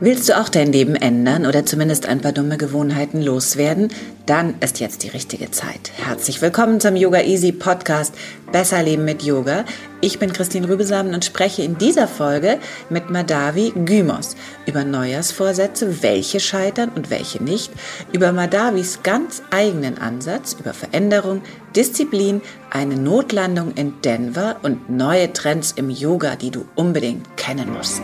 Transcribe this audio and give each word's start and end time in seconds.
Willst 0.00 0.28
du 0.28 0.38
auch 0.38 0.48
dein 0.48 0.70
Leben 0.70 0.94
ändern 0.94 1.44
oder 1.44 1.66
zumindest 1.66 2.06
ein 2.06 2.20
paar 2.20 2.30
dumme 2.30 2.56
Gewohnheiten 2.56 3.20
loswerden? 3.20 3.88
Dann 4.26 4.54
ist 4.60 4.78
jetzt 4.78 5.02
die 5.02 5.08
richtige 5.08 5.50
Zeit. 5.50 5.90
Herzlich 5.96 6.40
willkommen 6.40 6.78
zum 6.78 6.94
Yoga 6.94 7.22
Easy 7.22 7.50
Podcast 7.50 8.14
Besser 8.52 8.80
Leben 8.80 9.04
mit 9.04 9.24
Yoga. 9.24 9.64
Ich 10.00 10.20
bin 10.20 10.32
Christine 10.32 10.68
Rübesamen 10.68 11.14
und 11.14 11.24
spreche 11.24 11.62
in 11.62 11.78
dieser 11.78 12.06
Folge 12.06 12.60
mit 12.90 13.10
Madavi 13.10 13.72
Gymos 13.74 14.36
über 14.66 14.84
Neujahrsvorsätze, 14.84 16.00
welche 16.00 16.38
scheitern 16.38 16.90
und 16.94 17.10
welche 17.10 17.42
nicht, 17.42 17.72
über 18.12 18.30
Madavis 18.30 19.00
ganz 19.02 19.42
eigenen 19.50 19.98
Ansatz, 19.98 20.54
über 20.60 20.74
Veränderung, 20.74 21.42
Disziplin, 21.74 22.40
eine 22.70 22.94
Notlandung 22.94 23.72
in 23.74 24.00
Denver 24.02 24.60
und 24.62 24.88
neue 24.88 25.32
Trends 25.32 25.72
im 25.72 25.90
Yoga, 25.90 26.36
die 26.36 26.52
du 26.52 26.66
unbedingt 26.76 27.36
kennen 27.36 27.72
musst. 27.72 28.02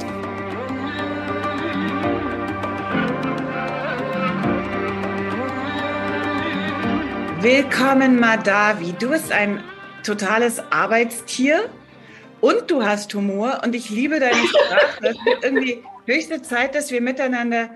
Willkommen, 7.45 8.19
Madavi. 8.19 8.95
Du 8.98 9.11
bist 9.11 9.31
ein 9.31 9.62
totales 10.03 10.61
Arbeitstier 10.73 11.69
und 12.41 12.70
du 12.70 12.83
hast 12.83 13.12
Humor 13.12 13.61
und 13.62 13.75
ich 13.75 13.91
liebe 13.91 14.19
deine 14.19 14.34
Sprache. 14.48 14.98
Es 15.03 15.17
wird 15.27 15.45
irgendwie 15.45 15.83
höchste 16.06 16.41
Zeit, 16.41 16.75
dass 16.75 16.91
wir 16.91 17.03
miteinander 17.03 17.69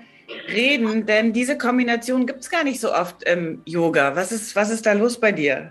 reden, 0.48 1.04
denn 1.04 1.34
diese 1.34 1.58
Kombination 1.58 2.26
gibt 2.26 2.40
es 2.40 2.48
gar 2.48 2.64
nicht 2.64 2.80
so 2.80 2.94
oft 2.94 3.24
im 3.24 3.60
Yoga. 3.66 4.16
Was 4.16 4.32
ist, 4.32 4.56
was 4.56 4.70
ist 4.70 4.86
da 4.86 4.94
los 4.94 5.20
bei 5.20 5.32
dir? 5.32 5.70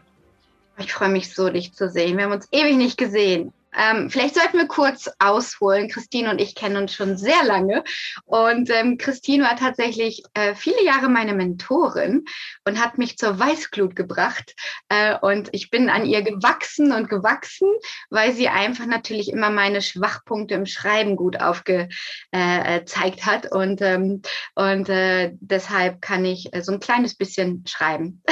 Ich 0.77 0.93
freue 0.93 1.09
mich 1.09 1.33
so, 1.33 1.49
dich 1.49 1.73
zu 1.73 1.89
sehen. 1.89 2.17
Wir 2.17 2.25
haben 2.25 2.33
uns 2.33 2.47
ewig 2.51 2.75
nicht 2.75 2.99
gesehen. 2.99 3.51
Ähm, 3.77 4.09
vielleicht 4.09 4.35
sollten 4.35 4.57
wir 4.57 4.67
kurz 4.67 5.09
ausholen. 5.19 5.89
Christine 5.89 6.31
und 6.31 6.41
ich 6.41 6.55
kennen 6.55 6.77
uns 6.77 6.93
schon 6.93 7.17
sehr 7.17 7.43
lange. 7.45 7.83
Und 8.25 8.69
ähm, 8.69 8.97
Christine 8.97 9.43
war 9.43 9.55
tatsächlich 9.55 10.23
äh, 10.33 10.55
viele 10.55 10.83
Jahre 10.83 11.09
meine 11.09 11.33
Mentorin 11.33 12.25
und 12.65 12.83
hat 12.83 12.97
mich 12.97 13.17
zur 13.17 13.39
Weißglut 13.39 13.95
gebracht. 13.95 14.55
Äh, 14.89 15.15
und 15.19 15.49
ich 15.51 15.69
bin 15.69 15.89
an 15.89 16.05
ihr 16.05 16.21
gewachsen 16.21 16.91
und 16.91 17.09
gewachsen, 17.09 17.69
weil 18.09 18.33
sie 18.33 18.49
einfach 18.49 18.85
natürlich 18.85 19.29
immer 19.29 19.49
meine 19.49 19.81
Schwachpunkte 19.81 20.55
im 20.55 20.65
Schreiben 20.65 21.15
gut 21.15 21.39
aufgezeigt 21.39 21.91
äh, 22.31 23.21
hat. 23.21 23.51
Und, 23.51 23.81
ähm, 23.81 24.21
und 24.55 24.89
äh, 24.89 25.31
deshalb 25.39 26.01
kann 26.01 26.25
ich 26.25 26.53
äh, 26.53 26.61
so 26.61 26.71
ein 26.71 26.79
kleines 26.79 27.15
bisschen 27.15 27.63
schreiben. 27.67 28.23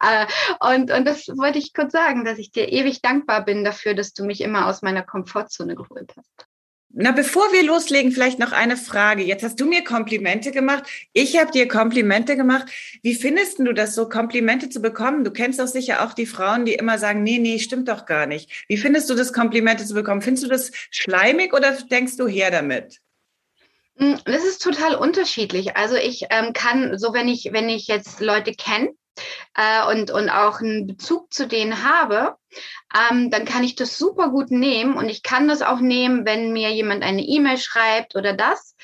Äh, 0.00 0.26
und, 0.60 0.90
und 0.90 1.06
das 1.06 1.26
wollte 1.28 1.58
ich 1.58 1.72
kurz 1.72 1.92
sagen, 1.92 2.24
dass 2.24 2.38
ich 2.38 2.50
dir 2.50 2.70
ewig 2.70 3.00
dankbar 3.02 3.44
bin 3.44 3.64
dafür, 3.64 3.94
dass 3.94 4.12
du 4.12 4.24
mich 4.24 4.40
immer 4.40 4.65
aus 4.66 4.82
meiner 4.82 5.02
Komfortzone 5.02 5.74
geholt 5.74 6.12
hast. 6.16 6.46
Na, 6.98 7.10
bevor 7.10 7.52
wir 7.52 7.62
loslegen, 7.62 8.10
vielleicht 8.10 8.38
noch 8.38 8.52
eine 8.52 8.78
Frage. 8.78 9.22
Jetzt 9.22 9.42
hast 9.42 9.60
du 9.60 9.66
mir 9.66 9.84
Komplimente 9.84 10.50
gemacht. 10.50 10.84
Ich 11.12 11.38
habe 11.38 11.50
dir 11.50 11.68
Komplimente 11.68 12.36
gemacht. 12.36 12.70
Wie 13.02 13.14
findest 13.14 13.58
du 13.58 13.74
das, 13.74 13.94
so 13.94 14.08
Komplimente 14.08 14.70
zu 14.70 14.80
bekommen? 14.80 15.22
Du 15.22 15.30
kennst 15.30 15.60
doch 15.60 15.66
sicher 15.66 16.02
auch 16.02 16.14
die 16.14 16.24
Frauen, 16.24 16.64
die 16.64 16.72
immer 16.72 16.98
sagen, 16.98 17.22
nee, 17.22 17.38
nee, 17.38 17.58
stimmt 17.58 17.88
doch 17.88 18.06
gar 18.06 18.24
nicht. 18.24 18.64
Wie 18.68 18.78
findest 18.78 19.10
du 19.10 19.14
das, 19.14 19.34
Komplimente 19.34 19.84
zu 19.84 19.92
bekommen? 19.92 20.22
Findest 20.22 20.44
du 20.44 20.48
das 20.48 20.70
schleimig 20.90 21.52
oder 21.52 21.72
denkst 21.72 22.16
du 22.16 22.26
her 22.26 22.50
damit? 22.50 23.00
Hm, 23.98 24.18
das 24.24 24.44
ist 24.44 24.62
total 24.62 24.94
unterschiedlich. 24.94 25.76
Also 25.76 25.96
ich 25.96 26.26
ähm, 26.30 26.54
kann, 26.54 26.98
so 26.98 27.12
wenn 27.12 27.28
ich, 27.28 27.50
wenn 27.52 27.68
ich 27.68 27.88
jetzt 27.88 28.20
Leute 28.20 28.52
kenne, 28.52 28.94
äh, 29.54 29.86
und, 29.90 30.10
und 30.10 30.30
auch 30.30 30.60
einen 30.60 30.86
Bezug 30.86 31.32
zu 31.32 31.46
denen 31.46 31.84
habe, 31.84 32.36
ähm, 32.94 33.30
dann 33.30 33.44
kann 33.44 33.64
ich 33.64 33.74
das 33.74 33.98
super 33.98 34.30
gut 34.30 34.50
nehmen 34.50 34.96
und 34.96 35.08
ich 35.08 35.22
kann 35.22 35.48
das 35.48 35.62
auch 35.62 35.80
nehmen, 35.80 36.24
wenn 36.24 36.52
mir 36.52 36.70
jemand 36.72 37.02
eine 37.02 37.22
E-Mail 37.22 37.58
schreibt 37.58 38.16
oder 38.16 38.32
das. 38.32 38.76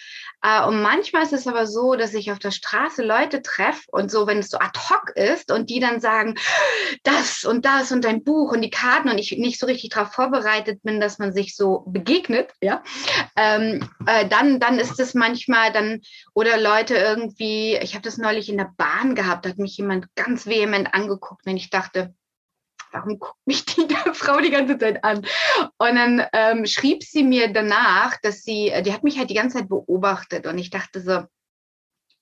Äh, 0.42 0.64
und 0.66 0.82
manchmal 0.82 1.22
ist 1.22 1.32
es 1.32 1.47
aber 1.47 1.66
so, 1.66 1.94
dass 1.94 2.14
ich 2.14 2.32
auf 2.32 2.38
der 2.38 2.50
Straße 2.50 3.03
Leute 3.03 3.42
treffe 3.42 3.82
und 3.92 4.10
so, 4.10 4.26
wenn 4.26 4.38
es 4.38 4.50
so 4.50 4.58
ad 4.58 4.78
hoc 4.78 5.10
ist 5.14 5.53
und 5.53 5.70
die 5.70 5.80
dann 5.80 6.00
sagen, 6.00 6.34
das 7.04 7.44
und 7.44 7.64
das 7.64 7.92
und 7.92 8.04
dein 8.04 8.25
Buch 8.25 8.53
und 8.53 8.62
die 8.62 8.70
Karten 8.70 9.08
und 9.08 9.19
ich 9.19 9.36
nicht 9.38 9.58
so 9.58 9.66
richtig 9.66 9.91
darauf 9.91 10.12
vorbereitet 10.12 10.82
bin, 10.82 11.00
dass 11.00 11.19
man 11.19 11.32
sich 11.32 11.56
so 11.56 11.84
begegnet, 11.86 12.50
ja, 12.60 12.82
ähm, 13.36 13.88
äh, 14.06 14.26
dann, 14.28 14.60
dann 14.60 14.78
ist 14.78 14.98
es 14.98 15.14
manchmal 15.14 15.72
dann, 15.72 16.00
oder 16.34 16.59
Leute 16.59 16.94
irgendwie, 16.94 17.76
ich 17.76 17.94
habe 17.94 18.03
das 18.03 18.19
neulich 18.19 18.48
in 18.48 18.59
der 18.59 18.72
Bahn 18.76 19.14
gehabt, 19.14 19.44
da 19.44 19.50
hat 19.50 19.59
mich 19.59 19.76
jemand 19.76 20.06
ganz 20.16 20.47
vehement 20.47 20.94
angeguckt 20.94 21.47
und 21.47 21.56
ich 21.56 21.70
dachte, 21.70 22.14
warum 22.92 23.19
guckt 23.19 23.47
mich 23.47 23.64
die 23.64 23.86
Frau 24.12 24.41
die 24.41 24.50
ganze 24.50 24.78
Zeit 24.78 25.03
an? 25.04 25.19
Und 25.78 25.97
dann 25.97 26.26
ähm, 26.32 26.66
schrieb 26.66 27.03
sie 27.03 27.25
mir 27.25 27.53
danach, 27.53 28.16
dass 28.22 28.42
sie, 28.42 28.72
die 28.84 28.92
hat 28.92 29.04
mich 29.04 29.19
halt 29.19 29.30
die 29.30 29.34
ganze 29.34 29.58
Zeit 29.58 29.69
beobachtet 29.69 30.47
und 30.47 30.58
ich 30.58 30.70
dachte 30.70 31.00
so, 31.00 31.25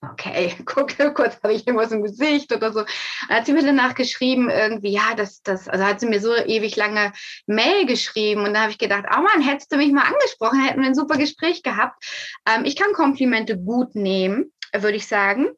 okay, 0.03 0.55
guck, 0.65 0.97
kurz 1.15 1.39
habe 1.43 1.53
ich 1.53 1.67
irgendwas 1.67 1.93
im 1.93 2.03
Gesicht 2.03 2.53
oder 2.55 2.73
so. 2.73 2.85
Dann 3.29 3.39
hat 3.39 3.47
sie 3.47 3.53
mir 3.53 3.65
danach 3.65 3.95
geschrieben, 3.95 4.51
irgendwie, 4.51 4.93
ja, 4.93 5.15
das, 5.17 5.43
das, 5.43 5.69
also 5.69 5.85
hat 5.85 6.01
sie 6.01 6.07
mir 6.07 6.21
so 6.21 6.35
ewig 6.35 6.77
lange 6.77 7.13
Mail 7.47 7.87
geschrieben 7.87 8.45
und 8.45 8.55
da 8.55 8.63
habe 8.63 8.73
ich 8.73 8.79
gedacht, 8.79 9.05
oh 9.11 9.21
Mann, 9.21 9.43
hättest 9.43 9.73
du 9.73 9.77
mich 9.77 9.93
mal 9.93 10.05
angesprochen, 10.05 10.61
hätten 10.61 10.81
wir 10.81 10.89
ein 10.89 10.95
super 10.95 11.17
Gespräch 11.17 11.63
gehabt. 11.63 12.05
Ähm, 12.47 12.65
ich 12.65 12.77
kann 12.77 12.93
Komplimente 12.93 13.59
gut 13.59 13.95
nehmen 13.95 14.53
würde 14.73 14.97
ich 14.97 15.07
sagen. 15.07 15.49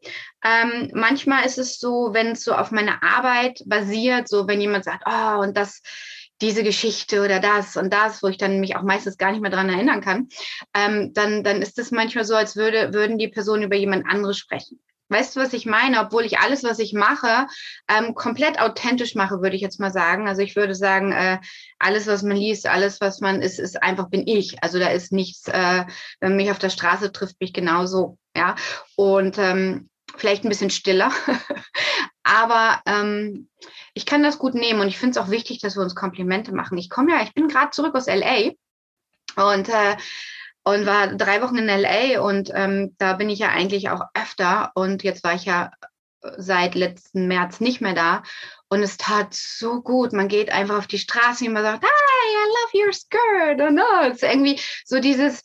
Ähm, 0.44 0.90
manchmal 0.94 1.44
ist 1.44 1.58
es 1.58 1.78
so, 1.78 2.10
wenn 2.12 2.28
es 2.28 2.44
so 2.44 2.54
auf 2.54 2.70
meine 2.70 3.02
Arbeit 3.02 3.62
basiert, 3.66 4.28
so 4.28 4.48
wenn 4.48 4.60
jemand 4.60 4.84
sagt, 4.84 5.04
oh, 5.06 5.40
und 5.40 5.56
das, 5.56 5.82
diese 6.42 6.62
Geschichte 6.62 7.24
oder 7.24 7.40
das 7.40 7.76
und 7.76 7.92
das, 7.92 8.22
wo 8.22 8.28
ich 8.28 8.36
dann 8.36 8.60
mich 8.60 8.76
auch 8.76 8.82
meistens 8.82 9.16
gar 9.16 9.32
nicht 9.32 9.40
mehr 9.40 9.50
dran 9.50 9.70
erinnern 9.70 10.00
kann, 10.00 10.28
ähm, 10.74 11.12
dann, 11.14 11.44
dann 11.44 11.62
ist 11.62 11.78
es 11.78 11.90
manchmal 11.90 12.24
so, 12.24 12.34
als 12.34 12.56
würde, 12.56 12.92
würden 12.92 13.16
die 13.16 13.28
Personen 13.28 13.62
über 13.62 13.76
jemand 13.76 14.06
anderes 14.06 14.36
sprechen. 14.36 14.80
Weißt 15.08 15.36
du, 15.36 15.40
was 15.40 15.52
ich 15.52 15.66
meine? 15.66 16.00
Obwohl 16.00 16.24
ich 16.24 16.38
alles, 16.38 16.64
was 16.64 16.78
ich 16.78 16.94
mache, 16.94 17.46
ähm, 17.86 18.14
komplett 18.14 18.58
authentisch 18.58 19.14
mache, 19.14 19.42
würde 19.42 19.54
ich 19.54 19.60
jetzt 19.60 19.78
mal 19.78 19.92
sagen. 19.92 20.26
Also 20.26 20.40
ich 20.40 20.56
würde 20.56 20.74
sagen, 20.74 21.12
äh, 21.12 21.38
alles, 21.78 22.06
was 22.06 22.22
man 22.22 22.36
liest, 22.36 22.66
alles, 22.66 23.00
was 23.02 23.20
man 23.20 23.42
ist, 23.42 23.60
ist 23.60 23.82
einfach 23.82 24.08
bin 24.08 24.26
ich. 24.26 24.62
Also 24.62 24.78
da 24.78 24.88
ist 24.88 25.12
nichts, 25.12 25.48
äh, 25.48 25.84
wenn 26.20 26.30
man 26.30 26.36
mich 26.36 26.50
auf 26.50 26.58
der 26.58 26.70
Straße 26.70 27.12
trifft, 27.12 27.38
bin 27.38 27.48
ich 27.48 27.52
genauso. 27.52 28.16
Ja. 28.34 28.54
Und 28.96 29.36
ähm, 29.36 29.90
vielleicht 30.16 30.44
ein 30.44 30.48
bisschen 30.48 30.70
stiller. 30.70 31.12
Aber 32.32 32.80
ähm, 32.86 33.50
ich 33.92 34.06
kann 34.06 34.22
das 34.22 34.38
gut 34.38 34.54
nehmen 34.54 34.80
und 34.80 34.88
ich 34.88 34.96
finde 34.96 35.18
es 35.18 35.24
auch 35.24 35.30
wichtig, 35.30 35.60
dass 35.60 35.76
wir 35.76 35.82
uns 35.82 35.94
Komplimente 35.94 36.54
machen. 36.54 36.78
Ich 36.78 36.88
komme 36.88 37.12
ja, 37.12 37.22
ich 37.22 37.34
bin 37.34 37.48
gerade 37.48 37.72
zurück 37.72 37.94
aus 37.94 38.06
LA 38.06 38.52
und 39.36 39.68
äh, 39.68 39.96
und 40.64 40.86
war 40.86 41.08
drei 41.08 41.42
Wochen 41.42 41.58
in 41.58 41.66
LA 41.66 42.22
und 42.22 42.50
ähm, 42.54 42.94
da 42.96 43.14
bin 43.14 43.28
ich 43.28 43.40
ja 43.40 43.50
eigentlich 43.50 43.90
auch 43.90 44.00
öfter 44.14 44.70
und 44.74 45.02
jetzt 45.02 45.24
war 45.24 45.34
ich 45.34 45.44
ja 45.44 45.72
äh, 46.22 46.30
seit 46.38 46.74
letzten 46.74 47.26
März 47.26 47.60
nicht 47.60 47.82
mehr 47.82 47.94
da 47.94 48.22
und 48.70 48.82
es 48.82 48.96
tat 48.96 49.34
so 49.34 49.82
gut. 49.82 50.14
Man 50.14 50.28
geht 50.28 50.50
einfach 50.50 50.78
auf 50.78 50.86
die 50.86 50.98
Straße 50.98 51.44
und 51.44 51.52
man 51.52 51.64
sagt, 51.64 51.84
hi, 51.84 51.88
I 51.88 52.78
love 52.78 52.86
your 52.86 52.92
skirt 52.94 53.60
und 53.60 53.78
oh, 53.78 54.10
es 54.10 54.22
ist 54.22 54.22
irgendwie 54.22 54.58
so 54.86 55.00
dieses 55.00 55.42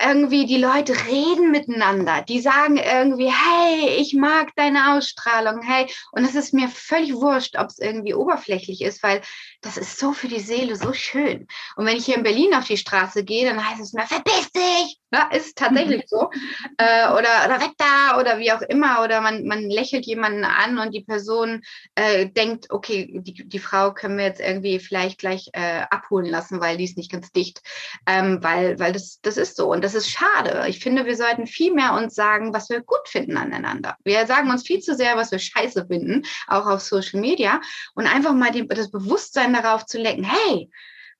irgendwie 0.00 0.46
die 0.46 0.58
Leute 0.58 0.94
reden 1.06 1.50
miteinander. 1.50 2.22
Die 2.22 2.40
sagen 2.40 2.76
irgendwie, 2.76 3.30
hey, 3.30 3.96
ich 3.98 4.14
mag 4.14 4.54
deine 4.56 4.94
Ausstrahlung, 4.94 5.62
hey. 5.62 5.86
Und 6.12 6.24
es 6.24 6.34
ist 6.34 6.52
mir 6.52 6.68
völlig 6.68 7.14
wurscht, 7.14 7.56
ob 7.56 7.68
es 7.68 7.78
irgendwie 7.78 8.14
oberflächlich 8.14 8.82
ist, 8.82 9.02
weil 9.02 9.22
das 9.62 9.76
ist 9.76 9.98
so 9.98 10.12
für 10.12 10.28
die 10.28 10.40
Seele 10.40 10.76
so 10.76 10.92
schön. 10.92 11.46
Und 11.76 11.86
wenn 11.86 11.96
ich 11.96 12.04
hier 12.04 12.16
in 12.16 12.22
Berlin 12.22 12.54
auf 12.54 12.66
die 12.66 12.76
Straße 12.76 13.24
gehe, 13.24 13.48
dann 13.48 13.66
heißt 13.66 13.80
es 13.80 13.92
mir, 13.92 14.06
verpiss 14.06 14.50
dich! 14.52 14.98
Ja, 15.12 15.30
ist 15.32 15.56
tatsächlich 15.56 16.02
so. 16.08 16.30
Äh, 16.78 17.08
oder, 17.10 17.46
oder 17.46 17.60
weg 17.60 17.72
da 17.78 18.18
oder 18.18 18.38
wie 18.38 18.50
auch 18.50 18.62
immer. 18.62 19.04
Oder 19.04 19.20
man, 19.20 19.44
man 19.44 19.70
lächelt 19.70 20.04
jemanden 20.04 20.44
an 20.44 20.78
und 20.78 20.92
die 20.92 21.04
Person 21.04 21.62
äh, 21.94 22.26
denkt, 22.26 22.70
okay, 22.70 23.20
die, 23.22 23.46
die 23.46 23.58
Frau 23.60 23.94
können 23.94 24.18
wir 24.18 24.24
jetzt 24.24 24.40
irgendwie 24.40 24.80
vielleicht 24.80 25.18
gleich 25.18 25.48
äh, 25.52 25.82
abholen 25.90 26.26
lassen, 26.26 26.60
weil 26.60 26.76
die 26.76 26.84
ist 26.84 26.96
nicht 26.96 27.12
ganz 27.12 27.30
dicht. 27.30 27.62
Ähm, 28.06 28.42
weil 28.42 28.80
weil 28.80 28.92
das, 28.92 29.20
das 29.22 29.36
ist 29.36 29.56
so. 29.56 29.70
Und 29.70 29.84
das 29.84 29.94
ist 29.94 30.10
schade. 30.10 30.64
Ich 30.68 30.80
finde, 30.80 31.06
wir 31.06 31.16
sollten 31.16 31.46
viel 31.46 31.72
mehr 31.72 31.94
uns 31.94 32.14
sagen, 32.16 32.52
was 32.52 32.68
wir 32.68 32.80
gut 32.80 33.06
finden 33.06 33.36
aneinander. 33.36 33.96
Wir 34.02 34.26
sagen 34.26 34.50
uns 34.50 34.66
viel 34.66 34.80
zu 34.80 34.96
sehr, 34.96 35.16
was 35.16 35.30
wir 35.30 35.38
scheiße 35.38 35.86
finden, 35.86 36.24
auch 36.48 36.66
auf 36.66 36.80
Social 36.80 37.20
Media. 37.20 37.60
Und 37.94 38.06
einfach 38.06 38.34
mal 38.34 38.50
die, 38.50 38.66
das 38.66 38.90
Bewusstsein 38.90 39.52
darauf 39.52 39.86
zu 39.86 39.98
lecken, 39.98 40.24
hey, 40.24 40.68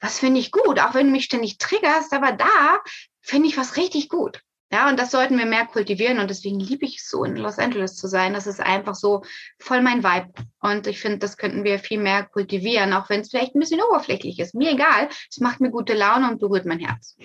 was 0.00 0.18
finde 0.18 0.40
ich 0.40 0.50
gut, 0.50 0.78
auch 0.78 0.94
wenn 0.94 1.06
du 1.06 1.12
mich 1.12 1.24
ständig 1.24 1.58
triggerst, 1.58 2.12
aber 2.12 2.32
da 2.32 2.80
finde 3.26 3.48
ich 3.48 3.56
was 3.56 3.76
richtig 3.76 4.08
gut. 4.08 4.40
Ja, 4.72 4.88
und 4.88 4.98
das 4.98 5.12
sollten 5.12 5.38
wir 5.38 5.46
mehr 5.46 5.66
kultivieren 5.66 6.18
und 6.18 6.28
deswegen 6.28 6.58
liebe 6.58 6.84
ich 6.86 6.98
es 6.98 7.08
so, 7.08 7.22
in 7.22 7.36
Los 7.36 7.58
Angeles 7.58 7.94
zu 7.94 8.08
sein. 8.08 8.34
Das 8.34 8.48
ist 8.48 8.60
einfach 8.60 8.96
so 8.96 9.22
voll 9.60 9.80
mein 9.80 10.02
Vibe. 10.02 10.32
Und 10.60 10.88
ich 10.88 10.98
finde, 10.98 11.18
das 11.18 11.36
könnten 11.36 11.62
wir 11.62 11.78
viel 11.78 12.00
mehr 12.00 12.24
kultivieren, 12.24 12.92
auch 12.92 13.08
wenn 13.08 13.20
es 13.20 13.30
vielleicht 13.30 13.54
ein 13.54 13.60
bisschen 13.60 13.80
oberflächlich 13.80 14.40
ist. 14.40 14.54
Mir 14.56 14.72
egal. 14.72 15.08
Es 15.30 15.38
macht 15.38 15.60
mir 15.60 15.70
gute 15.70 15.94
Laune 15.94 16.28
und 16.28 16.40
berührt 16.40 16.66
mein 16.66 16.80
Herz. 16.80 17.16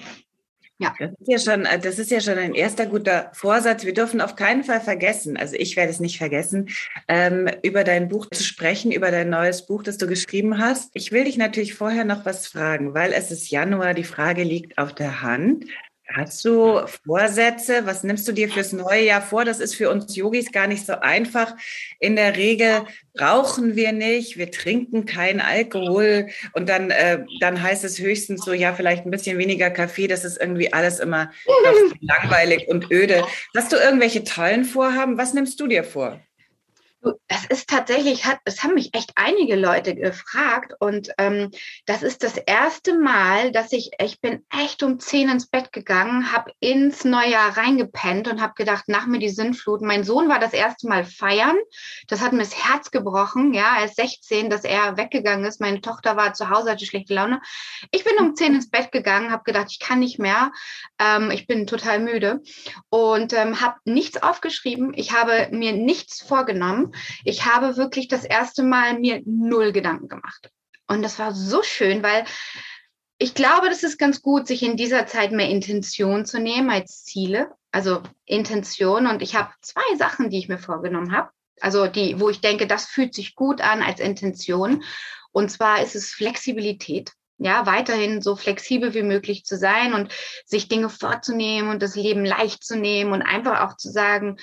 Ja. 0.82 0.96
Das 0.98 1.12
ist 1.12 1.28
ja 1.28 1.40
schon, 1.40 1.66
äh, 1.66 1.80
das 1.80 2.00
ist 2.00 2.10
ja 2.10 2.22
schon 2.22 2.40
ein 2.40 2.56
erster 2.56 2.88
guter 2.88 3.30
Vorsatz. 3.34 3.86
Wir 3.86 3.94
dürfen 3.94 4.20
auf 4.20 4.36
keinen 4.36 4.64
Fall 4.64 4.82
vergessen, 4.82 5.38
also 5.38 5.56
ich 5.56 5.76
werde 5.76 5.92
es 5.92 6.00
nicht 6.00 6.18
vergessen, 6.18 6.70
ähm, 7.08 7.48
über 7.62 7.84
dein 7.84 8.10
Buch 8.10 8.26
zu 8.32 8.44
sprechen, 8.44 8.92
über 8.92 9.12
dein 9.12 9.30
neues 9.30 9.68
Buch, 9.68 9.84
das 9.84 10.00
du 10.00 10.08
geschrieben 10.08 10.58
hast. 10.58 10.90
Ich 10.96 11.12
will 11.12 11.26
dich 11.26 11.38
natürlich 11.38 11.76
vorher 11.76 12.04
noch 12.04 12.26
was 12.26 12.48
fragen, 12.48 12.96
weil 12.96 13.14
es 13.14 13.30
ist 13.30 13.52
Januar, 13.52 13.94
die 13.94 14.04
Frage 14.04 14.44
liegt 14.44 14.80
auf 14.80 14.94
der 14.94 15.22
Hand. 15.22 15.66
Hast 16.14 16.44
du 16.44 16.82
Vorsätze? 17.06 17.86
Was 17.86 18.04
nimmst 18.04 18.28
du 18.28 18.32
dir 18.32 18.50
fürs 18.50 18.74
neue 18.74 19.04
Jahr 19.04 19.22
vor? 19.22 19.46
Das 19.46 19.60
ist 19.60 19.76
für 19.76 19.90
uns 19.90 20.16
Yogis 20.16 20.52
gar 20.52 20.68
nicht 20.68 20.86
so 20.86 20.94
einfach. 20.94 21.56
In 22.00 22.16
der 22.16 22.36
Regel 22.36 22.86
rauchen 23.20 23.76
wir 23.76 23.92
nicht, 23.92 24.38
wir 24.38 24.52
trinken 24.52 25.06
keinen 25.06 25.40
Alkohol 25.40 26.28
und 26.54 26.68
dann, 26.70 26.92
äh, 26.92 27.24
dann 27.40 27.62
heißt 27.62 27.84
es 27.84 28.00
höchstens 28.00 28.44
so, 28.44 28.54
ja, 28.54 28.74
vielleicht 28.74 29.06
ein 29.06 29.12
bisschen 29.12 29.38
weniger 29.38 29.70
Kaffee. 29.70 30.08
Das 30.08 30.26
ist 30.26 30.40
irgendwie 30.40 30.74
alles 30.74 31.00
immer 31.00 31.32
langweilig 32.02 32.68
und 32.68 32.92
öde. 32.92 33.24
Hast 33.56 33.72
du 33.72 33.78
irgendwelche 33.78 34.24
tollen 34.24 34.66
Vorhaben? 34.66 35.18
Was 35.18 35.34
nimmst 35.34 35.60
du 35.60 35.68
dir 35.68 35.84
vor? 35.84 36.20
Das 37.28 37.46
ist 37.46 37.70
tatsächlich, 37.70 38.26
hat, 38.26 38.40
es 38.46 38.62
haben 38.62 38.76
mich 38.76 38.94
echt 38.94 39.14
einige 39.16 39.56
Leute 39.56 39.96
gefragt 39.96 40.74
und 40.80 41.10
ähm, 41.18 41.50
das 41.88 42.04
ist 42.04 42.22
das 42.22 42.38
erste 42.38 43.00
Mal, 43.00 43.52
dass 43.52 43.72
ich, 43.72 43.92
ich 44.00 44.22
bin 44.22 44.46
echt 44.52 44.84
um 44.84 45.00
zehn 45.00 45.30
ins 45.30 45.48
Bett 45.48 45.72
gegangen, 45.72 46.32
habe 46.32 46.52
ins 46.60 47.04
Neujahr 47.04 47.58
reingepennt 47.58 48.28
und 48.28 48.40
habe 48.40 48.54
gedacht, 48.56 48.88
nach 48.88 49.08
mir 49.08 49.18
die 49.18 49.30
Sinnflut. 49.30 49.82
Mein 49.82 50.04
Sohn 50.04 50.30
war 50.30 50.40
das 50.40 50.54
erste 50.54 50.88
Mal 50.88 51.04
feiern, 51.04 51.56
das 52.08 52.22
hat 52.22 52.34
mir 52.34 52.40
das 52.40 52.68
Herz 52.68 52.92
gebrochen, 52.92 53.54
ja, 53.54 53.78
er 53.80 53.86
ist 53.86 53.96
16, 53.96 54.52
dass 54.52 54.64
er 54.64 54.98
weggegangen 54.98 55.46
ist. 55.46 55.60
Meine 55.60 55.82
Tochter 55.82 56.18
war 56.18 56.34
zu 56.34 56.50
Hause, 56.50 56.72
hatte 56.72 56.86
schlechte 56.86 57.16
Laune. 57.16 57.42
Ich 57.90 58.04
bin 58.04 58.18
um 58.20 58.36
zehn 58.36 58.54
ins 58.54 58.70
Bett 58.70 58.92
gegangen, 58.92 59.32
habe 59.32 59.44
gedacht, 59.44 59.68
ich 59.72 59.80
kann 59.80 60.00
nicht 60.00 60.20
mehr, 60.20 60.52
ähm, 61.00 61.32
ich 61.32 61.48
bin 61.48 61.66
total 61.66 62.00
müde 62.00 62.42
und 62.90 63.34
ähm, 63.34 63.60
habe 63.60 63.78
nichts 63.86 64.22
aufgeschrieben. 64.22 64.94
Ich 64.94 65.14
habe 65.14 65.48
mir 65.52 65.74
nichts 65.74 66.22
vorgenommen 66.22 66.91
ich 67.24 67.46
habe 67.46 67.78
wirklich 67.78 68.08
das 68.08 68.24
erste 68.26 68.64
Mal 68.64 69.00
mir 69.00 69.22
null 69.26 69.72
Gedanken 69.72 70.08
gemacht. 70.08 70.52
Und 70.88 71.02
das 71.02 71.20
war 71.20 71.34
so 71.34 71.64
schön, 71.64 72.04
weil 72.04 72.26
ich 73.18 73.34
glaube, 73.34 73.70
das 73.70 73.84
ist 73.84 73.98
ganz 73.98 74.22
gut, 74.22 74.48
sich 74.48 74.64
in 74.64 74.78
dieser 74.78 75.06
Zeit 75.06 75.32
mehr 75.32 75.50
Intention 75.50 76.26
zu 76.26 76.40
nehmen 76.40 76.70
als 76.70 77.04
Ziele. 77.04 77.52
Also 77.72 78.02
Intention. 78.26 79.08
Und 79.08 79.22
ich 79.22 79.36
habe 79.36 79.52
zwei 79.62 79.96
Sachen, 79.98 80.30
die 80.30 80.40
ich 80.40 80.50
mir 80.50 80.58
vorgenommen 80.58 81.16
habe. 81.16 81.30
Also 81.62 81.88
die, 81.88 82.20
wo 82.20 82.30
ich 82.30 82.42
denke, 82.42 82.68
das 82.68 82.88
fühlt 82.88 83.14
sich 83.14 83.36
gut 83.36 83.62
an 83.62 83.84
als 83.84 84.00
Intention. 84.00 84.84
Und 85.32 85.52
zwar 85.52 85.82
ist 85.82 85.96
es 85.96 86.12
Flexibilität 86.12 87.14
ja, 87.44 87.66
weiterhin 87.66 88.22
so 88.22 88.36
flexibel 88.36 88.94
wie 88.94 89.02
möglich 89.02 89.46
zu 89.46 89.58
sein 89.58 89.96
und 89.96 90.14
sich 90.46 90.68
Dinge 90.68 90.90
vorzunehmen 90.90 91.72
und 91.72 91.82
das 91.82 91.96
Leben 91.96 92.24
leicht 92.24 92.64
zu 92.64 92.78
nehmen 92.78 93.14
und 93.14 93.24
einfach 93.24 93.62
auch 93.62 93.78
zu 93.78 93.90
sagen, 93.90 94.38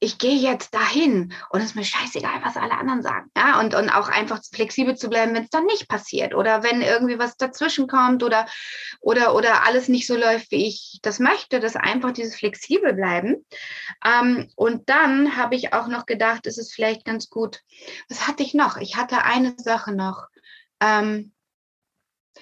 ich 0.00 0.18
gehe 0.18 0.36
jetzt 0.36 0.74
dahin 0.74 1.32
und 1.50 1.60
es 1.60 1.66
ist 1.66 1.76
mir 1.76 1.84
scheißegal, 1.84 2.40
was 2.42 2.56
alle 2.56 2.76
anderen 2.76 3.02
sagen. 3.02 3.30
Ja, 3.36 3.60
und, 3.60 3.74
und 3.74 3.90
auch 3.90 4.08
einfach 4.08 4.40
flexibel 4.52 4.96
zu 4.96 5.08
bleiben, 5.08 5.34
wenn 5.34 5.44
es 5.44 5.50
dann 5.50 5.64
nicht 5.66 5.88
passiert 5.88 6.34
oder 6.34 6.62
wenn 6.62 6.82
irgendwie 6.82 7.18
was 7.18 7.36
dazwischen 7.36 7.86
kommt 7.86 8.22
oder, 8.22 8.46
oder, 9.00 9.34
oder 9.34 9.66
alles 9.66 9.88
nicht 9.88 10.06
so 10.06 10.16
läuft, 10.16 10.50
wie 10.50 10.66
ich 10.66 10.98
das 11.02 11.20
möchte, 11.20 11.60
dass 11.60 11.76
einfach 11.76 12.12
dieses 12.12 12.36
flexibel 12.36 12.92
bleiben. 12.92 13.44
Ähm, 14.04 14.48
und 14.56 14.88
dann 14.88 15.36
habe 15.36 15.54
ich 15.54 15.72
auch 15.72 15.88
noch 15.88 16.06
gedacht, 16.06 16.46
ist 16.46 16.58
es 16.58 16.72
vielleicht 16.72 17.04
ganz 17.04 17.30
gut. 17.30 17.60
Was 18.08 18.26
hatte 18.26 18.42
ich 18.42 18.54
noch? 18.54 18.76
Ich 18.76 18.96
hatte 18.96 19.22
eine 19.22 19.54
Sache 19.58 19.92
noch. 19.92 20.26
Ähm, 20.80 21.33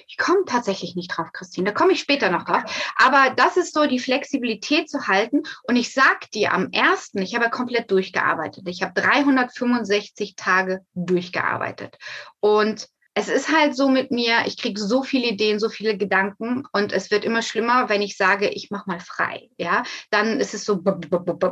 ich 0.07 0.17
komme 0.17 0.45
tatsächlich 0.47 0.95
nicht 0.97 1.17
drauf, 1.17 1.29
Christine. 1.33 1.71
Da 1.71 1.73
komme 1.73 1.93
ich 1.93 2.01
später 2.01 2.31
noch 2.31 2.45
drauf. 2.45 2.63
Aber 2.97 3.35
das 3.35 3.57
ist 3.57 3.75
so 3.75 3.87
die 3.87 3.99
Flexibilität 3.99 4.89
zu 4.89 5.07
halten. 5.07 5.43
Und 5.65 5.77
ich 5.77 5.93
sag 5.93 6.31
dir 6.31 6.53
am 6.53 6.71
ersten, 6.71 7.23
ich 7.23 7.35
habe 7.35 7.51
komplett 7.51 7.91
durchgearbeitet. 7.91 8.69
Ich 8.69 8.83
habe 8.83 8.93
365 9.01 10.37
Tage 10.37 10.85
durchgearbeitet. 10.95 11.99
Und 12.41 12.89
es 13.15 13.29
ist 13.29 13.51
halt 13.51 13.77
so 13.77 13.89
mit 13.89 14.11
mir, 14.11 14.45
ich 14.47 14.57
kriege 14.57 14.81
so 14.81 15.03
viele 15.03 15.29
Ideen, 15.29 15.59
so 15.59 15.69
viele 15.69 15.97
Gedanken 15.99 16.65
und 16.73 16.93
es 16.93 17.11
wird 17.11 17.25
immer 17.25 17.43
schlimmer, 17.43 17.89
wenn 17.91 18.01
ich 18.01 18.17
sage, 18.17 18.49
ich 18.49 18.71
mache 18.71 18.89
mal 18.89 19.01
frei. 19.01 19.51
Ja, 19.59 19.83
dann 20.11 20.41
ist 20.41 20.55
es 20.55 20.65
so, 20.65 20.83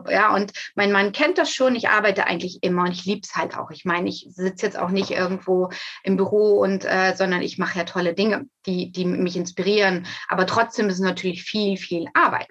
ja, 0.09 0.35
und 0.35 0.53
mein 0.75 0.91
Mann 0.91 1.12
kennt 1.12 1.37
das 1.37 1.53
schon, 1.53 1.75
ich 1.75 1.89
arbeite 1.91 2.27
eigentlich 2.27 2.62
immer 2.62 2.85
und 2.85 2.93
ich 2.93 3.05
liebe 3.05 3.21
es 3.23 3.37
halt 3.37 3.59
auch. 3.59 3.71
Ich 3.71 3.85
meine, 3.85 4.09
ich 4.09 4.27
sitze 4.31 4.65
jetzt 4.67 4.79
auch 4.79 4.89
nicht 4.89 5.11
irgendwo 5.11 5.71
im 6.03 6.17
Büro 6.17 6.61
und, 6.61 6.85
äh, 6.87 7.15
sondern 7.15 7.43
ich 7.43 7.59
mache 7.59 7.79
ja 7.79 7.85
tolle 7.85 8.15
Dinge, 8.15 8.47
die, 8.65 8.91
die 8.91 9.05
mich 9.05 9.37
inspirieren. 9.37 10.06
Aber 10.29 10.47
trotzdem 10.47 10.89
ist 10.89 10.95
es 10.95 11.01
natürlich 11.01 11.43
viel, 11.43 11.77
viel 11.77 12.06
Arbeit. 12.15 12.49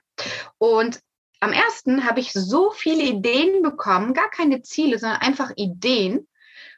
Und 0.59 0.99
am 1.39 1.51
ersten 1.51 2.05
habe 2.05 2.19
ich 2.19 2.31
so 2.33 2.71
viele 2.71 3.03
Ideen 3.03 3.63
bekommen, 3.63 4.13
gar 4.13 4.29
keine 4.29 4.61
Ziele, 4.61 4.99
sondern 4.99 5.21
einfach 5.21 5.51
Ideen, 5.55 6.27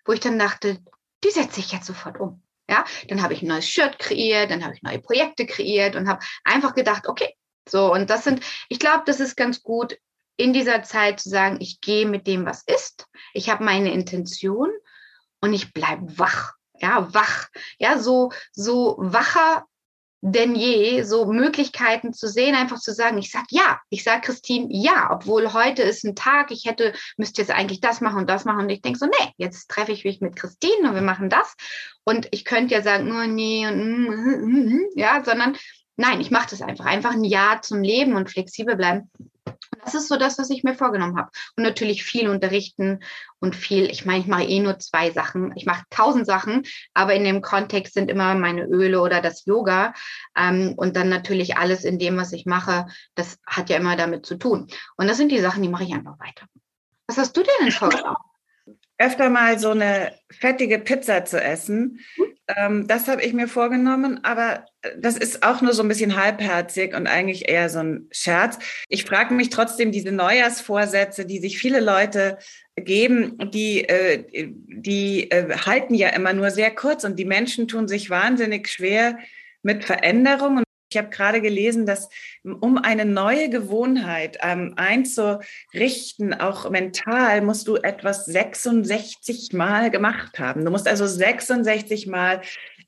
wo 0.06 0.14
ich 0.14 0.20
dann 0.20 0.40
dachte, 0.40 0.78
die 1.24 1.32
setze 1.32 1.60
ich 1.60 1.72
jetzt 1.72 1.86
sofort 1.86 2.20
um. 2.20 2.42
Ja, 2.70 2.86
dann 3.10 3.22
habe 3.22 3.34
ich 3.34 3.42
ein 3.42 3.48
neues 3.48 3.68
Shirt 3.68 4.00
kreiert, 4.00 4.50
dann 4.50 4.64
habe 4.64 4.74
ich 4.74 4.82
neue 4.82 5.00
Projekte 5.00 5.46
kreiert 5.46 5.96
und 5.96 6.08
habe 6.08 6.24
einfach 6.44 6.74
gedacht, 6.74 7.08
okay, 7.08 7.36
so 7.68 7.92
und 7.94 8.10
das 8.10 8.24
sind, 8.24 8.44
ich 8.70 8.80
glaube, 8.80 9.04
das 9.06 9.20
ist 9.20 9.36
ganz 9.36 9.62
gut 9.62 9.98
in 10.38 10.54
dieser 10.54 10.82
Zeit 10.84 11.20
zu 11.20 11.30
sagen, 11.30 11.58
ich 11.60 11.82
gehe 11.82 12.06
mit 12.06 12.28
dem, 12.28 12.46
was 12.46 12.64
ist. 12.64 13.08
Ich 13.34 13.50
habe 13.50 13.64
meine 13.64 13.92
Intention 13.92 14.70
und 15.42 15.54
ich 15.54 15.74
bleibe 15.74 16.18
wach. 16.18 16.54
Ja, 16.80 17.14
wach. 17.14 17.50
Ja, 17.78 18.00
so, 18.00 18.32
so 18.54 18.96
wacher 18.98 19.68
denn 20.22 20.56
je, 20.56 21.02
so 21.04 21.26
Möglichkeiten 21.26 22.14
zu 22.14 22.28
sehen, 22.28 22.56
einfach 22.56 22.80
zu 22.80 22.94
sagen, 22.94 23.18
ich 23.18 23.32
sag 23.32 23.46
ja, 23.50 23.80
ich 23.90 24.04
sag 24.04 24.22
Christine 24.22 24.68
ja, 24.70 25.10
obwohl 25.12 25.52
heute 25.54 25.82
ist 25.82 26.04
ein 26.04 26.16
Tag, 26.16 26.52
ich 26.52 26.66
hätte, 26.66 26.94
müsste 27.18 27.42
jetzt 27.42 27.52
eigentlich 27.52 27.82
das 27.82 28.02
machen 28.02 28.20
und 28.20 28.30
das 28.30 28.46
machen. 28.46 28.62
Und 28.62 28.70
ich 28.70 28.82
denke 28.82 29.00
so, 29.00 29.08
nee, 29.08 29.34
jetzt 29.38 29.70
treffe 29.70 29.92
ich 29.92 30.06
mich 30.06 30.22
mit 30.22 30.36
Christine 30.36 30.90
und 30.90 30.96
wir 30.96 31.02
machen 31.02 31.30
das. 31.30 31.56
Und 32.04 32.28
ich 32.32 32.46
könnte 32.46 32.76
ja 32.76 32.82
sagen, 32.84 33.12
oh 33.12 33.26
nee, 33.28 33.66
mm, 33.70 34.06
mm, 34.10 34.76
mm, 34.76 34.82
ja, 34.96 35.24
sondern 35.26 35.58
nein, 35.96 36.22
ich 36.22 36.32
mache 36.32 36.50
das 36.50 36.62
einfach, 36.62 36.86
einfach 36.86 37.12
ein 37.12 37.24
Ja 37.24 37.60
zum 37.62 37.82
Leben 37.82 38.16
und 38.16 38.30
flexibel 38.30 38.76
bleiben 38.76 39.10
das 39.84 39.96
ist 39.96 40.08
so 40.08 40.18
das, 40.18 40.38
was 40.38 40.50
ich 40.50 40.64
mir 40.64 40.76
vorgenommen 40.76 41.18
habe. 41.18 41.30
Und 41.56 41.64
natürlich 41.64 42.04
viel 42.04 42.30
unterrichten 42.30 43.00
und 43.40 43.56
viel, 43.56 43.90
ich 43.90 44.06
meine, 44.06 44.20
ich 44.20 44.28
mache 44.28 44.44
eh 44.44 44.60
nur 44.60 44.80
zwei 44.80 45.12
Sachen. 45.12 45.54
Ich 45.56 45.66
mache 45.66 45.84
tausend 45.90 46.26
Sachen, 46.26 46.64
aber 46.94 47.14
in 47.16 47.24
dem 47.24 47.42
Kontext 47.42 47.94
sind 47.94 48.10
immer 48.10 48.36
meine 48.36 48.64
Öle 48.66 49.02
oder 49.02 49.22
das 49.22 49.46
Yoga. 49.46 49.94
Ähm, 50.36 50.74
und 50.78 50.96
dann 50.96 51.10
natürlich 51.10 51.58
alles 51.58 51.84
in 51.84 52.00
dem, 52.00 52.18
was 52.18 52.34
ich 52.34 52.46
mache, 52.46 52.88
das 53.16 53.40
hat 53.46 53.70
ja 53.70 53.78
immer 53.78 53.96
damit 53.96 54.26
zu 54.26 54.36
tun. 54.36 54.68
Und 54.98 55.08
das 55.08 55.18
sind 55.18 55.32
die 55.32 55.40
Sachen, 55.40 55.64
die 55.64 55.70
mache 55.70 55.84
ich 55.84 55.94
einfach 55.94 56.20
weiter. 56.20 56.46
Was 57.08 57.18
hast 57.18 57.36
du 57.36 57.44
denn 57.44 57.72
vorgenommen? 57.72 58.18
öfter 59.02 59.32
mal 59.32 59.58
so 59.58 59.72
eine 59.72 60.14
fettige 60.30 60.78
Pizza 60.78 61.26
zu 61.26 61.42
essen. 61.42 62.00
Ähm, 62.58 62.88
das 62.88 63.08
habe 63.08 63.22
ich 63.22 63.34
mir 63.34 63.48
vorgenommen, 63.48 64.24
aber 64.24 64.66
das 64.98 65.18
ist 65.18 65.44
auch 65.44 65.62
nur 65.62 65.74
so 65.74 65.84
ein 65.84 65.88
bisschen 65.88 66.16
halbherzig 66.16 66.96
und 66.96 67.08
eigentlich 67.08 67.50
eher 67.50 67.70
so 67.70 67.80
ein 67.80 68.08
Scherz. 68.12 68.58
Ich 68.90 69.06
frage 69.06 69.34
mich 69.34 69.50
trotzdem, 69.50 69.92
diese 69.92 70.12
Neujahrsvorsätze, 70.12 71.26
die 71.26 71.40
sich 71.40 71.58
viele 71.58 71.80
Leute 71.80 72.38
geben, 72.76 73.38
die, 73.52 73.88
äh, 73.88 74.24
die 74.68 75.30
äh, 75.30 75.56
halten 75.58 75.94
ja 75.94 76.10
immer 76.10 76.34
nur 76.34 76.52
sehr 76.52 76.72
kurz 76.72 77.04
und 77.04 77.20
die 77.20 77.26
Menschen 77.26 77.68
tun 77.68 77.88
sich 77.88 78.10
wahnsinnig 78.10 78.70
schwer 78.70 79.18
mit 79.62 79.84
Veränderungen. 79.84 80.64
Ich 80.92 80.98
habe 80.98 81.10
gerade 81.10 81.40
gelesen, 81.40 81.86
dass 81.86 82.10
um 82.44 82.78
eine 82.78 83.06
neue 83.06 83.50
Gewohnheit 83.50 84.38
ähm, 84.42 84.74
einzurichten, 84.76 86.34
auch 86.34 86.70
mental, 86.70 87.42
musst 87.42 87.68
du 87.70 87.78
etwas 87.78 88.26
66 88.26 89.54
Mal 89.54 89.90
gemacht 89.90 90.38
haben. 90.38 90.66
Du 90.66 90.72
musst 90.72 90.90
also 90.90 91.08
66 91.08 92.08
Mal 92.08 92.42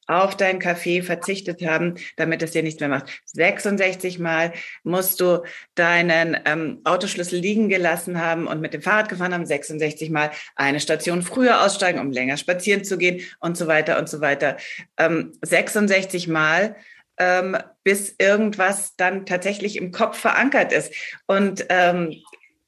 auf 0.08 0.36
deinen 0.36 0.60
Kaffee 0.60 1.02
verzichtet 1.02 1.66
haben, 1.66 1.96
damit 2.18 2.44
es 2.44 2.52
dir 2.52 2.62
nichts 2.62 2.82
mehr 2.82 2.90
macht. 2.90 3.22
66 3.26 4.20
Mal 4.20 4.52
musst 4.84 5.22
du 5.22 5.44
deinen 5.76 6.38
ähm, 6.46 6.82
Autoschlüssel 6.84 7.40
liegen 7.40 7.70
gelassen 7.70 8.20
haben 8.20 8.48
und 8.48 8.60
mit 8.60 8.74
dem 8.74 8.82
Fahrrad 8.82 9.08
gefahren 9.08 9.34
haben. 9.34 9.46
66 9.46 10.10
Mal 10.10 10.32
eine 10.58 10.82
Station 10.82 11.22
früher 11.22 11.64
aussteigen, 11.64 12.00
um 12.00 12.12
länger 12.12 12.36
spazieren 12.36 12.84
zu 12.84 12.98
gehen 12.98 13.22
und 13.40 13.56
so 13.56 13.68
weiter 13.68 13.98
und 13.98 14.10
so 14.10 14.20
weiter. 14.20 14.58
Ähm, 14.98 15.32
66 15.42 16.28
Mal 16.28 16.76
ähm, 17.18 17.58
bis 17.84 18.16
irgendwas 18.18 18.96
dann 18.96 19.26
tatsächlich 19.26 19.76
im 19.76 19.92
Kopf 19.92 20.18
verankert 20.18 20.72
ist. 20.72 20.94
Und 21.28 21.66
ähm, 21.70 22.14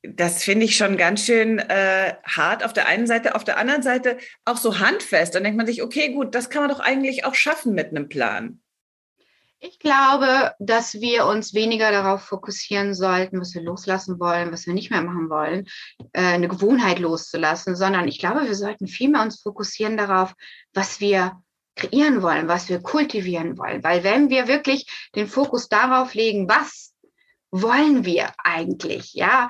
das 0.03 0.43
finde 0.43 0.65
ich 0.65 0.77
schon 0.77 0.97
ganz 0.97 1.25
schön 1.25 1.59
äh, 1.59 2.13
hart 2.23 2.63
auf 2.63 2.73
der 2.73 2.87
einen 2.87 3.07
Seite, 3.07 3.35
auf 3.35 3.43
der 3.43 3.57
anderen 3.57 3.81
Seite 3.81 4.17
auch 4.45 4.57
so 4.57 4.79
handfest. 4.79 5.35
Dann 5.35 5.43
denkt 5.43 5.57
man 5.57 5.65
sich, 5.65 5.81
okay, 5.81 6.13
gut, 6.13 6.35
das 6.35 6.49
kann 6.49 6.61
man 6.63 6.69
doch 6.69 6.79
eigentlich 6.79 7.25
auch 7.25 7.35
schaffen 7.35 7.73
mit 7.73 7.89
einem 7.89 8.09
Plan. 8.09 8.61
Ich 9.59 9.79
glaube, 9.79 10.53
dass 10.59 10.95
wir 10.95 11.25
uns 11.25 11.53
weniger 11.53 11.91
darauf 11.91 12.21
fokussieren 12.21 12.93
sollten, 12.93 13.39
was 13.39 13.55
wir 13.55 13.63
loslassen 13.63 14.19
wollen, 14.19 14.51
was 14.51 14.67
wir 14.67 14.73
nicht 14.73 14.91
mehr 14.91 15.01
machen 15.01 15.29
wollen, 15.29 15.65
äh, 16.13 16.21
eine 16.21 16.47
Gewohnheit 16.47 16.99
loszulassen, 16.99 17.75
sondern 17.75 18.07
ich 18.07 18.19
glaube, 18.19 18.45
wir 18.45 18.53
sollten 18.53 18.87
vielmehr 18.87 19.21
uns 19.21 19.41
fokussieren 19.41 19.97
darauf, 19.97 20.33
was 20.73 20.99
wir 20.99 21.41
kreieren 21.75 22.21
wollen, 22.21 22.47
was 22.47 22.69
wir 22.69 22.81
kultivieren 22.81 23.57
wollen. 23.57 23.83
Weil 23.83 24.03
wenn 24.03 24.29
wir 24.29 24.47
wirklich 24.47 24.87
den 25.15 25.27
Fokus 25.27 25.67
darauf 25.67 26.13
legen, 26.13 26.47
was 26.47 26.93
wollen 27.51 28.05
wir 28.05 28.33
eigentlich? 28.37 29.13
Ja, 29.13 29.49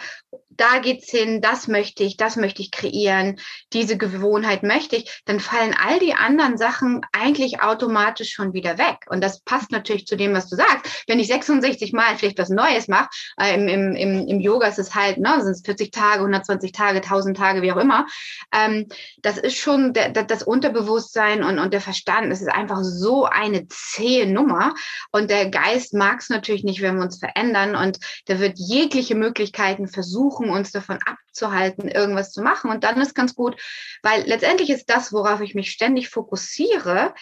da 0.57 0.79
geht's 0.79 1.09
hin, 1.09 1.41
das 1.41 1.67
möchte 1.67 2.03
ich, 2.03 2.17
das 2.17 2.35
möchte 2.35 2.61
ich 2.61 2.71
kreieren, 2.71 3.39
diese 3.73 3.97
Gewohnheit 3.97 4.63
möchte 4.63 4.95
ich, 4.95 5.21
dann 5.25 5.39
fallen 5.39 5.75
all 5.75 5.99
die 5.99 6.13
anderen 6.13 6.57
Sachen 6.57 7.01
eigentlich 7.11 7.61
automatisch 7.61 8.31
schon 8.31 8.53
wieder 8.53 8.77
weg. 8.77 8.97
Und 9.07 9.23
das 9.23 9.41
passt 9.41 9.71
natürlich 9.71 10.05
zu 10.05 10.15
dem, 10.15 10.33
was 10.33 10.47
du 10.49 10.55
sagst. 10.55 11.03
Wenn 11.07 11.19
ich 11.19 11.27
66 11.27 11.93
Mal 11.93 12.17
vielleicht 12.17 12.37
was 12.37 12.49
Neues 12.49 12.87
mache, 12.87 13.09
äh, 13.39 13.55
im, 13.55 13.67
im, 13.67 13.95
im, 13.95 14.27
im 14.27 14.39
Yoga 14.39 14.67
ist 14.67 14.79
es 14.79 14.95
halt, 14.95 15.17
ne, 15.17 15.41
sind 15.41 15.51
es 15.51 15.61
40 15.65 15.91
Tage, 15.91 16.19
120 16.19 16.71
Tage, 16.71 16.97
1000 16.97 17.37
Tage, 17.37 17.61
wie 17.61 17.71
auch 17.71 17.77
immer. 17.77 18.07
Ähm, 18.53 18.87
das 19.21 19.37
ist 19.37 19.57
schon 19.57 19.93
der, 19.93 20.09
der, 20.09 20.23
das 20.23 20.43
Unterbewusstsein 20.43 21.43
und, 21.43 21.59
und 21.59 21.73
der 21.73 21.81
Verstand. 21.81 22.31
Das 22.31 22.41
ist 22.41 22.49
einfach 22.49 22.79
so 22.81 23.25
eine 23.25 23.67
zähe 23.67 24.31
Nummer. 24.31 24.73
Und 25.11 25.29
der 25.29 25.49
Geist 25.49 25.93
mag 25.93 26.19
es 26.19 26.29
natürlich 26.29 26.63
nicht, 26.63 26.81
wenn 26.81 26.95
wir 26.95 27.03
uns 27.03 27.19
verändern. 27.19 27.75
Und 27.75 27.99
der 28.27 28.39
wird 28.39 28.57
jegliche 28.57 29.15
Möglichkeiten 29.15 29.87
versuchen, 29.87 30.44
versuchen, 30.45 30.49
uns 30.49 30.71
davon 30.71 30.99
abzuhalten, 31.05 31.87
irgendwas 31.87 32.31
zu 32.31 32.41
machen. 32.41 32.69
Und 32.69 32.83
dann 32.83 33.01
ist 33.01 33.15
ganz 33.15 33.35
gut, 33.35 33.59
weil 34.03 34.23
letztendlich 34.25 34.69
ist 34.69 34.89
das, 34.89 35.11
worauf 35.11 35.41
ich 35.41 35.55
mich 35.55 35.71
ständig 35.71 36.09
fokussiere, 36.09 37.13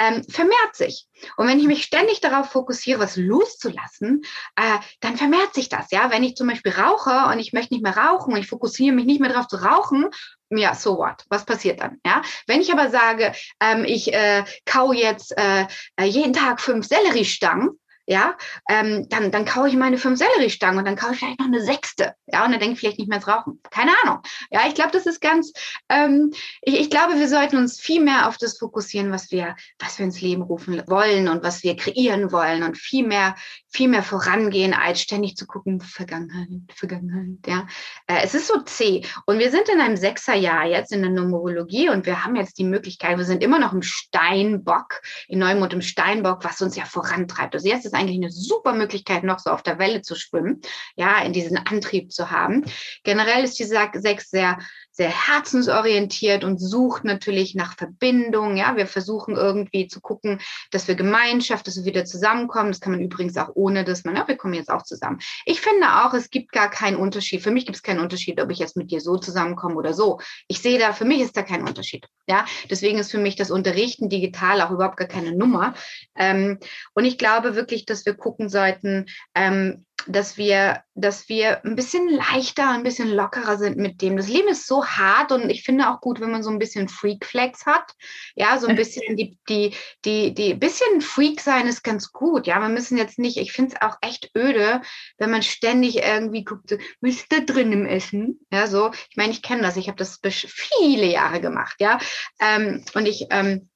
ähm, 0.00 0.22
vermehrt 0.24 0.74
sich. 0.74 1.08
Und 1.36 1.48
wenn 1.48 1.58
ich 1.58 1.66
mich 1.66 1.82
ständig 1.82 2.20
darauf 2.20 2.50
fokussiere, 2.50 3.00
was 3.00 3.16
loszulassen, 3.16 4.22
äh, 4.54 4.78
dann 5.00 5.16
vermehrt 5.16 5.54
sich 5.54 5.68
das. 5.68 5.90
Ja, 5.90 6.10
wenn 6.10 6.22
ich 6.22 6.36
zum 6.36 6.46
Beispiel 6.46 6.72
rauche 6.72 7.32
und 7.32 7.40
ich 7.40 7.52
möchte 7.52 7.74
nicht 7.74 7.82
mehr 7.82 7.96
rauchen 7.96 8.32
und 8.32 8.38
ich 8.38 8.46
fokussiere 8.46 8.94
mich 8.94 9.06
nicht 9.06 9.20
mehr 9.20 9.30
darauf 9.30 9.48
zu 9.48 9.56
rauchen, 9.56 10.06
ja, 10.50 10.74
so 10.74 10.96
what? 10.96 11.24
Was 11.28 11.44
passiert 11.44 11.80
dann? 11.80 11.98
Ja, 12.06 12.22
wenn 12.46 12.60
ich 12.60 12.72
aber 12.72 12.90
sage, 12.90 13.32
ähm, 13.60 13.84
ich 13.84 14.14
äh, 14.14 14.44
kau 14.64 14.92
jetzt 14.92 15.36
äh, 15.36 15.66
jeden 16.02 16.32
Tag 16.32 16.60
fünf 16.60 16.86
Selleriestangen, 16.86 17.78
ja, 18.08 18.38
ähm, 18.70 19.06
dann, 19.10 19.30
dann 19.30 19.44
kaufe 19.44 19.68
ich 19.68 19.76
meine 19.76 19.98
fünf 19.98 20.18
Selleriestangen 20.18 20.78
und 20.78 20.86
dann 20.86 20.96
kaufe 20.96 21.12
ich 21.12 21.18
vielleicht 21.18 21.40
noch 21.40 21.46
eine 21.46 21.60
sechste, 21.60 22.14
ja, 22.26 22.42
und 22.42 22.52
dann 22.52 22.58
denke 22.58 22.72
ich 22.72 22.80
vielleicht 22.80 22.98
nicht 22.98 23.08
mehr 23.08 23.18
ins 23.18 23.28
Rauchen. 23.28 23.60
Keine 23.70 23.92
Ahnung. 24.02 24.20
Ja, 24.50 24.62
ich 24.66 24.74
glaube, 24.74 24.92
das 24.92 25.04
ist 25.04 25.20
ganz, 25.20 25.52
ähm, 25.90 26.32
ich, 26.62 26.80
ich 26.80 26.90
glaube, 26.90 27.18
wir 27.18 27.28
sollten 27.28 27.58
uns 27.58 27.78
viel 27.78 28.02
mehr 28.02 28.26
auf 28.26 28.38
das 28.38 28.56
fokussieren, 28.56 29.12
was 29.12 29.30
wir, 29.30 29.56
was 29.78 29.98
wir 29.98 30.06
ins 30.06 30.22
Leben 30.22 30.40
rufen 30.40 30.82
wollen 30.86 31.28
und 31.28 31.42
was 31.42 31.62
wir 31.62 31.76
kreieren 31.76 32.32
wollen 32.32 32.62
und 32.62 32.78
viel 32.78 33.06
mehr, 33.06 33.34
viel 33.68 33.88
mehr 33.88 34.02
vorangehen, 34.02 34.72
als 34.72 35.02
ständig 35.02 35.36
zu 35.36 35.46
gucken, 35.46 35.82
Vergangenheit, 35.82 36.48
Vergangenheit, 36.74 37.46
ja. 37.46 37.66
Äh, 38.06 38.20
es 38.24 38.32
ist 38.32 38.46
so 38.46 38.62
zäh. 38.62 39.04
Und 39.26 39.38
wir 39.38 39.50
sind 39.50 39.68
in 39.68 39.82
einem 39.82 39.98
Sechserjahr 39.98 40.64
jetzt 40.64 40.92
in 40.92 41.02
der 41.02 41.10
Numerologie 41.10 41.90
und 41.90 42.06
wir 42.06 42.24
haben 42.24 42.36
jetzt 42.36 42.56
die 42.56 42.64
Möglichkeit, 42.64 43.18
wir 43.18 43.26
sind 43.26 43.42
immer 43.42 43.58
noch 43.58 43.74
im 43.74 43.82
Steinbock, 43.82 45.02
in 45.28 45.40
Neumond 45.40 45.74
im 45.74 45.82
Steinbock, 45.82 46.42
was 46.42 46.62
uns 46.62 46.74
ja 46.74 46.86
vorantreibt. 46.86 47.54
Also 47.54 47.68
jetzt 47.68 47.84
ist 47.84 47.97
eigentlich 47.98 48.18
eine 48.18 48.30
super 48.30 48.72
Möglichkeit, 48.72 49.24
noch 49.24 49.38
so 49.38 49.50
auf 49.50 49.62
der 49.62 49.78
Welle 49.78 50.02
zu 50.02 50.14
schwimmen, 50.14 50.60
ja, 50.96 51.22
in 51.22 51.32
diesen 51.32 51.58
Antrieb 51.58 52.12
zu 52.12 52.30
haben. 52.30 52.64
Generell 53.04 53.44
ist 53.44 53.58
die 53.58 53.64
Sechs 53.64 54.30
sehr 54.30 54.58
sehr 54.98 55.10
herzensorientiert 55.10 56.42
und 56.42 56.58
sucht 56.58 57.04
natürlich 57.04 57.54
nach 57.54 57.76
Verbindung. 57.76 58.56
Ja, 58.56 58.76
wir 58.76 58.88
versuchen 58.88 59.36
irgendwie 59.36 59.86
zu 59.86 60.00
gucken, 60.00 60.40
dass 60.72 60.88
wir 60.88 60.96
Gemeinschaft, 60.96 61.68
dass 61.68 61.76
wir 61.76 61.84
wieder 61.84 62.04
zusammenkommen. 62.04 62.72
Das 62.72 62.80
kann 62.80 62.90
man 62.90 63.00
übrigens 63.00 63.36
auch 63.36 63.50
ohne, 63.54 63.84
dass 63.84 64.04
man, 64.04 64.16
ja, 64.16 64.26
wir 64.26 64.36
kommen 64.36 64.54
jetzt 64.54 64.70
auch 64.70 64.82
zusammen. 64.82 65.20
Ich 65.46 65.60
finde 65.60 65.86
auch, 66.04 66.14
es 66.14 66.30
gibt 66.30 66.50
gar 66.50 66.68
keinen 66.68 66.96
Unterschied. 66.96 67.42
Für 67.42 67.52
mich 67.52 67.64
gibt 67.64 67.76
es 67.76 67.84
keinen 67.84 68.00
Unterschied, 68.00 68.40
ob 68.40 68.50
ich 68.50 68.58
jetzt 68.58 68.76
mit 68.76 68.90
dir 68.90 69.00
so 69.00 69.16
zusammenkomme 69.16 69.76
oder 69.76 69.94
so. 69.94 70.18
Ich 70.48 70.60
sehe 70.60 70.80
da, 70.80 70.92
für 70.92 71.04
mich 71.04 71.20
ist 71.20 71.36
da 71.36 71.42
kein 71.42 71.62
Unterschied. 71.62 72.08
Ja, 72.26 72.44
deswegen 72.68 72.98
ist 72.98 73.12
für 73.12 73.18
mich 73.18 73.36
das 73.36 73.52
Unterrichten 73.52 74.08
digital 74.08 74.60
auch 74.60 74.72
überhaupt 74.72 74.96
gar 74.96 75.06
keine 75.06 75.30
Nummer. 75.30 75.74
Ähm, 76.16 76.58
und 76.94 77.04
ich 77.04 77.18
glaube 77.18 77.54
wirklich, 77.54 77.86
dass 77.86 78.04
wir 78.04 78.14
gucken 78.14 78.48
sollten, 78.48 79.06
ähm, 79.36 79.84
dass 80.08 80.36
wir, 80.36 80.82
dass 80.94 81.28
wir 81.28 81.64
ein 81.64 81.76
bisschen 81.76 82.08
leichter, 82.08 82.70
ein 82.70 82.82
bisschen 82.82 83.10
lockerer 83.10 83.58
sind 83.58 83.76
mit 83.76 84.02
dem. 84.02 84.16
Das 84.16 84.28
Leben 84.28 84.48
ist 84.48 84.66
so 84.66 84.84
hart 84.84 85.32
und 85.32 85.50
ich 85.50 85.62
finde 85.62 85.90
auch 85.90 86.00
gut, 86.00 86.20
wenn 86.20 86.30
man 86.30 86.42
so 86.42 86.50
ein 86.50 86.58
bisschen 86.58 86.88
Freak-Flex 86.88 87.66
hat. 87.66 87.92
Ja, 88.34 88.58
so 88.58 88.66
ein 88.66 88.76
bisschen 88.76 89.16
die, 89.16 89.38
die, 89.48 89.74
die, 90.04 90.34
die, 90.34 90.54
bisschen 90.54 91.00
Freak 91.00 91.40
sein 91.40 91.66
ist 91.66 91.84
ganz 91.84 92.12
gut. 92.12 92.46
Ja, 92.46 92.60
wir 92.60 92.68
müssen 92.68 92.96
jetzt 92.96 93.18
nicht, 93.18 93.36
ich 93.36 93.52
finde 93.52 93.74
es 93.74 93.82
auch 93.82 93.96
echt 94.00 94.30
öde, 94.36 94.80
wenn 95.18 95.30
man 95.30 95.42
ständig 95.42 95.98
irgendwie 95.98 96.44
guckt, 96.44 96.76
was 97.00 97.14
ist 97.14 97.32
da 97.32 97.40
drin 97.40 97.72
im 97.72 97.86
Essen? 97.86 98.40
Ja, 98.50 98.66
so. 98.66 98.90
Ich 99.10 99.16
meine, 99.16 99.32
ich 99.32 99.42
kenne 99.42 99.62
das, 99.62 99.76
ich 99.76 99.88
habe 99.88 99.96
das 99.96 100.20
viele 100.22 101.06
Jahre 101.06 101.40
gemacht, 101.40 101.76
ja. 101.80 101.98
Ähm, 102.40 102.84
und 102.94 103.06
ich, 103.06 103.26
ähm, 103.30 103.68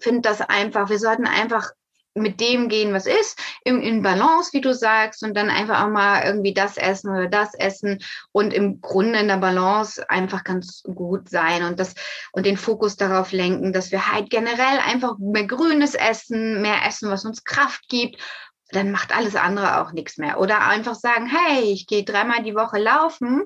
finde 0.00 0.20
das 0.20 0.40
einfach, 0.40 0.90
wir 0.90 0.98
sollten 0.98 1.26
einfach 1.26 1.70
mit 2.14 2.40
dem 2.40 2.68
gehen, 2.68 2.92
was 2.92 3.06
ist, 3.06 3.38
in, 3.64 3.82
in 3.82 4.02
Balance, 4.02 4.52
wie 4.52 4.60
du 4.60 4.72
sagst, 4.72 5.22
und 5.22 5.36
dann 5.36 5.50
einfach 5.50 5.84
auch 5.84 5.90
mal 5.90 6.24
irgendwie 6.24 6.54
das 6.54 6.76
essen 6.76 7.10
oder 7.10 7.28
das 7.28 7.54
essen 7.54 7.98
und 8.32 8.52
im 8.52 8.80
Grunde 8.80 9.18
in 9.18 9.28
der 9.28 9.38
Balance 9.38 10.08
einfach 10.08 10.44
ganz 10.44 10.82
gut 10.82 11.28
sein 11.28 11.64
und 11.64 11.80
das 11.80 11.94
und 12.32 12.46
den 12.46 12.56
Fokus 12.56 12.96
darauf 12.96 13.32
lenken, 13.32 13.72
dass 13.72 13.90
wir 13.90 14.12
halt 14.12 14.30
generell 14.30 14.78
einfach 14.86 15.18
mehr 15.18 15.46
Grünes 15.46 15.94
essen, 15.94 16.62
mehr 16.62 16.86
essen, 16.86 17.10
was 17.10 17.24
uns 17.24 17.44
Kraft 17.44 17.88
gibt 17.88 18.22
dann 18.70 18.90
macht 18.90 19.14
alles 19.14 19.36
andere 19.36 19.80
auch 19.80 19.92
nichts 19.92 20.16
mehr. 20.18 20.40
Oder 20.40 20.66
einfach 20.66 20.94
sagen, 20.94 21.26
hey, 21.26 21.72
ich 21.72 21.86
gehe 21.86 22.04
dreimal 22.04 22.42
die 22.42 22.54
Woche 22.54 22.78
laufen 22.78 23.44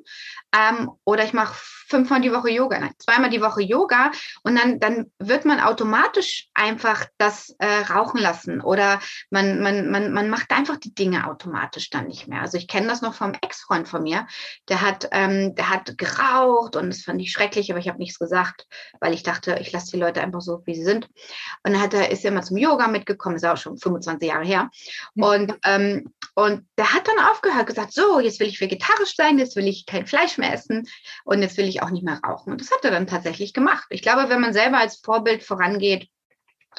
ähm, 0.55 0.91
oder 1.05 1.25
ich 1.25 1.33
mache 1.33 1.55
fünfmal 1.89 2.21
die 2.21 2.33
Woche 2.33 2.51
Yoga, 2.51 2.79
nein, 2.79 2.93
zweimal 2.99 3.31
die 3.31 3.41
Woche 3.41 3.63
Yoga 3.63 4.11
und 4.43 4.57
dann, 4.57 4.81
dann 4.81 5.11
wird 5.19 5.45
man 5.45 5.61
automatisch 5.61 6.49
einfach 6.55 7.05
das 7.19 7.55
äh, 7.59 7.67
rauchen 7.91 8.21
lassen 8.21 8.61
oder 8.61 9.01
man, 9.31 9.61
man, 9.61 9.91
man, 9.91 10.13
man 10.13 10.31
macht 10.31 10.51
einfach 10.51 10.77
die 10.77 10.95
Dinge 10.95 11.27
automatisch 11.29 11.91
dann 11.91 12.07
nicht 12.07 12.29
mehr. 12.29 12.41
Also 12.41 12.57
ich 12.57 12.69
kenne 12.69 12.89
das 12.89 13.03
noch 13.03 13.15
vom 13.15 13.33
Ex-Freund 13.41 13.89
von 13.89 14.03
mir, 14.03 14.27
der 14.69 14.81
hat, 14.81 15.09
ähm, 15.13 15.55
der 15.55 15.71
hat 15.71 15.99
geraucht 15.99 16.77
und 16.77 16.89
das 16.89 17.03
fand 17.03 17.21
ich 17.21 17.31
schrecklich, 17.31 17.71
aber 17.71 17.81
ich 17.81 17.89
habe 17.89 17.99
nichts 17.99 18.19
gesagt, 18.19 18.67
weil 19.01 19.13
ich 19.13 19.23
dachte, 19.23 19.59
ich 19.61 19.73
lasse 19.73 19.91
die 19.93 20.01
Leute 20.01 20.23
einfach 20.23 20.41
so, 20.41 20.63
wie 20.65 20.75
sie 20.75 20.85
sind. 20.85 21.09
Und 21.63 21.73
dann 21.73 21.81
hat 21.81 21.95
er, 21.95 22.11
ist 22.11 22.25
er 22.25 22.33
immer 22.33 22.43
zum 22.43 22.57
Yoga 22.57 22.89
mitgekommen, 22.89 23.37
ist 23.37 23.45
auch 23.45 23.57
schon 23.57 23.77
25 23.77 24.29
Jahre 24.29 24.45
her. 24.45 24.71
Und, 25.15 25.55
ähm, 25.65 26.13
und 26.35 26.67
der 26.79 26.93
hat 26.93 27.07
dann 27.07 27.27
aufgehört, 27.27 27.67
gesagt, 27.67 27.93
so, 27.93 28.21
jetzt 28.21 28.41
will 28.41 28.49
ich 28.49 28.61
vegetarisch 28.61 29.15
sein, 29.17 29.39
jetzt 29.39 29.57
will 29.57 29.67
ich 29.67 29.87
kein 29.87 30.07
Fleisch 30.07 30.38
mehr 30.39 30.53
essen 30.53 30.89
und 31.25 31.43
jetzt 31.43 31.57
will 31.57 31.69
ich 31.69 31.83
auch 31.83 31.91
nicht 31.91 32.05
mehr 32.05 32.21
rauchen. 32.25 32.53
Und 32.53 32.61
das 32.61 32.71
hat 32.71 32.85
er 32.85 32.91
dann 32.91 33.07
tatsächlich 33.07 33.53
gemacht. 33.53 33.87
Ich 33.91 34.03
glaube, 34.03 34.29
wenn 34.29 34.41
man 34.41 34.53
selber 34.53 34.79
als 34.79 34.97
Vorbild 34.97 35.43
vorangeht, 35.43 36.09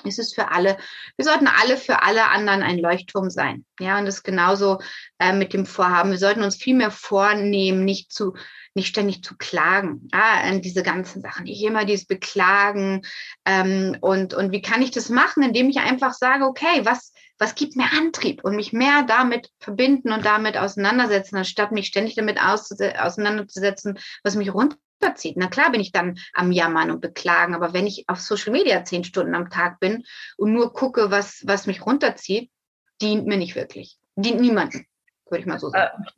ist 0.05 0.19
es 0.19 0.33
für 0.33 0.51
alle, 0.51 0.77
wir 1.17 1.25
sollten 1.25 1.47
alle 1.47 1.77
für 1.77 2.03
alle 2.03 2.29
anderen 2.29 2.63
ein 2.63 2.79
Leuchtturm 2.79 3.29
sein. 3.29 3.65
Ja, 3.79 3.97
und 3.99 4.05
das 4.05 4.17
ist 4.17 4.23
genauso 4.23 4.79
äh, 5.19 5.33
mit 5.33 5.53
dem 5.53 5.65
Vorhaben. 5.65 6.11
Wir 6.11 6.17
sollten 6.17 6.43
uns 6.43 6.55
viel 6.55 6.75
mehr 6.75 6.91
vornehmen, 6.91 7.83
nicht 7.85 8.11
zu, 8.11 8.33
nicht 8.73 8.87
ständig 8.87 9.23
zu 9.23 9.35
klagen, 9.37 10.07
ja, 10.13 10.57
diese 10.59 10.83
ganzen 10.83 11.21
Sachen, 11.21 11.45
nicht 11.45 11.63
immer 11.63 11.85
dieses 11.85 12.05
Beklagen. 12.05 13.01
Ähm, 13.45 13.97
und, 14.01 14.33
und 14.33 14.51
wie 14.51 14.61
kann 14.61 14.81
ich 14.81 14.91
das 14.91 15.09
machen, 15.09 15.43
indem 15.43 15.69
ich 15.69 15.79
einfach 15.79 16.13
sage, 16.13 16.45
okay, 16.45 16.81
was, 16.83 17.13
was 17.39 17.55
gibt 17.55 17.75
mir 17.75 17.91
Antrieb 17.97 18.43
und 18.43 18.55
mich 18.55 18.73
mehr 18.73 19.03
damit 19.07 19.49
verbinden 19.59 20.11
und 20.11 20.25
damit 20.25 20.57
auseinandersetzen, 20.57 21.37
anstatt 21.37 21.71
mich 21.71 21.87
ständig 21.87 22.15
damit 22.15 22.39
auseinanderzusetzen, 22.39 23.97
was 24.23 24.35
mich 24.35 24.53
runterzieht. 24.53 25.37
Na 25.37 25.47
klar 25.47 25.71
bin 25.71 25.81
ich 25.81 25.93
dann 25.93 26.19
am 26.33 26.51
Jammern 26.51 26.91
und 26.91 27.01
Beklagen, 27.01 27.55
aber 27.55 27.73
wenn 27.73 27.87
ich 27.87 28.03
auf 28.07 28.19
Social 28.19 28.51
Media 28.51 28.83
zehn 28.83 29.05
Stunden 29.05 29.33
am 29.33 29.49
Tag 29.49 29.79
bin 29.79 30.03
und 30.37 30.53
nur 30.53 30.73
gucke, 30.73 31.09
was, 31.09 31.41
was 31.45 31.65
mich 31.65 31.85
runterzieht, 31.85 32.51
dient 33.01 33.25
mir 33.25 33.37
nicht 33.37 33.55
wirklich. 33.55 33.97
Dient 34.17 34.41
niemandem, 34.41 34.85
würde 35.29 35.39
ich 35.39 35.47
mal 35.47 35.59
so 35.59 35.69
sagen. 35.69 36.05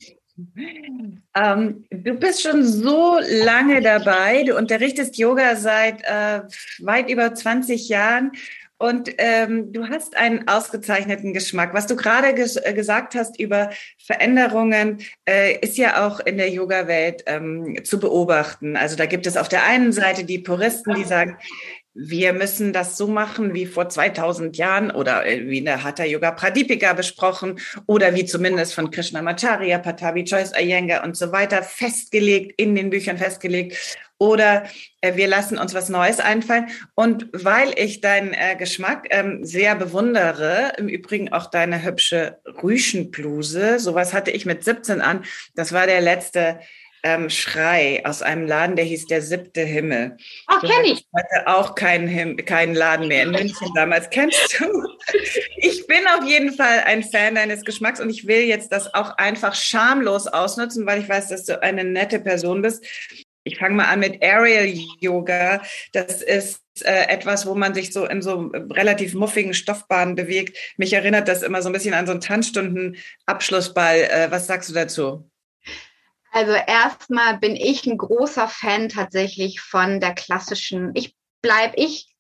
Ähm, 1.36 1.86
du 1.92 2.14
bist 2.16 2.42
schon 2.42 2.66
so 2.66 3.20
lange 3.20 3.82
dabei. 3.82 4.44
Du 4.44 4.58
unterrichtest 4.58 5.18
Yoga 5.18 5.56
seit 5.56 6.02
äh, 6.04 6.42
weit 6.80 7.10
über 7.10 7.34
20 7.34 7.90
Jahren 7.90 8.32
Und 8.82 9.12
ähm, 9.20 9.72
du 9.72 9.88
hast 9.90 10.18
einen 10.18 10.48
ausgezeichneten 10.48 11.34
Geschmack. 11.34 11.72
Was 11.76 11.86
du 11.86 11.96
gerade 11.96 12.34
ges 12.34 12.56
äh, 12.56 12.74
gesagt 12.74 13.14
hast 13.14 13.40
über 13.40 13.70
Veränderungen, 14.04 15.02
äh, 15.30 15.60
ist 15.60 15.78
ja 15.78 16.08
auch 16.08 16.20
in 16.20 16.38
der 16.38 16.50
Yoga-Welt 16.50 17.22
ähm, 17.28 17.78
zu 17.84 18.00
beobachten. 18.00 18.76
Also 18.76 18.96
da 18.96 19.06
gibt 19.06 19.28
es 19.28 19.38
auf 19.38 19.50
der 19.50 19.66
einen 19.66 19.92
Seite 19.92 20.24
die 20.24 20.40
Puristen, 20.40 20.96
die 20.96 21.04
sagen, 21.04 21.38
wir 21.94 22.34
müssen 22.34 22.72
das 22.72 22.98
so 22.98 23.08
machen 23.08 23.54
wie 23.54 23.66
vor 23.66 23.90
2000 23.90 24.56
Jahren 24.58 24.92
oder 24.92 25.26
äh, 25.26 25.48
wie 25.50 25.58
in 25.58 25.66
der 25.66 25.84
Hatha 25.84 26.06
Yoga 26.06 26.32
Pradipika 26.32 26.94
besprochen 26.94 27.60
oder 27.86 28.16
wie 28.16 28.26
zumindest 28.26 28.74
von 28.74 28.92
Krishnamacharya, 28.92 29.78
Patabi 29.80 30.22
Joyce 30.22 30.54
Iyengar 30.58 31.04
und 31.04 31.18
so 31.18 31.32
weiter 31.32 31.64
festgelegt, 31.64 32.54
in 32.58 32.76
den 32.76 32.90
Büchern 32.90 33.18
festgelegt. 33.18 33.78
Oder 34.18 34.66
äh, 35.02 35.16
wir 35.16 35.28
lassen 35.28 35.58
uns 35.58 35.74
was 35.74 35.90
Neues 35.90 36.20
einfallen. 36.20 36.68
Und 36.94 37.28
weil 37.34 37.74
ich 37.76 38.02
deinen 38.02 38.34
äh, 38.34 38.56
Geschmack 38.56 39.08
ähm, 39.10 39.44
sehr 39.44 39.76
bewundere, 39.76 40.74
im 40.78 40.88
Übrigen 40.88 41.34
auch 41.34 41.48
deine 41.48 41.84
hübsche 41.84 42.40
Rüschenbluse, 42.62 43.80
sowas 43.80 44.14
hatte 44.14 44.32
ich 44.32 44.46
mit 44.46 44.64
17 44.64 45.02
an. 45.02 45.26
Das 45.56 45.74
war 45.74 45.88
der 45.88 46.02
letzte 46.02 46.60
ähm, 47.04 47.30
Schrei 47.30 48.02
aus 48.06 48.22
einem 48.22 48.48
Laden, 48.48 48.76
der 48.76 48.86
hieß 48.86 49.08
Der 49.08 49.22
siebte 49.22 49.62
Himmel. 49.62 50.18
Ach, 50.48 50.62
kenne 50.62 50.94
ich. 50.94 51.06
Hatte 51.16 51.48
auch 51.48 51.76
keinen, 51.76 52.38
keinen 52.46 52.76
Laden 52.76 53.08
mehr 53.08 53.24
in 53.24 53.32
München 53.32 53.70
damals. 53.76 54.10
Kennst 54.10 54.60
du? 54.60 54.66
Ich 55.58 55.88
bin 55.88 56.06
auf 56.08 56.26
jeden 56.26 56.54
Fall 56.54 56.82
ein 56.86 57.04
Fan 57.04 57.36
deines 57.36 57.66
Geschmacks 57.66 58.00
und 58.00 58.10
ich 58.10 58.28
will 58.28 58.44
jetzt 58.44 58.72
das 58.72 58.94
auch 58.94 59.18
einfach 59.18 59.56
schamlos 59.56 60.28
ausnutzen, 60.28 60.86
weil 60.86 61.02
ich 61.02 61.10
weiß, 61.10 61.30
dass 61.30 61.46
du 61.46 61.62
eine 61.62 61.84
nette 61.84 62.20
Person 62.20 62.62
bist. 62.62 62.86
Ich 63.44 63.58
fange 63.58 63.76
mal 63.76 63.86
an 63.86 64.00
mit 64.00 64.24
Aerial 64.24 64.72
Yoga. 65.00 65.64
Das 65.92 66.22
ist 66.22 66.62
äh, 66.84 67.08
etwas, 67.08 67.48
wo 67.48 67.56
man 67.56 67.74
sich 67.74 67.92
so 67.92 68.06
in 68.06 68.22
so 68.22 68.52
relativ 68.72 69.16
muffigen 69.16 69.56
Stoffbahnen 69.56 70.16
bewegt. 70.16 70.58
Mich 70.78 70.94
erinnert 70.94 71.28
das 71.28 71.42
immer 71.42 71.62
so 71.62 71.70
ein 71.70 71.74
bisschen 71.74 71.96
an 71.96 72.06
so 72.06 72.12
einen 72.12 72.22
Tanzstunden-Abschlussball. 72.22 74.02
Äh, 74.04 74.32
was 74.32 74.46
sagst 74.46 74.70
du 74.70 74.74
dazu? 74.74 75.31
Also 76.32 76.54
erstmal 76.54 77.38
bin 77.38 77.56
ich 77.56 77.86
ein 77.86 77.98
großer 77.98 78.48
Fan 78.48 78.88
tatsächlich 78.90 79.60
von 79.60 80.00
der 80.00 80.16
klassischen, 80.16 80.92
ich 80.96 81.16
bleib, 81.42 81.74
ich 81.76 82.11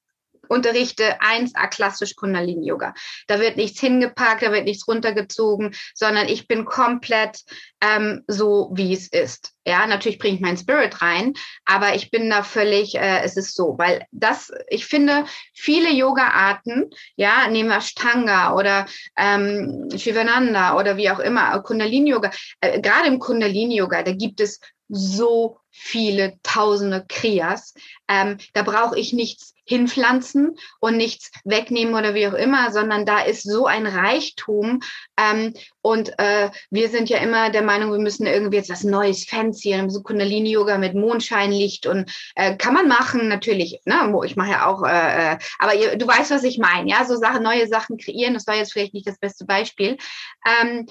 unterrichte 0.47 1.19
1A 1.21 1.67
klassisch 1.69 2.15
Kundalini 2.15 2.67
Yoga. 2.67 2.93
Da 3.27 3.39
wird 3.39 3.57
nichts 3.57 3.79
hingepackt, 3.79 4.43
da 4.43 4.51
wird 4.51 4.65
nichts 4.65 4.87
runtergezogen, 4.87 5.75
sondern 5.93 6.27
ich 6.27 6.47
bin 6.47 6.65
komplett 6.65 7.41
ähm, 7.81 8.23
so, 8.27 8.71
wie 8.73 8.93
es 8.93 9.07
ist. 9.07 9.53
Ja, 9.65 9.85
natürlich 9.85 10.19
bringe 10.19 10.35
ich 10.35 10.41
meinen 10.41 10.57
Spirit 10.57 11.01
rein, 11.01 11.33
aber 11.65 11.95
ich 11.95 12.09
bin 12.09 12.29
da 12.29 12.43
völlig, 12.43 12.95
äh, 12.95 13.21
es 13.23 13.37
ist 13.37 13.55
so, 13.55 13.75
weil 13.77 14.05
das, 14.11 14.51
ich 14.69 14.85
finde, 14.85 15.25
viele 15.53 15.91
Yoga-Arten, 15.91 16.89
ja, 17.15 17.47
nehmen 17.47 17.69
wir 17.69 17.81
Stanga 17.81 18.55
oder 18.55 18.87
ähm, 19.17 19.89
Shivananda 19.95 20.77
oder 20.77 20.97
wie 20.97 21.11
auch 21.11 21.19
immer, 21.19 21.59
Kundalini-Yoga, 21.61 22.31
äh, 22.61 22.81
gerade 22.81 23.07
im 23.07 23.19
Kundalini-Yoga, 23.19 24.03
da 24.03 24.13
gibt 24.13 24.41
es 24.41 24.59
so 24.89 25.59
viele 25.69 26.37
tausende 26.43 27.05
Kriyas. 27.07 27.73
Ähm, 28.09 28.37
da 28.53 28.63
brauche 28.63 28.99
ich 28.99 29.13
nichts 29.13 29.53
hinpflanzen 29.71 30.57
und 30.79 30.97
nichts 30.97 31.31
wegnehmen 31.45 31.95
oder 31.95 32.13
wie 32.13 32.27
auch 32.27 32.33
immer, 32.33 32.71
sondern 32.71 33.05
da 33.05 33.21
ist 33.21 33.43
so 33.43 33.65
ein 33.65 33.87
Reichtum. 33.87 34.81
Ähm, 35.17 35.53
und 35.81 36.17
äh, 36.19 36.49
wir 36.69 36.89
sind 36.89 37.09
ja 37.09 37.19
immer 37.19 37.49
der 37.49 37.61
Meinung, 37.61 37.91
wir 37.91 37.99
müssen 37.99 38.27
irgendwie 38.27 38.57
jetzt 38.57 38.69
was 38.69 38.83
Neues, 38.83 39.25
fancy, 39.25 39.81
so 39.87 40.03
Kundalini-Yoga 40.03 40.77
mit 40.77 40.93
Mondscheinlicht 40.93 41.87
und 41.87 42.11
äh, 42.35 42.55
kann 42.57 42.73
man 42.73 42.87
machen, 42.87 43.27
natürlich. 43.29 43.79
Ne? 43.85 44.13
Ich 44.25 44.35
mache 44.35 44.51
ja 44.51 44.65
auch, 44.67 44.83
äh, 44.83 45.33
äh, 45.33 45.37
aber 45.57 45.75
ihr, 45.75 45.95
du 45.95 46.05
weißt, 46.05 46.31
was 46.31 46.43
ich 46.43 46.57
meine, 46.57 46.89
ja, 46.89 47.05
so 47.05 47.15
Sachen, 47.15 47.43
neue 47.43 47.67
Sachen 47.67 47.97
kreieren, 47.97 48.33
das 48.33 48.45
war 48.47 48.55
jetzt 48.55 48.73
vielleicht 48.73 48.93
nicht 48.93 49.07
das 49.07 49.19
beste 49.19 49.45
Beispiel. 49.45 49.97
Ähm, 50.45 50.85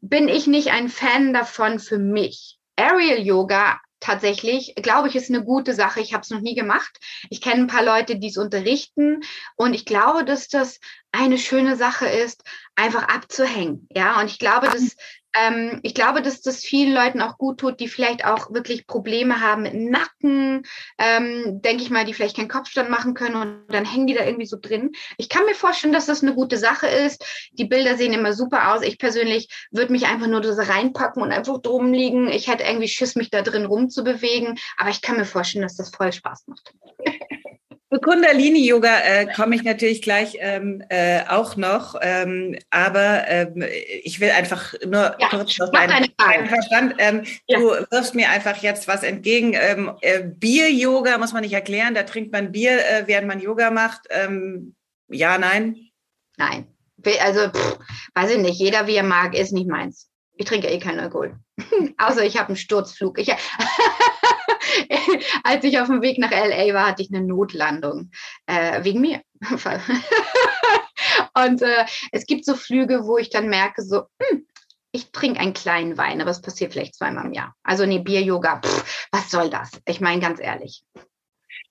bin 0.00 0.28
ich 0.28 0.46
nicht 0.46 0.70
ein 0.70 0.88
Fan 0.88 1.32
davon 1.32 1.78
für 1.78 1.98
mich. 1.98 2.58
Aerial 2.76 3.20
Yoga 3.20 3.80
tatsächlich, 4.06 4.74
glaube 4.76 5.08
ich, 5.08 5.16
ist 5.16 5.30
eine 5.30 5.42
gute 5.42 5.74
Sache. 5.74 6.00
Ich 6.00 6.14
habe 6.14 6.22
es 6.22 6.30
noch 6.30 6.40
nie 6.40 6.54
gemacht. 6.54 6.98
Ich 7.28 7.40
kenne 7.40 7.62
ein 7.62 7.66
paar 7.66 7.84
Leute, 7.84 8.16
die 8.16 8.28
es 8.28 8.36
unterrichten 8.36 9.20
und 9.56 9.74
ich 9.74 9.84
glaube, 9.84 10.24
dass 10.24 10.48
das 10.48 10.78
eine 11.10 11.38
schöne 11.38 11.76
Sache 11.76 12.06
ist, 12.06 12.42
einfach 12.76 13.08
abzuhängen. 13.08 13.88
Ja, 13.94 14.20
und 14.20 14.26
ich 14.26 14.38
glaube, 14.38 14.68
dass 14.68 14.96
ähm, 15.38 15.80
ich 15.82 15.94
glaube, 15.94 16.22
dass 16.22 16.40
das 16.40 16.60
vielen 16.60 16.94
Leuten 16.94 17.20
auch 17.20 17.38
gut 17.38 17.58
tut, 17.58 17.80
die 17.80 17.88
vielleicht 17.88 18.24
auch 18.24 18.52
wirklich 18.52 18.86
Probleme 18.86 19.40
haben 19.40 19.62
mit 19.62 19.74
Nacken, 19.74 20.62
ähm, 20.98 21.60
denke 21.62 21.82
ich 21.82 21.90
mal, 21.90 22.04
die 22.04 22.14
vielleicht 22.14 22.36
keinen 22.36 22.48
Kopfstand 22.48 22.90
machen 22.90 23.14
können 23.14 23.36
und 23.36 23.66
dann 23.68 23.84
hängen 23.84 24.06
die 24.06 24.14
da 24.14 24.24
irgendwie 24.24 24.46
so 24.46 24.56
drin. 24.60 24.92
Ich 25.18 25.28
kann 25.28 25.44
mir 25.44 25.54
vorstellen, 25.54 25.92
dass 25.92 26.06
das 26.06 26.22
eine 26.22 26.34
gute 26.34 26.56
Sache 26.56 26.86
ist. 26.86 27.24
Die 27.52 27.64
Bilder 27.64 27.96
sehen 27.96 28.12
immer 28.12 28.32
super 28.32 28.72
aus. 28.72 28.82
Ich 28.82 28.98
persönlich 28.98 29.48
würde 29.70 29.92
mich 29.92 30.06
einfach 30.06 30.26
nur 30.26 30.40
das 30.40 30.68
reinpacken 30.68 31.22
und 31.22 31.32
einfach 31.32 31.58
drum 31.60 31.92
liegen. 31.92 32.28
Ich 32.28 32.48
hätte 32.48 32.64
irgendwie 32.64 32.88
Schiss, 32.88 33.16
mich 33.16 33.30
da 33.30 33.42
drin 33.42 33.66
rumzubewegen, 33.66 34.58
aber 34.76 34.90
ich 34.90 35.02
kann 35.02 35.16
mir 35.16 35.24
vorstellen, 35.24 35.62
dass 35.62 35.76
das 35.76 35.90
voll 35.90 36.12
Spaß 36.12 36.46
macht. 36.46 36.72
Zu 37.92 38.00
Kundalini-Yoga 38.00 38.98
äh, 39.04 39.26
komme 39.32 39.54
ich 39.54 39.62
natürlich 39.62 40.02
gleich 40.02 40.36
ähm, 40.40 40.82
äh, 40.88 41.20
auch 41.28 41.56
noch, 41.56 41.94
ähm, 42.02 42.58
aber 42.70 43.28
ähm, 43.28 43.64
ich 44.02 44.18
will 44.18 44.30
einfach 44.30 44.74
nur 44.84 45.16
ja, 45.20 45.28
kurz 45.30 45.54
deinen, 45.54 46.08
deinen 46.18 46.48
Verstand. 46.48 46.96
Ähm, 46.98 47.22
ja. 47.46 47.60
Du 47.60 47.70
wirfst 47.90 48.16
mir 48.16 48.28
einfach 48.30 48.56
jetzt 48.56 48.88
was 48.88 49.04
entgegen. 49.04 49.54
Ähm, 49.54 49.92
äh, 50.00 50.24
Bier-Yoga 50.24 51.16
muss 51.18 51.32
man 51.32 51.42
nicht 51.42 51.52
erklären, 51.52 51.94
da 51.94 52.02
trinkt 52.02 52.32
man 52.32 52.50
Bier, 52.50 52.78
äh, 52.78 53.04
während 53.06 53.28
man 53.28 53.40
Yoga 53.40 53.70
macht. 53.70 54.08
Ähm, 54.10 54.74
ja, 55.08 55.38
nein? 55.38 55.76
Nein. 56.38 56.66
Also, 57.20 57.50
pff, 57.50 57.78
weiß 58.14 58.32
ich 58.32 58.38
nicht, 58.38 58.58
jeder 58.58 58.88
wie 58.88 58.96
er 58.96 59.04
mag, 59.04 59.38
ist 59.38 59.52
nicht 59.52 59.68
meins. 59.68 60.10
Ich 60.36 60.46
trinke 60.46 60.68
eh 60.68 60.78
keinen 60.78 61.00
Alkohol. 61.00 61.36
Außer 61.98 62.24
ich 62.24 62.36
habe 62.36 62.48
einen 62.48 62.56
Sturzflug. 62.56 63.18
Ich, 63.18 63.32
als 65.44 65.64
ich 65.64 65.80
auf 65.80 65.88
dem 65.88 66.02
Weg 66.02 66.18
nach 66.18 66.30
LA 66.30 66.74
war, 66.74 66.86
hatte 66.86 67.02
ich 67.02 67.12
eine 67.12 67.26
Notlandung. 67.26 68.10
Äh, 68.46 68.84
wegen 68.84 69.00
mir. 69.00 69.22
und 71.34 71.62
äh, 71.62 71.84
es 72.12 72.26
gibt 72.26 72.44
so 72.44 72.54
Flüge, 72.54 73.06
wo 73.06 73.18
ich 73.18 73.30
dann 73.30 73.48
merke, 73.48 73.82
so, 73.82 74.04
hm, 74.20 74.46
ich 74.92 75.10
trinke 75.10 75.40
einen 75.40 75.54
kleinen 75.54 75.98
Wein, 75.98 76.20
aber 76.20 76.30
es 76.30 76.40
passiert 76.40 76.72
vielleicht 76.72 76.94
zweimal 76.94 77.26
im 77.26 77.32
Jahr. 77.32 77.54
Also 77.62 77.86
nee, 77.86 77.98
Bier-Yoga, 77.98 78.60
was 79.12 79.30
soll 79.30 79.50
das? 79.50 79.70
Ich 79.86 80.00
meine 80.00 80.20
ganz 80.20 80.40
ehrlich. 80.40 80.84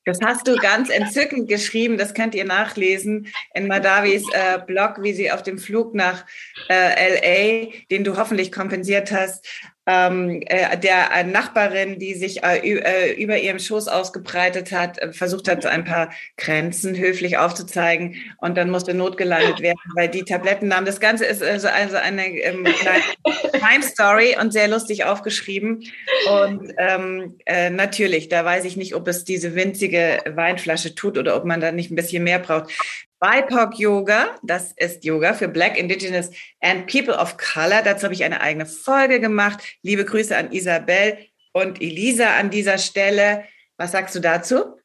Das 0.06 0.19
hast 0.24 0.48
du 0.48 0.56
ganz 0.58 0.89
entzückend 0.89 1.50
geschrieben, 1.50 1.98
das 1.98 2.13
könnt 2.13 2.36
ihr 2.36 2.45
nachlesen 2.45 3.28
in 3.54 3.67
Madavis 3.67 4.24
äh, 4.32 4.60
Blog, 4.65 5.02
wie 5.02 5.13
sie 5.13 5.32
auf 5.32 5.41
dem 5.41 5.58
Flug 5.58 5.95
nach 5.95 6.26
äh, 6.69 7.63
LA, 7.65 7.71
den 7.89 8.04
du 8.04 8.15
hoffentlich 8.15 8.52
kompensiert 8.52 9.12
hast, 9.12 9.48
ähm, 9.88 10.41
äh, 10.48 10.78
der 10.78 11.12
äh, 11.12 11.24
Nachbarin, 11.24 12.00
die 12.00 12.15
sich 12.15 12.43
äh, 12.43 12.58
äh, 12.58 13.13
über 13.13 13.38
ihrem 13.38 13.60
Schoß 13.60 13.88
ausgebreitet 13.88 14.71
hat, 14.71 14.98
äh, 14.98 15.13
versucht 15.13 15.48
hat, 15.48 15.62
so 15.62 15.69
ein 15.69 15.86
paar 15.86 16.12
Grenzen 16.38 16.98
höflich 16.98 17.38
aufzuzeigen 17.38 18.15
und 18.38 18.58
dann 18.58 18.71
musste 18.71 18.93
notgelandet 18.93 19.62
werden, 19.62 19.78
weil 19.95 20.10
die 20.10 20.24
Tabletten 20.24 20.67
nahmen. 20.67 20.86
Das 20.86 21.00
Ganze 21.00 21.26
ist 21.26 21.43
also, 21.43 21.67
also 21.67 21.98
eine 21.98 22.26
ähm, 22.28 22.63
kleine 22.63 23.04
Crime 23.52 23.84
Story 23.84 24.36
und 24.39 24.54
sehr 24.54 24.67
lustig 24.67 25.06
aufgeschrieben. 25.06 25.84
Und 26.30 26.74
ähm, 26.78 27.38
äh, 27.45 27.69
natürlich, 27.69 28.30
da 28.30 28.43
weiß 28.43 28.65
ich 28.65 28.78
nicht, 28.78 28.95
ob 28.95 29.08
es 29.08 29.24
diese 29.24 29.56
winzige 29.56 30.24
Weinflasche 30.28 30.95
tut 30.95 31.17
oder 31.17 31.36
ob 31.36 31.45
man 31.45 31.62
da 31.62 31.71
nicht 31.71 31.91
ein 31.91 31.95
bisschen 31.95 32.24
mehr 32.24 32.39
braucht. 32.39 32.71
BIPOC 33.19 33.80
Yoga, 33.80 34.36
das 34.43 34.73
ist 34.75 35.04
Yoga 35.06 35.34
für 35.34 35.47
Black, 35.47 35.78
Indigenous 35.78 36.30
and 36.62 36.88
People 36.88 37.15
of 37.15 37.38
Color. 37.38 37.82
Dazu 37.84 38.04
habe 38.04 38.13
ich 38.13 38.23
eine 38.23 38.41
eigene 38.41 38.65
Folge 38.65 39.19
gemacht. 39.19 39.63
Liebe 39.82 40.06
Grüße 40.06 40.36
an 40.36 40.51
Isabel 40.51 41.17
und 41.54 41.82
Elisa 41.82 42.36
an 42.38 42.49
dieser 42.49 42.78
Stelle. 42.78 43.45
Was 43.78 43.93
sagst 43.93 44.15
du 44.15 44.19
dazu? 44.19 44.75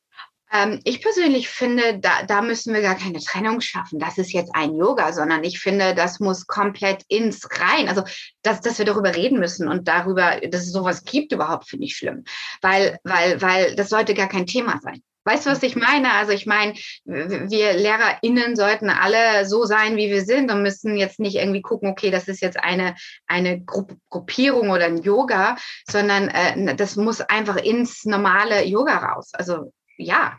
Ähm, 0.53 0.81
ich 0.85 1.01
persönlich 1.01 1.49
finde, 1.49 1.99
da, 1.99 2.25
da 2.25 2.43
müssen 2.43 2.75
wir 2.75 2.83
gar 2.83 2.97
keine 2.97 3.21
Trennung 3.21 3.61
schaffen. 3.61 4.01
Das 4.01 4.19
ist 4.19 4.33
jetzt 4.33 4.55
ein 4.55 4.75
Yoga, 4.75 5.13
sondern 5.13 5.45
ich 5.45 5.61
finde, 5.61 5.95
das 5.95 6.19
muss 6.19 6.47
komplett 6.47 7.05
ins 7.09 7.49
Rein. 7.61 7.89
Also, 7.89 8.03
dass, 8.43 8.61
dass 8.61 8.79
wir 8.79 8.85
darüber 8.85 9.15
reden 9.15 9.39
müssen 9.39 9.69
und 9.69 9.87
darüber, 9.87 10.41
dass 10.41 10.63
es 10.63 10.73
sowas 10.73 11.05
gibt 11.05 11.33
überhaupt, 11.33 11.69
finde 11.69 11.87
ich 11.87 11.97
schlimm. 11.97 12.25
Weil, 12.63 12.99
weil, 13.05 13.41
weil 13.41 13.77
das 13.77 13.91
sollte 13.91 14.15
gar 14.15 14.29
kein 14.29 14.47
Thema 14.47 14.81
sein. 14.83 15.03
Weißt 15.25 15.47
du, 15.47 15.51
was 15.51 15.63
ich 15.63 15.77
meine? 15.77 16.13
Also 16.13 16.33
ich 16.33 16.47
meine, 16.47 16.75
wir 17.05 17.73
LehrerInnen 17.75 18.57
sollten 18.57 18.89
alle 18.89 19.45
so 19.47 19.65
sein, 19.65 19.97
wie 19.97 20.11
wir 20.11 20.25
sind 20.25 20.51
und 20.51 20.63
müssen 20.63 20.97
jetzt 20.97 21.21
nicht 21.21 21.37
irgendwie 21.37 21.63
gucken, 21.63 21.91
okay, 21.91 22.11
das 22.11 22.27
ist 22.27 22.41
jetzt 22.41 22.59
eine, 22.59 22.95
eine 23.27 23.61
Gru 23.61 23.87
Gruppierung 24.09 24.71
oder 24.71 24.87
ein 24.87 25.03
Yoga, 25.03 25.57
sondern 25.89 26.29
äh, 26.29 26.75
das 26.75 26.97
muss 26.97 27.21
einfach 27.21 27.57
ins 27.57 28.05
normale 28.05 28.65
Yoga 28.65 28.97
raus. 28.97 29.31
Also 29.35 29.73
ja. 29.97 30.37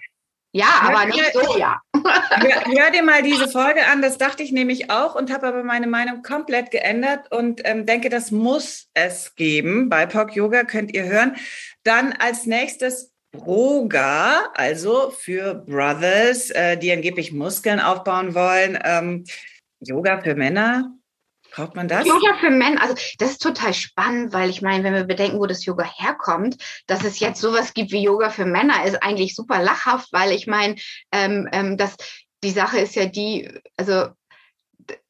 Ja, 0.54 0.82
aber 0.82 1.06
nicht 1.06 1.32
so, 1.34 1.58
ja. 1.58 1.80
Hör, 1.94 2.66
hör, 2.66 2.92
dir 2.92 3.04
mal 3.04 3.22
diese 3.22 3.48
Folge 3.48 3.86
an, 3.86 4.02
das 4.02 4.18
dachte 4.18 4.42
ich 4.44 4.52
nämlich 4.52 4.90
auch 4.90 5.16
und 5.16 5.32
habe 5.32 5.48
aber 5.48 5.64
meine 5.64 5.88
Meinung 5.88 6.24
komplett 6.24 6.72
geändert 6.72 7.32
und 7.32 7.62
ähm, 7.64 7.86
denke, 7.86 8.10
das 8.10 8.32
muss 8.32 8.88
es 8.94 9.36
geben. 9.36 9.88
Bei 9.88 10.06
POC 10.08 10.36
Yoga 10.36 10.64
könnt 10.64 10.94
ihr 10.94 11.06
hören. 11.06 11.38
Dann 11.84 12.14
als 12.14 12.48
nächstes 12.48 13.11
Broga, 13.32 14.52
also 14.54 15.12
für 15.12 15.56
Brothers, 15.56 16.50
äh, 16.52 16.78
die 16.78 16.92
angeblich 16.92 17.32
Muskeln 17.32 17.80
aufbauen 17.80 18.36
wollen. 18.36 18.78
Ähm, 18.84 19.24
Yoga 19.80 20.22
für 20.22 20.36
Männer, 20.36 20.92
Braucht 21.52 21.76
man 21.76 21.88
das? 21.88 22.08
Yoga 22.08 22.34
für 22.40 22.50
Männer, 22.50 22.82
also 22.82 22.96
das 23.20 23.32
ist 23.32 23.42
total 23.42 23.74
spannend, 23.74 24.34
weil 24.34 24.50
ich 24.50 24.62
meine, 24.62 24.84
wenn 24.84 24.94
wir 24.94 25.04
bedenken, 25.04 25.38
wo 25.38 25.46
das 25.46 25.66
Yoga 25.66 25.84
herkommt, 25.84 26.56
dass 26.88 27.04
es 27.04 27.20
jetzt 27.20 27.42
sowas 27.42 27.74
gibt 27.74 27.92
wie 27.92 28.04
Yoga 28.04 28.30
für 28.30 28.46
Männer, 28.46 28.86
ist 28.86 29.04
eigentlich 29.04 29.36
super 29.36 29.62
lachhaft, 29.62 30.14
weil 30.14 30.32
ich 30.32 30.48
meine, 30.48 30.76
ähm, 31.12 31.50
ähm, 31.52 31.78
das, 31.78 31.98
die 32.44 32.52
Sache 32.52 32.80
ist 32.80 32.96
ja 32.96 33.06
die, 33.06 33.52
also 33.76 34.08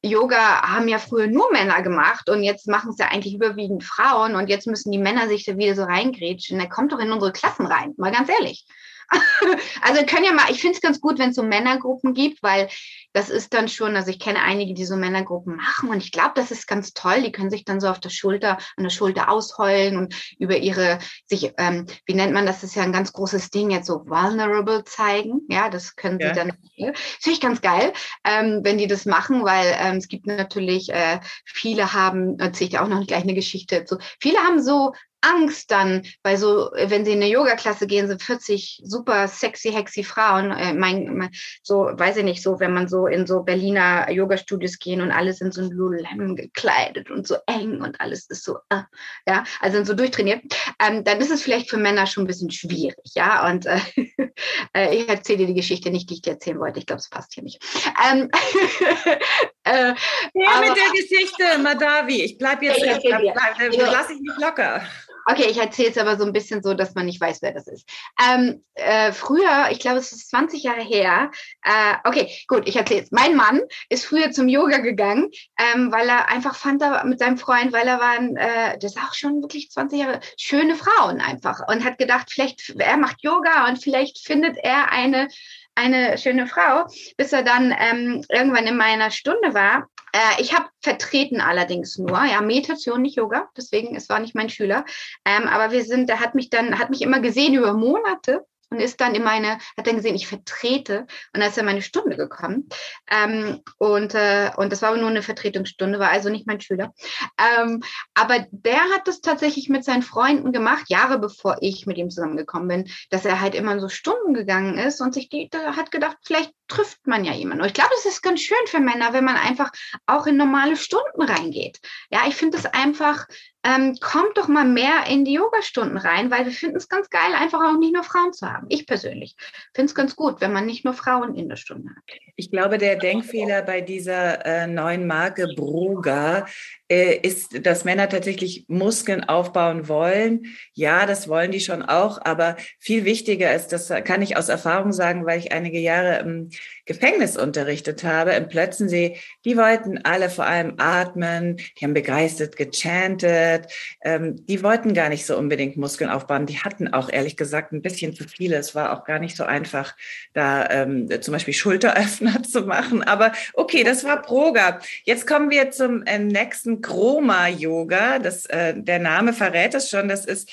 Yoga 0.02 0.62
haben 0.62 0.88
ja 0.88 0.98
früher 0.98 1.26
nur 1.26 1.50
Männer 1.52 1.82
gemacht 1.82 2.28
und 2.28 2.42
jetzt 2.42 2.68
machen 2.68 2.90
es 2.90 2.98
ja 2.98 3.08
eigentlich 3.08 3.34
überwiegend 3.34 3.84
Frauen 3.84 4.34
und 4.34 4.48
jetzt 4.48 4.66
müssen 4.66 4.90
die 4.90 4.98
Männer 4.98 5.28
sich 5.28 5.44
da 5.44 5.56
wieder 5.56 5.74
so 5.74 5.84
reingrätschen. 5.84 6.58
Der 6.58 6.68
kommt 6.68 6.92
doch 6.92 6.98
in 6.98 7.12
unsere 7.12 7.32
Klassen 7.32 7.66
rein, 7.66 7.94
mal 7.96 8.12
ganz 8.12 8.28
ehrlich. 8.28 8.66
also 9.82 10.04
können 10.06 10.24
ja 10.24 10.32
mal, 10.32 10.50
ich 10.50 10.60
finde 10.60 10.76
es 10.76 10.80
ganz 10.80 11.00
gut, 11.00 11.18
wenn 11.18 11.30
es 11.30 11.36
so 11.36 11.42
Männergruppen 11.42 12.14
gibt, 12.14 12.42
weil 12.42 12.68
das 13.12 13.30
ist 13.30 13.52
dann 13.54 13.68
schon, 13.68 13.96
also 13.96 14.10
ich 14.10 14.18
kenne 14.18 14.40
einige, 14.40 14.74
die 14.74 14.84
so 14.84 14.96
Männergruppen 14.96 15.56
machen 15.56 15.90
und 15.90 15.98
ich 15.98 16.12
glaube, 16.12 16.32
das 16.34 16.50
ist 16.50 16.66
ganz 16.66 16.92
toll. 16.92 17.22
Die 17.22 17.32
können 17.32 17.50
sich 17.50 17.64
dann 17.64 17.80
so 17.80 17.88
auf 17.88 18.00
der 18.00 18.10
Schulter, 18.10 18.58
an 18.76 18.84
der 18.84 18.90
Schulter 18.90 19.30
ausheulen 19.30 19.96
und 19.96 20.14
über 20.38 20.56
ihre, 20.56 20.98
sich, 21.26 21.52
ähm, 21.58 21.86
wie 22.06 22.14
nennt 22.14 22.32
man 22.32 22.46
das, 22.46 22.60
das 22.60 22.70
ist 22.70 22.76
ja 22.76 22.82
ein 22.82 22.92
ganz 22.92 23.12
großes 23.12 23.50
Ding, 23.50 23.70
jetzt 23.70 23.86
so 23.86 24.06
vulnerable 24.06 24.84
zeigen. 24.84 25.40
Ja, 25.48 25.68
das 25.68 25.96
können 25.96 26.18
sie 26.18 26.26
ja. 26.26 26.32
dann, 26.32 26.48
das 26.48 27.00
finde 27.20 27.34
ich 27.34 27.40
ganz 27.40 27.60
geil, 27.60 27.92
ähm, 28.24 28.60
wenn 28.62 28.78
die 28.78 28.86
das 28.86 29.04
machen, 29.04 29.44
weil 29.44 29.74
ähm, 29.78 29.96
es 29.96 30.08
gibt 30.08 30.26
natürlich, 30.26 30.90
äh, 30.90 31.20
viele 31.44 31.92
haben, 31.92 32.38
erzähle 32.38 32.70
ich 32.70 32.78
auch 32.78 32.88
noch 32.88 33.06
gleich 33.06 33.22
eine 33.22 33.34
Geschichte 33.34 33.80
dazu, 33.80 33.98
viele 34.20 34.38
haben 34.38 34.62
so 34.62 34.92
Angst 35.22 35.70
dann, 35.70 36.02
weil 36.22 36.36
so, 36.36 36.70
wenn 36.74 37.04
sie 37.04 37.12
in 37.12 37.22
eine 37.22 37.30
Yoga-Klasse 37.30 37.86
gehen, 37.86 38.08
sind 38.08 38.22
40 38.22 38.82
super 38.84 39.28
sexy, 39.28 39.72
hexy 39.72 40.04
Frauen, 40.04 40.50
äh, 40.50 40.74
mein, 40.74 41.16
mein, 41.16 41.30
so, 41.62 41.90
weiß 41.92 42.18
ich 42.18 42.24
nicht, 42.24 42.42
so, 42.42 42.60
wenn 42.60 42.74
man 42.74 42.88
so 42.88 43.06
in 43.06 43.26
so 43.26 43.42
Berliner 43.42 44.10
Yoga-Studios 44.10 44.78
gehen 44.78 45.00
und 45.00 45.10
alle 45.10 45.32
sind 45.32 45.54
so 45.54 45.62
ein 45.62 45.70
Lululemon 45.70 46.36
gekleidet 46.36 47.10
und 47.10 47.26
so 47.26 47.36
eng 47.46 47.80
und 47.80 48.00
alles 48.00 48.26
ist 48.26 48.44
so, 48.44 48.58
äh, 48.68 48.82
ja, 49.26 49.44
also 49.60 49.76
sind 49.76 49.86
so 49.86 49.94
durchtrainiert, 49.94 50.42
ähm, 50.78 51.04
dann 51.04 51.20
ist 51.20 51.30
es 51.30 51.42
vielleicht 51.42 51.70
für 51.70 51.78
Männer 51.78 52.06
schon 52.06 52.24
ein 52.24 52.28
bisschen 52.28 52.50
schwierig, 52.50 53.12
ja, 53.14 53.48
und 53.48 53.66
äh, 53.66 53.78
äh 54.76 54.96
ich 54.96 55.08
erzähle 55.08 55.38
dir 55.38 55.46
die 55.46 55.54
Geschichte 55.54 55.90
nicht, 55.90 56.10
die 56.10 56.14
ich 56.14 56.22
dir 56.22 56.32
erzählen 56.32 56.58
wollte, 56.58 56.80
ich 56.80 56.86
glaube, 56.86 57.00
es 57.00 57.08
passt 57.08 57.34
hier 57.34 57.44
nicht. 57.44 57.62
Ähm, 58.10 58.28
äh, 59.64 59.94
ja, 60.34 60.60
mit 60.60 60.76
der 60.76 60.90
Geschichte, 60.92 61.58
Madavi, 61.58 62.22
ich 62.22 62.38
bleibe 62.38 62.64
jetzt, 62.66 62.78
ich 62.78 62.82
bleib, 62.82 63.20
bleib, 63.20 63.56
bleib, 63.56 63.76
lasse 63.76 64.14
ich 64.14 64.20
mich 64.20 64.36
locker. 64.38 64.82
Okay, 65.26 65.46
ich 65.48 65.58
erzähle 65.58 65.90
es 65.90 65.98
aber 65.98 66.16
so 66.16 66.24
ein 66.24 66.32
bisschen 66.32 66.62
so, 66.62 66.74
dass 66.74 66.94
man 66.94 67.06
nicht 67.06 67.20
weiß, 67.20 67.42
wer 67.42 67.52
das 67.52 67.68
ist. 67.68 67.88
Ähm, 68.20 68.64
äh, 68.74 69.12
früher, 69.12 69.68
ich 69.70 69.78
glaube, 69.78 69.98
es 69.98 70.10
ist 70.12 70.30
20 70.30 70.64
Jahre 70.64 70.82
her. 70.82 71.30
Äh, 71.62 71.94
okay, 72.04 72.32
gut, 72.48 72.66
ich 72.66 72.76
erzähle 72.76 73.02
es. 73.02 73.12
Mein 73.12 73.36
Mann 73.36 73.60
ist 73.88 74.04
früher 74.04 74.32
zum 74.32 74.48
Yoga 74.48 74.78
gegangen, 74.78 75.30
ähm, 75.58 75.92
weil 75.92 76.08
er 76.08 76.28
einfach 76.28 76.56
fand, 76.56 76.82
da 76.82 77.04
mit 77.04 77.20
seinem 77.20 77.38
Freund, 77.38 77.72
weil 77.72 77.86
er 77.86 78.00
waren, 78.00 78.36
äh, 78.36 78.78
das 78.78 78.96
ist 78.96 79.02
auch 79.02 79.14
schon 79.14 79.42
wirklich 79.42 79.70
20 79.70 80.00
Jahre, 80.00 80.20
schöne 80.36 80.74
Frauen 80.74 81.20
einfach 81.20 81.60
und 81.68 81.84
hat 81.84 81.98
gedacht, 81.98 82.28
vielleicht, 82.30 82.74
er 82.76 82.96
macht 82.96 83.22
Yoga 83.22 83.68
und 83.68 83.80
vielleicht 83.80 84.18
findet 84.18 84.56
er 84.56 84.90
eine 84.90 85.28
eine 85.74 86.18
schöne 86.18 86.46
Frau, 86.46 86.86
bis 87.16 87.32
er 87.32 87.42
dann 87.42 87.74
ähm, 87.78 88.24
irgendwann 88.28 88.66
in 88.66 88.76
meiner 88.76 89.10
Stunde 89.10 89.54
war. 89.54 89.88
Äh, 90.12 90.42
ich 90.42 90.54
habe 90.54 90.66
vertreten 90.80 91.40
allerdings 91.40 91.98
nur, 91.98 92.24
ja, 92.24 92.40
Meditation, 92.40 93.02
nicht 93.02 93.16
Yoga, 93.16 93.48
deswegen, 93.56 93.96
es 93.96 94.08
war 94.08 94.20
nicht 94.20 94.34
mein 94.34 94.50
Schüler. 94.50 94.84
Ähm, 95.24 95.48
aber 95.48 95.72
wir 95.72 95.84
sind, 95.84 96.10
er 96.10 96.20
hat 96.20 96.34
mich 96.34 96.50
dann, 96.50 96.78
hat 96.78 96.90
mich 96.90 97.02
immer 97.02 97.20
gesehen 97.20 97.54
über 97.54 97.72
Monate 97.72 98.44
und 98.72 98.80
ist 98.80 99.00
dann 99.00 99.14
in 99.14 99.22
meine, 99.22 99.58
hat 99.76 99.86
dann 99.86 99.96
gesehen, 99.96 100.14
ich 100.14 100.26
vertrete 100.26 101.00
und 101.00 101.40
dann 101.40 101.42
ist 101.42 101.58
er 101.58 101.64
meine 101.64 101.82
Stunde 101.82 102.16
gekommen. 102.16 102.68
Ähm, 103.10 103.60
und, 103.78 104.14
äh, 104.14 104.50
und 104.56 104.72
das 104.72 104.82
war 104.82 104.90
aber 104.90 104.98
nur 104.98 105.10
eine 105.10 105.22
Vertretungsstunde, 105.22 105.98
war 105.98 106.10
also 106.10 106.30
nicht 106.30 106.46
mein 106.46 106.60
Schüler. 106.60 106.94
Ähm, 107.38 107.82
aber 108.14 108.46
der 108.50 108.80
hat 108.94 109.06
das 109.06 109.20
tatsächlich 109.20 109.68
mit 109.68 109.84
seinen 109.84 110.02
Freunden 110.02 110.52
gemacht, 110.52 110.84
Jahre 110.88 111.18
bevor 111.18 111.58
ich 111.60 111.86
mit 111.86 111.98
ihm 111.98 112.10
zusammengekommen 112.10 112.68
bin, 112.68 112.90
dass 113.10 113.24
er 113.24 113.40
halt 113.40 113.54
immer 113.54 113.78
so 113.78 113.88
Stunden 113.88 114.32
gegangen 114.32 114.78
ist 114.78 115.00
und 115.00 115.12
sich 115.12 115.28
die, 115.28 115.50
hat 115.52 115.90
gedacht, 115.90 116.16
vielleicht 116.22 116.52
trifft 116.72 117.06
man 117.06 117.24
ja 117.24 117.32
jemanden. 117.32 117.62
Und 117.62 117.68
ich 117.68 117.74
glaube, 117.74 117.90
es 117.98 118.06
ist 118.06 118.22
ganz 118.22 118.40
schön 118.40 118.66
für 118.66 118.80
Männer, 118.80 119.12
wenn 119.12 119.24
man 119.24 119.36
einfach 119.36 119.70
auch 120.06 120.26
in 120.26 120.36
normale 120.36 120.76
Stunden 120.76 121.22
reingeht. 121.22 121.80
Ja, 122.10 122.20
ich 122.26 122.34
finde 122.34 122.58
es 122.58 122.66
einfach 122.66 123.26
ähm, 123.64 123.96
kommt 124.00 124.36
doch 124.36 124.48
mal 124.48 124.64
mehr 124.64 125.06
in 125.08 125.24
die 125.24 125.34
Yogastunden 125.34 125.96
rein, 125.96 126.30
weil 126.30 126.44
wir 126.44 126.52
finden 126.52 126.76
es 126.76 126.88
ganz 126.88 127.08
geil, 127.10 127.32
einfach 127.34 127.60
auch 127.60 127.78
nicht 127.78 127.94
nur 127.94 128.02
Frauen 128.02 128.32
zu 128.32 128.46
haben. 128.46 128.66
Ich 128.70 128.86
persönlich 128.86 129.36
finde 129.72 129.86
es 129.86 129.94
ganz 129.94 130.16
gut, 130.16 130.40
wenn 130.40 130.52
man 130.52 130.66
nicht 130.66 130.84
nur 130.84 130.94
Frauen 130.94 131.36
in 131.36 131.48
der 131.48 131.56
Stunde 131.56 131.90
hat. 131.90 132.02
Ich 132.34 132.50
glaube, 132.50 132.78
der 132.78 132.96
Denkfehler 132.96 133.62
bei 133.62 133.80
dieser 133.80 134.44
äh, 134.44 134.66
neuen 134.66 135.06
Marke 135.06 135.46
Bruga 135.54 136.46
äh, 136.88 137.16
ist, 137.16 137.64
dass 137.64 137.84
Männer 137.84 138.08
tatsächlich 138.08 138.64
Muskeln 138.66 139.22
aufbauen 139.22 139.86
wollen. 139.86 140.46
Ja, 140.72 141.06
das 141.06 141.28
wollen 141.28 141.52
die 141.52 141.60
schon 141.60 141.82
auch, 141.82 142.20
aber 142.24 142.56
viel 142.80 143.04
wichtiger 143.04 143.54
ist, 143.54 143.68
das 143.68 143.92
kann 144.04 144.22
ich 144.22 144.36
aus 144.36 144.48
Erfahrung 144.48 144.92
sagen, 144.92 145.24
weil 145.24 145.38
ich 145.38 145.52
einige 145.52 145.78
Jahre 145.78 146.18
im 146.18 146.50
Gefängnis 146.84 147.36
unterrichtet 147.36 148.02
habe, 148.04 148.32
im 148.32 148.48
Plötzensee, 148.48 149.18
die 149.44 149.56
wollten 149.56 149.98
alle 149.98 150.30
vor 150.30 150.46
allem 150.46 150.74
atmen, 150.78 151.56
die 151.56 151.84
haben 151.84 151.94
begeistert 151.94 152.56
gechantet, 152.56 153.72
ähm, 154.02 154.44
die 154.46 154.62
wollten 154.62 154.94
gar 154.94 155.08
nicht 155.08 155.26
so 155.26 155.36
unbedingt 155.36 155.76
Muskeln 155.76 156.10
aufbauen, 156.10 156.46
die 156.46 156.58
hatten 156.58 156.88
auch 156.88 157.08
ehrlich 157.08 157.36
gesagt 157.36 157.72
ein 157.72 157.82
bisschen 157.82 158.14
zu 158.14 158.24
viele. 158.26 158.56
Es 158.56 158.74
war 158.74 158.92
auch 158.92 159.04
gar 159.04 159.18
nicht 159.18 159.36
so 159.36 159.44
einfach, 159.44 159.96
da 160.32 160.68
ähm, 160.70 161.08
zum 161.20 161.32
Beispiel 161.32 161.54
Schulteröffner 161.54 162.42
zu 162.50 162.62
machen. 162.62 163.02
Aber 163.02 163.32
okay, 163.54 163.84
das 163.84 164.04
war 164.04 164.20
Proga. 164.22 164.80
Jetzt 165.04 165.26
kommen 165.26 165.50
wir 165.50 165.70
zum 165.70 166.02
äh, 166.04 166.18
nächsten 166.18 166.80
Chroma-Yoga. 166.82 168.16
Äh, 168.16 168.74
der 168.76 168.98
Name 168.98 169.32
verrät 169.32 169.74
es 169.74 169.88
schon. 169.88 170.08
Das 170.08 170.24
ist 170.24 170.50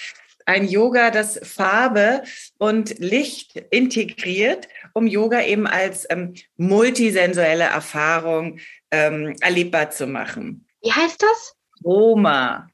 ein 0.50 0.68
Yoga, 0.68 1.12
das 1.12 1.40
Farbe 1.44 2.24
und 2.58 2.98
Licht 2.98 3.56
integriert, 3.70 4.68
um 4.94 5.08
Yoga 5.08 5.42
eben 5.44 5.68
als 5.68 6.06
ähm, 6.10 6.34
multisensuelle 6.58 7.66
Erfahrung 7.66 8.60
ähm, 8.92 9.36
erlebbar 9.42 9.90
zu 9.92 10.08
machen. 10.08 10.68
Wie 10.82 10.92
heißt 10.92 11.22
das? 11.22 11.56
Chroma 11.82 12.70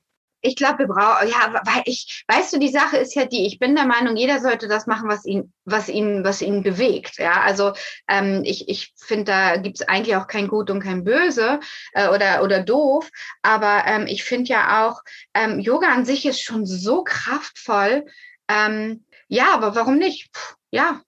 ich 0.46 0.56
glaube, 0.56 0.80
wir 0.80 0.88
brauchen, 0.88 1.28
ja, 1.28 1.62
weil 1.66 1.82
ich, 1.86 2.24
weißt 2.28 2.54
du, 2.54 2.60
die 2.60 2.70
Sache 2.70 2.98
ist 2.98 3.16
ja 3.16 3.26
die, 3.26 3.48
ich 3.48 3.58
bin 3.58 3.76
der 3.76 3.86
Meinung, 3.86 4.16
jeder 4.16 4.40
sollte 4.40 4.68
das 4.68 4.86
machen, 4.86 5.10
was 5.10 5.26
ihn, 5.26 5.52
was 5.66 5.90
ihn, 5.90 6.24
was 6.24 6.42
ihn 6.42 6.62
bewegt. 6.62 7.18
Ja, 7.18 7.42
also 7.42 7.74
ähm, 8.08 8.44
ich, 8.46 8.70
ich 8.70 8.94
finde, 8.96 9.26
da 9.26 9.58
gibt 9.58 9.82
es 9.82 9.88
eigentlich 9.88 10.16
auch 10.16 10.28
kein 10.28 10.48
Gut 10.48 10.70
und 10.70 10.82
kein 10.82 11.04
Böse 11.04 11.60
äh, 11.94 12.10
oder, 12.10 12.44
oder 12.44 12.62
doof. 12.62 13.10
Aber 13.42 13.84
ähm, 13.88 14.06
ich 14.08 14.24
finde 14.24 14.50
ja 14.50 14.86
auch, 14.86 15.02
ähm, 15.34 15.60
Yoga 15.60 15.88
an 15.88 16.06
sich 16.06 16.26
ist 16.26 16.42
schon 16.42 16.66
so 16.66 17.04
kraftvoll. 17.04 18.06
Ähm, 18.48 19.06
ja, 19.28 19.52
aber 19.54 19.76
warum 19.76 19.98
nicht? 19.98 20.32
Puh, 20.32 20.56
ja, 20.70 21.02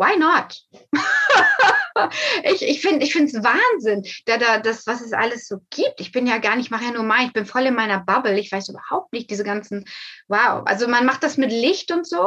why 0.00 0.18
not? 0.18 0.58
ich 2.44 2.62
ich 2.62 2.80
finde 2.80 3.04
ich 3.04 3.12
finde 3.12 3.26
es 3.26 3.34
Wahnsinn, 3.44 4.02
da, 4.24 4.38
da 4.38 4.58
das, 4.58 4.86
was 4.86 5.02
es 5.02 5.12
alles 5.12 5.46
so 5.46 5.58
gibt. 5.68 6.00
Ich 6.00 6.10
bin 6.10 6.26
ja 6.26 6.38
gar 6.38 6.56
nicht, 6.56 6.70
mache 6.70 6.84
ja 6.84 6.92
nur 6.92 7.02
mein, 7.02 7.26
ich 7.26 7.34
bin 7.34 7.44
voll 7.44 7.66
in 7.66 7.74
meiner 7.74 8.00
Bubble. 8.00 8.40
Ich 8.40 8.50
weiß 8.50 8.70
überhaupt 8.70 9.12
nicht 9.12 9.30
diese 9.30 9.44
ganzen, 9.44 9.84
wow. 10.28 10.62
Also 10.64 10.88
man 10.88 11.04
macht 11.04 11.22
das 11.22 11.36
mit 11.36 11.52
Licht 11.52 11.92
und 11.92 12.06
so. 12.06 12.26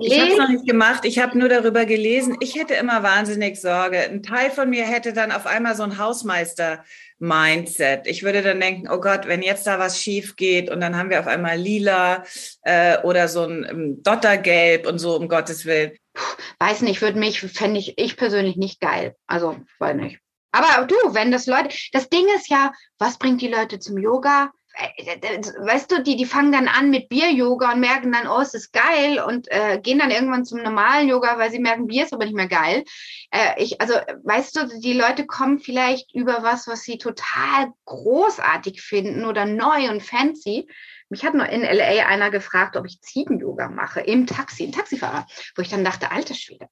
Ich 0.00 0.18
habe 0.18 0.32
es 0.32 0.38
noch 0.38 0.48
nicht 0.48 0.66
gemacht, 0.66 1.04
ich 1.04 1.18
habe 1.18 1.38
nur 1.38 1.50
darüber 1.50 1.84
gelesen. 1.84 2.38
Ich 2.40 2.56
hätte 2.56 2.72
immer 2.74 3.02
wahnsinnig 3.02 3.60
Sorge. 3.60 3.98
Ein 3.98 4.22
Teil 4.22 4.50
von 4.50 4.70
mir 4.70 4.84
hätte 4.84 5.12
dann 5.12 5.32
auf 5.32 5.44
einmal 5.46 5.76
so 5.76 5.82
ein 5.82 5.98
Hausmeister-Mindset. 5.98 8.06
Ich 8.06 8.22
würde 8.22 8.40
dann 8.42 8.58
denken, 8.58 8.88
oh 8.90 9.00
Gott, 9.00 9.26
wenn 9.26 9.42
jetzt 9.42 9.66
da 9.66 9.78
was 9.78 10.00
schief 10.00 10.36
geht 10.36 10.70
und 10.70 10.80
dann 10.80 10.96
haben 10.96 11.10
wir 11.10 11.20
auf 11.20 11.26
einmal 11.26 11.58
lila 11.58 12.24
äh, 12.62 13.02
oder 13.02 13.28
so 13.28 13.44
ein 13.44 13.66
um, 13.70 14.02
Dottergelb 14.02 14.86
und 14.86 14.98
so, 14.98 15.14
um 15.14 15.28
Gottes 15.28 15.66
Willen. 15.66 15.92
Puh, 16.14 16.36
weiß 16.58 16.82
nicht, 16.82 17.02
würde 17.02 17.18
mich, 17.18 17.40
fände 17.40 17.78
ich, 17.78 17.94
ich 17.96 18.16
persönlich 18.16 18.56
nicht 18.56 18.80
geil. 18.80 19.16
Also, 19.26 19.56
weiß 19.78 19.96
nicht. 19.96 20.18
Aber 20.52 20.86
du, 20.86 20.94
wenn 21.14 21.32
das 21.32 21.46
Leute, 21.46 21.74
das 21.92 22.10
Ding 22.10 22.26
ist 22.36 22.48
ja, 22.48 22.72
was 22.98 23.18
bringt 23.18 23.40
die 23.40 23.48
Leute 23.48 23.78
zum 23.78 23.96
Yoga? 23.96 24.52
Äh, 24.74 25.40
weißt 25.40 25.90
du, 25.90 26.02
die, 26.02 26.16
die 26.16 26.26
fangen 26.26 26.52
dann 26.52 26.68
an 26.68 26.90
mit 26.90 27.08
Bier-Yoga 27.08 27.72
und 27.72 27.80
merken 27.80 28.12
dann, 28.12 28.26
oh, 28.26 28.40
es 28.40 28.54
ist 28.54 28.72
geil 28.72 29.22
und 29.26 29.50
äh, 29.50 29.80
gehen 29.82 29.98
dann 29.98 30.10
irgendwann 30.10 30.44
zum 30.44 30.62
normalen 30.62 31.08
Yoga, 31.08 31.38
weil 31.38 31.50
sie 31.50 31.58
merken, 31.58 31.86
Bier 31.86 32.04
ist 32.04 32.12
aber 32.12 32.24
nicht 32.24 32.36
mehr 32.36 32.48
geil. 32.48 32.84
Äh, 33.30 33.62
ich, 33.62 33.80
also, 33.80 33.94
weißt 34.24 34.56
du, 34.56 34.80
die 34.80 34.94
Leute 34.94 35.26
kommen 35.26 35.58
vielleicht 35.58 36.14
über 36.14 36.42
was, 36.42 36.66
was 36.68 36.82
sie 36.82 36.98
total 36.98 37.72
großartig 37.86 38.82
finden 38.82 39.24
oder 39.24 39.46
neu 39.46 39.90
und 39.90 40.02
fancy 40.02 40.68
mich 41.12 41.24
hat 41.24 41.34
nur 41.34 41.46
in 41.48 41.60
LA 41.60 42.06
einer 42.06 42.30
gefragt, 42.30 42.76
ob 42.76 42.86
ich 42.86 43.00
Ziegen-Yoga 43.02 43.68
mache 43.68 44.00
im 44.00 44.26
Taxi, 44.26 44.64
ein 44.64 44.72
Taxifahrer, 44.72 45.26
wo 45.54 45.62
ich 45.62 45.68
dann 45.68 45.84
dachte, 45.84 46.10
alter 46.10 46.34
Schwede, 46.34 46.68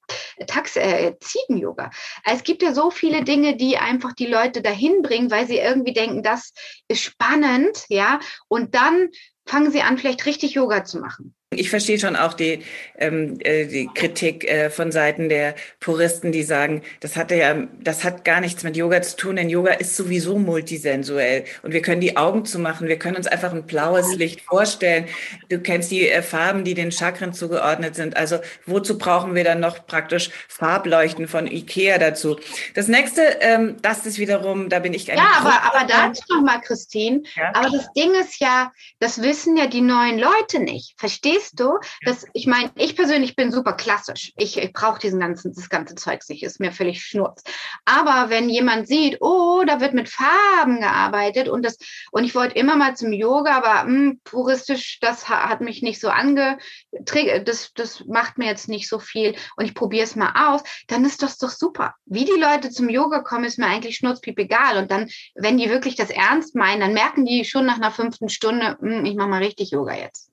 Taxi, 0.47 0.81
äh, 0.81 1.15
Ziegen-Yoga. 1.21 1.91
Es 2.25 2.43
gibt 2.43 2.63
ja 2.63 2.73
so 2.73 2.91
viele 2.91 3.23
Dinge, 3.23 3.57
die 3.57 3.77
einfach 3.77 4.15
die 4.15 4.27
Leute 4.27 4.63
dahin 4.63 5.03
bringen, 5.03 5.31
weil 5.31 5.47
sie 5.47 5.59
irgendwie 5.59 5.93
denken, 5.93 6.23
das 6.23 6.55
ist 6.89 7.03
spannend, 7.03 7.85
ja, 7.89 8.19
und 8.49 8.75
dann 8.75 9.11
fangen 9.47 9.71
sie 9.71 9.83
an, 9.83 9.99
vielleicht 9.99 10.25
richtig 10.25 10.55
Yoga 10.55 10.85
zu 10.85 11.01
machen. 11.01 11.35
Ich 11.53 11.69
verstehe 11.69 11.99
schon 11.99 12.15
auch 12.15 12.35
die, 12.35 12.63
ähm, 12.97 13.37
äh, 13.41 13.67
die 13.67 13.91
Kritik 13.93 14.49
äh, 14.49 14.71
von 14.71 14.93
Seiten 14.93 15.29
der 15.29 15.57
Puristen, 15.81 16.31
die 16.31 16.45
sagen, 16.45 16.83
das 17.01 17.17
hat 17.17 17.33
ja, 17.33 17.67
das 17.81 18.05
hat 18.05 18.25
gar 18.25 18.41
nichts 18.41 18.63
mit 18.63 18.77
Yoga 18.77 19.03
zu 19.03 19.17
tun, 19.17 19.35
denn 19.35 19.51
Yoga 19.51 19.73
ist 19.73 19.97
sowieso 19.97 20.39
multisensuell 20.39 21.43
und 21.65 21.73
wir 21.73 21.83
können 21.83 22.01
die 22.01 22.17
Augen 22.17 22.45
zumachen, 22.45 22.87
wir 22.87 23.01
können 23.01 23.17
uns 23.17 23.27
einfach 23.27 23.53
ein 23.53 23.67
blaues 23.67 24.15
Licht 24.15 24.43
vorstellen. 24.43 25.07
Du 25.49 25.59
kennst 25.59 25.91
die 25.91 26.09
äh, 26.09 26.23
Farben, 26.23 26.63
die 26.63 26.75
den 26.75 26.93
Chakren 26.93 27.33
zugeordnet 27.33 27.97
sind. 27.97 28.17
Also 28.17 28.39
wozu 28.65 28.97
brauchen 28.97 29.35
wir 29.35 29.43
dann 29.43 29.59
noch 29.59 29.85
praktisch 29.89 30.31
Farbleuchten 30.47 31.27
von 31.27 31.49
Ikea 31.49 31.99
dazu? 31.99 32.39
Das 32.77 32.87
nächste, 32.87 33.23
ähm, 33.41 33.77
das 33.83 34.07
ist 34.07 34.19
wiederum, 34.19 34.69
da 34.69 34.79
bin 34.79 34.95
ich 34.95 35.09
Ja, 35.09 35.17
aber, 35.41 35.65
aber 35.65 35.85
dazu 35.85 36.23
nochmal, 36.29 36.61
Christine. 36.61 37.25
Ja? 37.35 37.51
Aber 37.55 37.71
das 37.71 37.93
Ding 37.95 38.13
ist 38.21 38.41
ja, 38.41 38.71
das 39.01 39.21
wissen 39.21 39.57
ja 39.57 39.67
die 39.67 39.81
neuen 39.81 40.21
Leute 40.21 40.61
nicht. 40.61 40.95
Verstehst 40.97 41.40
verstehst 41.41 41.61
du? 41.61 41.79
Dass, 42.03 42.27
ich 42.33 42.47
meine, 42.47 42.71
ich 42.77 42.97
persönlich 42.97 43.37
bin 43.37 43.51
super 43.51 43.73
klassisch. 43.73 44.33
Ich, 44.37 44.59
ich 44.59 44.73
brauche 44.73 45.01
diesen 45.01 45.21
ganzen, 45.21 45.53
das 45.55 45.69
ganze 45.69 45.95
Zeug 45.95 46.21
nicht, 46.29 46.43
ist 46.43 46.61
mir 46.61 46.73
völlig 46.73 47.03
schnurz. 47.03 47.43
Aber 47.85 48.31
wenn 48.31 48.49
jemand 48.49 48.87
sieht, 48.87 49.19
oh, 49.21 49.63
da 49.67 49.81
wird 49.81 49.95
mit 49.95 50.09
Farben 50.09 50.81
gearbeitet 50.81 51.49
und 51.49 51.65
das, 51.65 51.79
und 52.13 52.25
ich 52.25 52.35
wollte 52.35 52.59
immer 52.59 52.77
mal 52.77 52.97
zum 52.97 53.13
Yoga, 53.13 53.57
aber 53.57 53.85
mh, 53.85 53.91
hm, 53.91 54.21
puristisch, 54.25 54.99
das 55.01 55.29
hat 55.29 55.61
mich 55.61 55.83
nicht 55.83 56.01
so 56.01 56.09
angetriggert, 56.09 57.49
das, 57.49 57.73
das 57.75 58.05
macht 58.07 58.39
mir 58.39 58.47
jetzt 58.47 58.69
nicht 58.69 58.89
so 58.89 58.99
viel 58.99 59.35
und 59.57 59.65
ich 59.65 59.75
probiere 59.75 60.05
es 60.05 60.17
mal 60.17 60.53
aus, 60.53 60.63
dann 60.89 61.05
ist 61.05 61.23
das 61.23 61.39
doch 61.39 61.51
super. 61.51 61.95
Wie 62.05 62.25
die 62.25 62.41
Leute 62.41 62.71
zum 62.71 62.89
Yoga 62.89 63.21
kommen, 63.21 63.45
ist 63.45 63.59
mir 63.59 63.67
eigentlich 63.67 63.97
schnurzpiep 63.97 64.39
egal. 64.39 64.77
Und 64.77 64.91
dann, 64.91 65.09
wenn 65.35 65.59
die 65.59 65.71
wirklich 65.71 65.95
das 65.95 66.11
ernst 66.11 66.55
meinen, 66.55 66.81
dann 66.81 66.93
merken 66.93 67.25
die 67.25 67.45
schon 67.45 67.67
nach 67.67 67.77
einer 67.77 67.91
fünften 67.91 68.29
Stunde, 68.29 68.77
mh, 68.81 68.99
hm, 68.99 69.05
ich 69.05 69.17
mache 69.17 69.29
mal 69.29 69.43
richtig 69.43 69.71
Yoga 69.71 69.95
jetzt. 69.95 70.30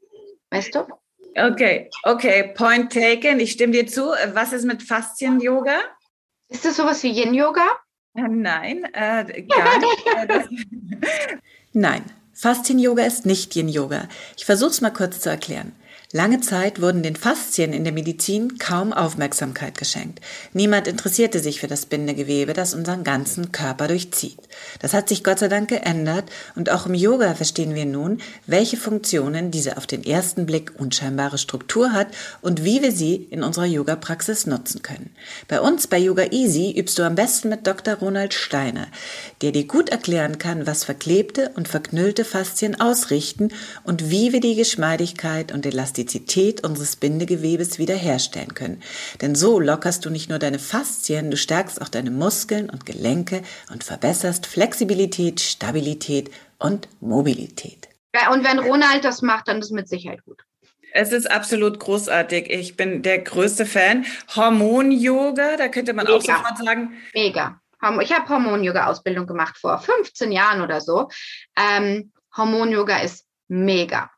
Weißt 0.50 0.76
du? 0.76 0.88
Okay, 1.36 1.90
okay, 2.04 2.52
point 2.56 2.92
taken. 2.92 3.40
Ich 3.40 3.52
stimme 3.52 3.74
dir 3.74 3.88
zu. 3.88 4.08
Was 4.34 4.54
ist 4.54 4.66
mit 4.66 4.82
Faszien-Yoga? 4.82 5.80
Ist 6.50 6.66
das 6.66 6.78
sowas 6.78 7.04
wie 7.04 7.12
Yin-Yoga? 7.12 7.66
Äh, 8.16 8.28
nein, 8.28 8.86
äh, 8.94 9.44
gar 9.44 9.78
nicht. 9.80 10.50
Nein, 11.74 12.04
Faszien-Yoga 12.34 13.04
ist 13.04 13.26
nicht 13.26 13.56
Yin-Yoga. 13.56 14.08
Ich 14.36 14.46
versuche 14.46 14.72
es 14.72 14.82
mal 14.82 14.92
kurz 14.92 15.20
zu 15.20 15.30
erklären. 15.30 15.76
Lange 16.18 16.42
Zeit 16.42 16.82
wurden 16.82 17.04
den 17.04 17.16
Faszien 17.16 17.74
in 17.74 17.84
der 17.84 17.94
Medizin 17.94 18.58
kaum 18.58 18.92
Aufmerksamkeit 18.92 19.78
geschenkt. 19.78 20.20
Niemand 20.52 20.88
interessierte 20.88 21.40
sich 21.40 21.60
für 21.60 21.68
das 21.68 21.86
Bindegewebe, 21.86 22.54
das 22.54 22.74
unseren 22.74 23.04
ganzen 23.04 23.52
Körper 23.52 23.88
durchzieht. 23.88 24.40
Das 24.80 24.96
hat 24.96 25.10
sich 25.10 25.24
Gott 25.24 25.38
sei 25.38 25.48
Dank 25.48 25.70
geändert 25.70 26.24
und 26.56 26.72
auch 26.72 26.88
im 26.88 26.96
Yoga 26.96 27.36
verstehen 27.36 27.76
wir 27.76 27.86
nun, 27.86 28.20
welche 28.48 28.78
Funktionen 28.78 29.52
diese 29.52 29.78
auf 29.78 29.86
den 29.86 30.04
ersten 30.04 30.48
Blick 30.48 30.72
unscheinbare 30.80 31.38
Struktur 31.38 31.92
hat 31.92 32.08
und 32.42 32.64
wie 32.64 32.82
wir 32.82 32.92
sie 32.92 33.28
in 33.30 33.44
unserer 33.44 33.66
Yoga-Praxis 33.66 34.48
nutzen 34.48 34.82
können. 34.82 35.12
Bei 35.48 35.62
uns 35.62 35.86
bei 35.86 36.00
Yoga 36.00 36.32
Easy 36.32 36.74
übst 36.76 36.98
du 36.98 37.04
am 37.04 37.14
besten 37.14 37.50
mit 37.50 37.68
Dr. 37.68 37.94
Ronald 37.94 38.34
Steiner, 38.34 38.88
der 39.44 39.52
dir 39.52 39.68
gut 39.68 39.90
erklären 39.90 40.40
kann, 40.40 40.66
was 40.66 40.84
verklebte 40.84 41.52
und 41.56 41.68
verknüllte 41.68 42.26
Faszien 42.26 42.82
ausrichten 42.82 43.50
und 43.84 44.10
wie 44.10 44.34
wir 44.34 44.40
die 44.40 44.56
Geschmeidigkeit 44.56 45.52
und 45.52 45.64
Elastizität 45.64 46.07
Elastizität 46.08 46.64
unseres 46.64 46.96
Bindegewebes 46.96 47.80
wiederherstellen 47.80 48.54
können. 48.54 48.82
Denn 49.22 49.36
so 49.36 49.60
lockerst 49.60 50.06
du 50.06 50.10
nicht 50.10 50.30
nur 50.30 50.40
deine 50.40 50.60
Faszien, 50.60 51.30
du 51.30 51.38
stärkst 51.38 51.82
auch 51.82 51.90
deine 51.90 52.12
Muskeln 52.12 52.70
und 52.70 52.86
Gelenke 52.86 53.42
und 53.72 53.84
verbesserst 53.84 54.46
Flexibilität, 54.46 55.42
Stabilität 55.42 56.32
und 56.60 56.88
Mobilität. 57.02 57.90
Ja, 58.16 58.32
und 58.32 58.46
wenn 58.46 58.60
Ronald 58.60 59.04
das 59.04 59.22
macht, 59.22 59.50
dann 59.50 59.60
ist 59.60 59.66
es 59.66 59.72
mit 59.72 59.90
Sicherheit 59.90 60.24
gut. 60.24 60.44
Es 60.94 61.12
ist 61.12 61.30
absolut 61.30 61.80
großartig. 61.80 62.50
Ich 62.50 62.78
bin 62.78 63.02
der 63.02 63.20
größte 63.20 63.66
Fan. 63.66 64.06
Hormon-Yoga, 64.34 65.58
da 65.58 65.68
könnte 65.68 65.94
man 65.94 66.06
Mega. 66.06 66.18
auch 66.18 66.22
sofort 66.22 66.58
sagen. 66.58 66.94
Mega. 67.14 67.60
Ich 68.02 68.14
habe 68.14 68.30
Hormon-Yoga-Ausbildung 68.30 69.28
gemacht 69.28 69.58
vor 69.58 69.78
15 69.78 70.32
Jahren 70.32 70.62
oder 70.62 70.82
so. 70.82 71.10
Ähm, 71.56 72.12
Hormon-Yoga 72.36 73.00
ist 73.00 73.28
mega. 73.50 74.10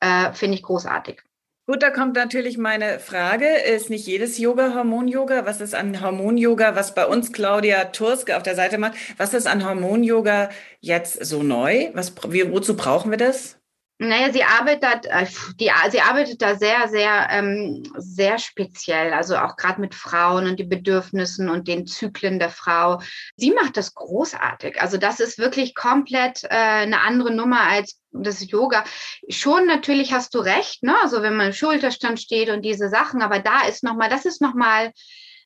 Äh, 0.00 0.32
Finde 0.32 0.56
ich 0.56 0.62
großartig. 0.62 1.22
Gut, 1.66 1.82
da 1.82 1.88
kommt 1.90 2.14
natürlich 2.14 2.58
meine 2.58 2.98
Frage. 2.98 3.46
Ist 3.46 3.88
nicht 3.88 4.06
jedes 4.06 4.36
Yoga 4.36 4.74
Hormon-Yoga? 4.74 5.46
Was 5.46 5.62
ist 5.62 5.74
an 5.74 5.98
Hormon-Yoga, 6.02 6.76
was 6.76 6.94
bei 6.94 7.06
uns 7.06 7.32
Claudia 7.32 7.86
Turske 7.86 8.36
auf 8.36 8.42
der 8.42 8.54
Seite 8.54 8.76
macht? 8.76 8.98
Was 9.16 9.32
ist 9.32 9.46
an 9.46 9.64
Hormon-Yoga 9.64 10.50
jetzt 10.80 11.24
so 11.24 11.42
neu? 11.42 11.90
Was, 11.94 12.14
wozu 12.16 12.76
brauchen 12.76 13.10
wir 13.10 13.16
das? 13.16 13.58
Naja, 13.98 14.32
sie 14.32 14.42
arbeitet, 14.42 15.06
äh, 15.06 15.26
die, 15.60 15.70
sie 15.90 16.00
arbeitet 16.00 16.42
da 16.42 16.56
sehr, 16.56 16.88
sehr, 16.88 17.28
ähm, 17.30 17.84
sehr 17.96 18.38
speziell, 18.38 19.12
also 19.12 19.36
auch 19.36 19.56
gerade 19.56 19.80
mit 19.80 19.94
Frauen 19.94 20.48
und 20.48 20.58
die 20.58 20.64
Bedürfnissen 20.64 21.48
und 21.48 21.68
den 21.68 21.86
Zyklen 21.86 22.40
der 22.40 22.50
Frau. 22.50 23.00
Sie 23.36 23.52
macht 23.52 23.76
das 23.76 23.94
großartig. 23.94 24.80
Also 24.80 24.96
das 24.96 25.20
ist 25.20 25.38
wirklich 25.38 25.76
komplett 25.76 26.42
äh, 26.42 26.48
eine 26.48 27.02
andere 27.02 27.32
Nummer 27.32 27.60
als 27.60 28.00
das 28.10 28.48
Yoga. 28.50 28.84
Schon 29.28 29.66
natürlich 29.66 30.12
hast 30.12 30.34
du 30.34 30.40
recht, 30.40 30.82
ne? 30.82 30.96
Also 31.02 31.22
wenn 31.22 31.36
man 31.36 31.48
im 31.48 31.52
Schulterstand 31.52 32.20
steht 32.20 32.50
und 32.50 32.62
diese 32.62 32.88
Sachen, 32.88 33.22
aber 33.22 33.38
da 33.38 33.62
ist 33.68 33.84
nochmal, 33.84 34.08
das 34.08 34.24
ist 34.24 34.40
nochmal 34.40 34.92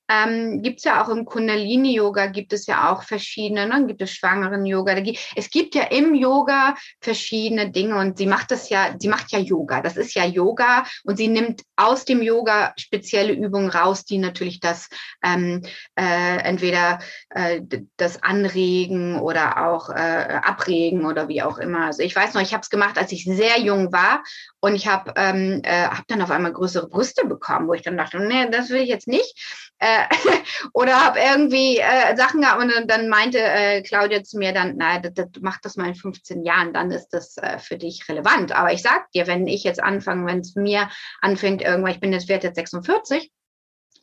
ähm, 0.09 0.63
gibt 0.63 0.79
es 0.79 0.85
ja 0.85 1.03
auch 1.03 1.09
im 1.09 1.25
Kundalini-Yoga, 1.25 2.27
gibt 2.27 2.53
es 2.53 2.67
ja 2.67 2.91
auch 2.91 3.03
verschiedene, 3.03 3.67
ne? 3.67 3.87
gibt 3.87 4.01
es 4.03 4.13
Schwangeren-Yoga. 4.13 4.97
Es 5.37 5.51
gibt 5.51 5.75
ja 5.75 5.85
im 5.85 6.15
Yoga 6.15 6.75
verschiedene 7.01 7.71
Dinge 7.71 7.97
und 7.97 8.19
sie 8.19 8.27
macht 8.27 8.51
das 8.51 8.71
ja, 8.71 8.95
sie 8.99 9.09
macht 9.09 9.33
ja 9.33 9.39
Yoga. 9.39 9.83
Das 9.83 9.97
ist 9.97 10.15
ja 10.15 10.25
Yoga 10.25 10.85
und 11.05 11.17
sie 11.17 11.29
nimmt 11.29 11.63
aus 11.77 12.05
dem 12.05 12.23
Yoga 12.23 12.73
spezielle 12.79 13.33
Übungen 13.33 13.69
raus, 13.69 14.05
die 14.05 14.19
natürlich 14.19 14.61
das 14.61 14.89
ähm, 15.23 15.63
äh, 15.95 16.39
entweder 16.39 17.01
äh, 17.31 17.61
das 17.97 18.23
Anregen 18.23 19.19
oder 19.21 19.69
auch 19.69 19.91
äh, 19.91 20.41
Abregen 20.43 21.05
oder 21.05 21.29
wie 21.29 21.43
auch 21.43 21.59
immer. 21.59 21.87
Also 21.87 22.03
ich 22.03 22.17
weiß 22.17 22.35
noch, 22.35 22.43
ich 22.43 22.53
habe 22.53 22.63
es 22.63 22.71
gemacht, 22.71 22.99
als 22.99 23.13
ich 23.13 23.25
sehr 23.25 23.61
jung 23.61 23.93
war 23.93 24.23
und 24.61 24.75
ich 24.75 24.89
habe 24.89 25.13
ähm, 25.17 25.61
äh, 25.65 25.87
hab 25.87 26.07
dann 26.09 26.23
auf 26.23 26.31
einmal 26.31 26.53
größere 26.53 26.89
Brüste 26.89 27.27
bekommen, 27.27 27.69
wo 27.69 27.75
ich 27.75 27.83
dann 27.83 27.97
dachte, 27.97 28.19
nee, 28.19 28.49
das 28.51 28.71
will 28.71 28.83
ich 28.83 28.89
jetzt 28.89 29.07
nicht. 29.07 29.71
Äh, 29.79 30.05
oder 30.73 31.05
habe 31.05 31.21
irgendwie 31.21 31.79
äh, 31.79 32.17
Sachen 32.17 32.41
gehabt 32.41 32.63
und 32.63 32.91
dann 32.91 33.09
meinte 33.09 33.39
äh, 33.39 33.83
Claudia 33.83 34.25
zu 34.25 34.39
mir 34.39 34.53
dann, 34.53 34.75
na, 34.77 34.99
das, 34.99 35.15
das, 35.15 35.29
mach 35.41 35.59
das 35.61 35.77
mal 35.77 35.89
in 35.89 35.95
15 35.95 36.45
Jahren, 36.45 36.73
dann 36.73 36.91
ist 36.91 37.11
das 37.11 37.37
äh, 37.37 37.59
für 37.59 37.77
dich 37.77 38.09
relevant. 38.09 38.53
Aber 38.53 38.73
ich 38.73 38.83
sag 38.83 39.11
dir, 39.13 39.27
wenn 39.27 39.47
ich 39.47 39.63
jetzt 39.63 39.83
anfange, 39.83 40.27
wenn 40.27 40.41
es 40.41 40.57
mir 40.57 40.89
anfängt, 41.21 41.63
irgendwann, 41.63 41.93
ich 41.93 42.01
bin 42.01 42.13
jetzt 42.13 42.29
wert 42.29 42.43
jetzt 42.43 42.57
46, 42.57 43.31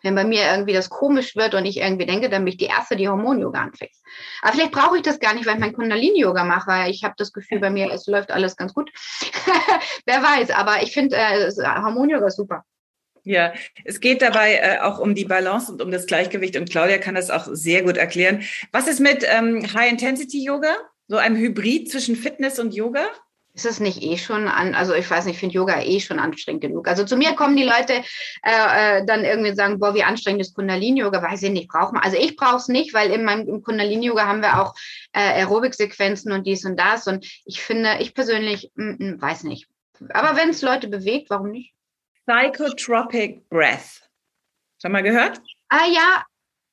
wenn 0.05 0.15
bei 0.15 0.23
mir 0.23 0.43
irgendwie 0.51 0.73
das 0.73 0.89
komisch 0.89 1.35
wird 1.35 1.55
und 1.55 1.65
ich 1.65 1.77
irgendwie 1.77 2.05
denke, 2.05 2.29
dann 2.29 2.45
bin 2.45 2.53
ich 2.53 2.57
die 2.57 2.65
erste, 2.65 2.95
die 2.95 3.09
Hormon-Yoga 3.09 3.59
anfängt. 3.59 3.91
Aber 4.41 4.53
vielleicht 4.53 4.71
brauche 4.71 4.97
ich 4.97 5.01
das 5.01 5.19
gar 5.19 5.33
nicht, 5.33 5.45
weil 5.45 5.55
ich 5.55 5.59
mein 5.59 5.73
Kundalini-Yoga 5.73 6.43
mache, 6.43 6.89
ich 6.89 7.03
habe 7.03 7.15
das 7.17 7.33
Gefühl, 7.33 7.59
bei 7.59 7.71
mir 7.71 7.91
es 7.91 8.05
läuft 8.05 8.31
alles 8.31 8.55
ganz 8.55 8.73
gut. 8.73 8.91
Wer 10.05 10.21
weiß, 10.21 10.51
aber 10.51 10.83
ich 10.83 10.93
finde 10.93 11.17
äh, 11.17 11.51
Hormon-Yoga 11.51 12.29
super. 12.29 12.63
Ja, 13.23 13.53
es 13.83 13.99
geht 13.99 14.21
dabei 14.21 14.53
äh, 14.57 14.79
auch 14.81 14.99
um 14.99 15.15
die 15.15 15.25
Balance 15.25 15.71
und 15.71 15.81
um 15.81 15.89
das 15.89 16.05
Gleichgewicht 16.05 16.55
und 16.55 16.69
Claudia 16.69 16.99
kann 16.99 17.15
das 17.15 17.31
auch 17.31 17.47
sehr 17.49 17.81
gut 17.81 17.97
erklären. 17.97 18.43
Was 18.71 18.87
ist 18.87 18.99
mit 18.99 19.25
ähm, 19.27 19.65
High-Intensity-Yoga? 19.73 20.75
So 21.07 21.17
einem 21.17 21.35
Hybrid 21.35 21.89
zwischen 21.89 22.15
Fitness 22.15 22.59
und 22.59 22.75
Yoga? 22.75 23.05
Ist 23.55 23.65
es 23.65 23.79
nicht 23.79 24.03
eh 24.03 24.17
schon 24.17 24.49
an, 24.49 24.75
also 24.75 24.93
ich 24.93 25.09
weiß 25.09 25.23
nicht, 25.25 25.35
ich 25.35 25.39
finde 25.39 25.55
Yoga 25.55 25.81
eh 25.81 26.01
schon 26.01 26.19
anstrengend 26.19 26.61
genug. 26.61 26.89
Also 26.89 27.05
zu 27.05 27.15
mir 27.15 27.35
kommen 27.35 27.55
die 27.55 27.63
Leute 27.63 28.03
äh, 28.43 28.99
äh 28.99 29.05
dann 29.05 29.23
irgendwie 29.23 29.55
sagen, 29.55 29.79
boah, 29.79 29.95
wie 29.95 30.03
anstrengend 30.03 30.41
ist 30.41 30.55
Kundalini-Yoga, 30.55 31.21
weiß 31.21 31.41
ich 31.43 31.51
nicht, 31.51 31.69
braucht 31.69 31.93
man. 31.93 32.03
Also 32.03 32.17
ich 32.17 32.35
brauche 32.35 32.57
es 32.57 32.67
nicht, 32.67 32.93
weil 32.93 33.11
in 33.11 33.23
meinem 33.23 33.47
im 33.47 33.63
Kundalini-Yoga 33.63 34.27
haben 34.27 34.41
wir 34.41 34.61
auch 34.61 34.75
äh, 35.13 35.19
Aerobic-Sequenzen 35.19 36.33
und 36.33 36.45
dies 36.45 36.65
und 36.65 36.77
das. 36.77 37.07
Und 37.07 37.25
ich 37.45 37.61
finde, 37.61 37.97
ich 37.99 38.13
persönlich, 38.13 38.71
m 38.75 38.87
mm, 38.87 38.91
-m, 38.91 39.15
mm, 39.15 39.21
weiß 39.21 39.43
nicht. 39.43 39.69
Aber 40.09 40.35
wenn 40.35 40.49
es 40.49 40.61
Leute 40.61 40.89
bewegt, 40.89 41.29
warum 41.29 41.51
nicht? 41.51 41.73
Psychotropic 42.27 43.47
Breath. 43.49 44.01
Schon 44.81 44.91
mal 44.91 45.03
gehört? 45.03 45.41
Ah 45.69 45.87
ja, 45.87 46.25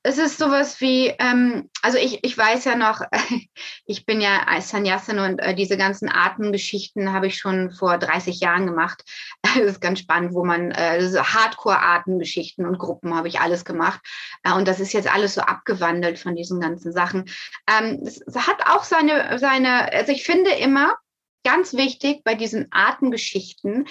es 0.04 0.18
ist 0.18 0.38
sowas 0.38 0.80
wie, 0.80 1.14
ähm, 1.18 1.70
also 1.80 1.96
ich, 1.96 2.24
ich 2.24 2.36
weiß 2.36 2.64
ja 2.64 2.74
noch, 2.74 3.02
ich 3.86 4.04
bin 4.04 4.20
ja 4.20 4.44
als 4.46 4.70
Sannyasin 4.70 5.20
und 5.20 5.38
äh, 5.38 5.54
diese 5.54 5.76
ganzen 5.76 6.10
Atemgeschichten 6.10 7.12
habe 7.12 7.28
ich 7.28 7.38
schon 7.38 7.70
vor 7.70 7.98
30 7.98 8.40
Jahren 8.40 8.66
gemacht. 8.66 9.04
Das 9.54 9.64
ist 9.64 9.80
ganz 9.82 9.98
spannend, 9.98 10.32
wo 10.32 10.44
man, 10.44 10.70
äh, 10.70 11.02
Hardcore-Atemgeschichten 11.14 12.64
und 12.64 12.78
Gruppen 12.78 13.14
habe 13.14 13.28
ich 13.28 13.38
alles 13.38 13.66
gemacht. 13.66 14.00
Äh, 14.44 14.54
und 14.54 14.66
das 14.66 14.80
ist 14.80 14.94
jetzt 14.94 15.12
alles 15.12 15.34
so 15.34 15.42
abgewandelt 15.42 16.18
von 16.18 16.34
diesen 16.34 16.58
ganzen 16.58 16.90
Sachen. 16.90 17.28
Ähm, 17.68 18.00
es, 18.02 18.22
hat 18.34 18.66
auch 18.66 18.84
seine, 18.84 19.38
seine, 19.38 19.92
also 19.92 20.10
ich 20.10 20.24
finde 20.24 20.52
immer, 20.52 20.96
ganz 21.44 21.74
wichtig 21.74 22.22
bei 22.24 22.34
diesen 22.34 22.68
Atemgeschichten, 22.70 23.86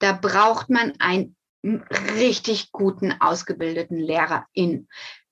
da 0.00 0.12
braucht 0.12 0.68
man 0.68 0.92
einen 0.98 1.36
richtig 2.18 2.72
guten, 2.72 3.14
ausgebildeten 3.20 3.98
Lehrer 3.98 4.46
in 4.52 4.88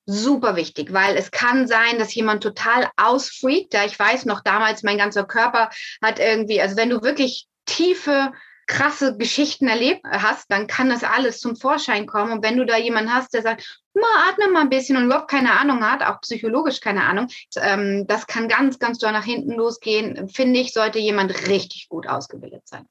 super 0.06 0.56
wichtig, 0.56 0.92
weil 0.92 1.16
es 1.16 1.30
kann 1.30 1.66
sein, 1.66 1.98
dass 1.98 2.14
jemand 2.14 2.42
total 2.42 2.88
ausfreakt. 2.96 3.74
Ja, 3.74 3.84
ich 3.84 3.98
weiß 3.98 4.26
noch 4.26 4.42
damals, 4.42 4.82
mein 4.82 4.98
ganzer 4.98 5.24
Körper 5.24 5.70
hat 6.02 6.18
irgendwie, 6.18 6.60
also 6.60 6.76
wenn 6.76 6.90
du 6.90 7.02
wirklich 7.02 7.46
tiefe 7.66 8.32
krasse 8.66 9.16
Geschichten 9.16 9.68
erlebt 9.68 10.02
hast, 10.04 10.50
dann 10.50 10.66
kann 10.66 10.88
das 10.88 11.04
alles 11.04 11.38
zum 11.38 11.56
Vorschein 11.56 12.06
kommen. 12.06 12.32
Und 12.32 12.44
wenn 12.44 12.56
du 12.56 12.64
da 12.64 12.78
jemanden 12.78 13.12
hast, 13.12 13.34
der 13.34 13.42
sagt, 13.42 13.80
mal 13.92 14.28
atme 14.28 14.48
mal 14.48 14.62
ein 14.62 14.70
bisschen 14.70 14.96
und 14.96 15.04
überhaupt 15.04 15.30
keine 15.30 15.58
Ahnung 15.58 15.84
hat, 15.84 16.02
auch 16.02 16.20
psychologisch 16.22 16.80
keine 16.80 17.04
Ahnung, 17.04 17.28
ähm, 17.56 18.06
das 18.06 18.26
kann 18.26 18.48
ganz, 18.48 18.78
ganz 18.78 18.98
doll 18.98 19.12
nach 19.12 19.24
hinten 19.24 19.52
losgehen. 19.52 20.28
Finde 20.28 20.60
ich, 20.60 20.72
sollte 20.72 20.98
jemand 20.98 21.48
richtig 21.48 21.88
gut 21.88 22.06
ausgebildet 22.06 22.62
sein. 22.64 22.86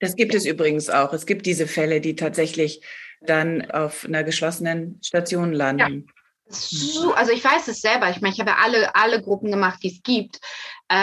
Das 0.00 0.16
gibt 0.16 0.34
es 0.34 0.44
übrigens 0.44 0.90
auch. 0.90 1.12
Es 1.12 1.26
gibt 1.26 1.46
diese 1.46 1.66
Fälle, 1.66 2.00
die 2.00 2.16
tatsächlich 2.16 2.82
dann 3.26 3.70
auf 3.70 4.04
einer 4.04 4.24
geschlossenen 4.24 4.98
Station 5.02 5.52
landen. 5.52 6.06
Ja. 6.06 6.12
So, 6.48 7.14
also 7.14 7.32
ich 7.32 7.42
weiß 7.42 7.68
es 7.68 7.80
selber. 7.80 8.10
Ich 8.10 8.20
meine, 8.20 8.34
ich 8.34 8.40
habe 8.40 8.58
alle, 8.58 8.94
alle 8.94 9.22
Gruppen 9.22 9.50
gemacht, 9.50 9.78
die 9.82 9.88
es 9.88 10.02
gibt. 10.02 10.38
Äh, 10.92 10.96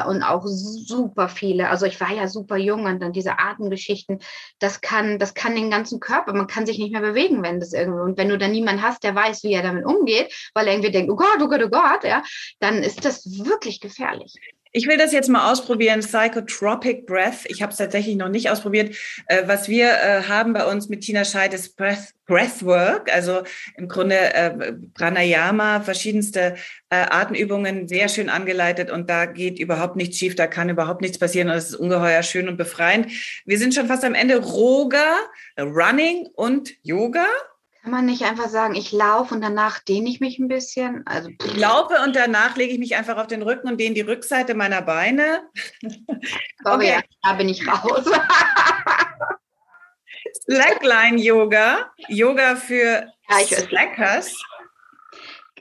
äh, 0.00 0.08
und 0.08 0.24
auch 0.24 0.42
super 0.44 1.28
viele. 1.28 1.68
Also 1.68 1.86
ich 1.86 2.00
war 2.00 2.12
ja 2.12 2.26
super 2.26 2.56
jung 2.56 2.86
und 2.86 3.00
dann 3.00 3.12
diese 3.12 3.38
Atemgeschichten, 3.38 4.18
das 4.58 4.80
kann, 4.80 5.20
das 5.20 5.34
kann 5.34 5.54
den 5.54 5.70
ganzen 5.70 6.00
Körper, 6.00 6.32
man 6.32 6.48
kann 6.48 6.66
sich 6.66 6.80
nicht 6.80 6.90
mehr 6.90 7.00
bewegen, 7.00 7.40
wenn 7.44 7.60
das 7.60 7.72
irgendwie, 7.72 8.00
und 8.00 8.18
wenn 8.18 8.28
du 8.28 8.38
dann 8.38 8.50
niemanden 8.50 8.82
hast, 8.82 9.04
der 9.04 9.14
weiß, 9.14 9.44
wie 9.44 9.52
er 9.52 9.62
damit 9.62 9.86
umgeht, 9.86 10.34
weil 10.52 10.66
er 10.66 10.72
irgendwie 10.72 10.90
denkt, 10.90 11.12
oh 11.12 11.16
Gott, 11.16 11.38
oh 11.40 11.46
Gott, 11.46 11.62
oh 11.62 11.68
Gott, 11.68 12.02
ja, 12.02 12.24
dann 12.58 12.82
ist 12.82 13.04
das 13.04 13.24
wirklich 13.24 13.80
gefährlich. 13.80 14.34
Ich 14.72 14.86
will 14.86 14.96
das 14.96 15.10
jetzt 15.10 15.28
mal 15.28 15.50
ausprobieren, 15.50 15.98
Psychotropic 15.98 17.04
Breath. 17.04 17.44
Ich 17.46 17.60
habe 17.60 17.72
es 17.72 17.78
tatsächlich 17.78 18.14
noch 18.14 18.28
nicht 18.28 18.50
ausprobiert. 18.50 18.94
Äh, 19.26 19.42
was 19.46 19.68
wir 19.68 19.88
äh, 19.88 20.22
haben 20.28 20.52
bei 20.52 20.64
uns 20.64 20.88
mit 20.88 21.00
Tina 21.00 21.24
Scheid 21.24 21.52
ist 21.54 21.76
Breath, 21.76 22.14
Breathwork, 22.26 23.12
also 23.12 23.42
im 23.76 23.88
Grunde 23.88 24.32
äh, 24.32 24.72
Pranayama, 24.94 25.80
verschiedenste 25.80 26.54
Atemübungen, 26.88 27.88
sehr 27.88 28.08
schön 28.08 28.28
angeleitet 28.28 28.90
und 28.90 29.08
da 29.10 29.26
geht 29.26 29.60
überhaupt 29.60 29.94
nichts 29.94 30.18
schief, 30.18 30.34
da 30.34 30.48
kann 30.48 30.68
überhaupt 30.68 31.02
nichts 31.02 31.18
passieren 31.18 31.48
und 31.48 31.54
es 31.54 31.70
ist 31.70 31.76
ungeheuer 31.76 32.22
schön 32.24 32.48
und 32.48 32.56
befreiend. 32.56 33.12
Wir 33.44 33.58
sind 33.58 33.74
schon 33.74 33.86
fast 33.86 34.04
am 34.04 34.14
Ende. 34.14 34.38
Roga, 34.38 35.16
Running 35.58 36.28
und 36.34 36.72
Yoga. 36.82 37.26
Kann 37.82 37.92
man 37.92 38.04
nicht 38.04 38.24
einfach 38.24 38.48
sagen, 38.48 38.74
ich 38.74 38.92
laufe 38.92 39.34
und 39.34 39.40
danach 39.40 39.78
dehne 39.78 40.10
ich 40.10 40.20
mich 40.20 40.38
ein 40.38 40.48
bisschen? 40.48 41.06
Also, 41.06 41.30
ich 41.30 41.56
laufe 41.56 41.94
und 42.04 42.14
danach 42.14 42.56
lege 42.56 42.74
ich 42.74 42.78
mich 42.78 42.94
einfach 42.94 43.16
auf 43.16 43.26
den 43.26 43.40
Rücken 43.40 43.68
und 43.68 43.78
dehne 43.78 43.94
die 43.94 44.02
Rückseite 44.02 44.54
meiner 44.54 44.82
Beine. 44.82 45.48
Sorry, 46.62 46.90
okay. 46.90 47.02
da 47.22 47.32
bin 47.32 47.48
ich 47.48 47.66
raus. 47.66 48.04
Slackline 50.42 51.18
Yoga, 51.18 51.90
Yoga 52.08 52.56
für 52.56 53.10
ja, 53.30 53.46
Slackers 53.46 54.36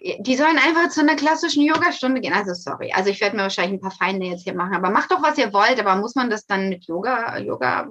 die 0.02 0.36
sollen 0.36 0.58
einfach 0.58 0.90
zu 0.90 1.02
einer 1.02 1.16
klassischen 1.16 1.64
Yogastunde 1.64 2.22
gehen. 2.22 2.34
Also 2.34 2.54
sorry, 2.54 2.92
also 2.94 3.10
ich 3.10 3.20
werde 3.20 3.36
mir 3.36 3.44
wahrscheinlich 3.44 3.80
ein 3.80 3.82
paar 3.82 3.92
Feinde 3.92 4.28
jetzt 4.28 4.44
hier 4.44 4.54
machen, 4.54 4.76
aber 4.76 4.90
macht 4.90 5.12
doch, 5.12 5.22
was 5.22 5.38
ihr 5.38 5.52
wollt, 5.52 5.80
aber 5.80 5.96
muss 5.98 6.16
man 6.16 6.30
das 6.30 6.46
dann 6.46 6.70
mit 6.70 6.86
Yoga, 6.86 7.38
Yoga? 7.38 7.88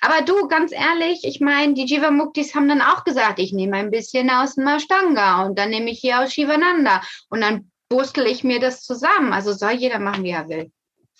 Aber 0.00 0.22
du, 0.24 0.46
ganz 0.48 0.72
ehrlich, 0.72 1.20
ich 1.24 1.40
meine, 1.40 1.74
die 1.74 1.86
Jiva 1.86 2.10
Muktis 2.10 2.54
haben 2.54 2.68
dann 2.68 2.80
auch 2.80 3.04
gesagt, 3.04 3.38
ich 3.38 3.52
nehme 3.52 3.76
ein 3.76 3.90
bisschen 3.90 4.30
aus 4.30 4.54
dem 4.54 4.66
Ashtanga 4.66 5.44
und 5.44 5.58
dann 5.58 5.70
nehme 5.70 5.90
ich 5.90 6.00
hier 6.00 6.20
aus 6.20 6.32
Shivananda 6.32 7.02
und 7.28 7.40
dann 7.40 7.70
burstel 7.88 8.26
ich 8.26 8.44
mir 8.44 8.60
das 8.60 8.82
zusammen. 8.82 9.32
Also 9.32 9.52
soll 9.52 9.72
jeder 9.72 9.98
machen, 9.98 10.24
wie 10.24 10.30
er 10.30 10.48
will. 10.48 10.70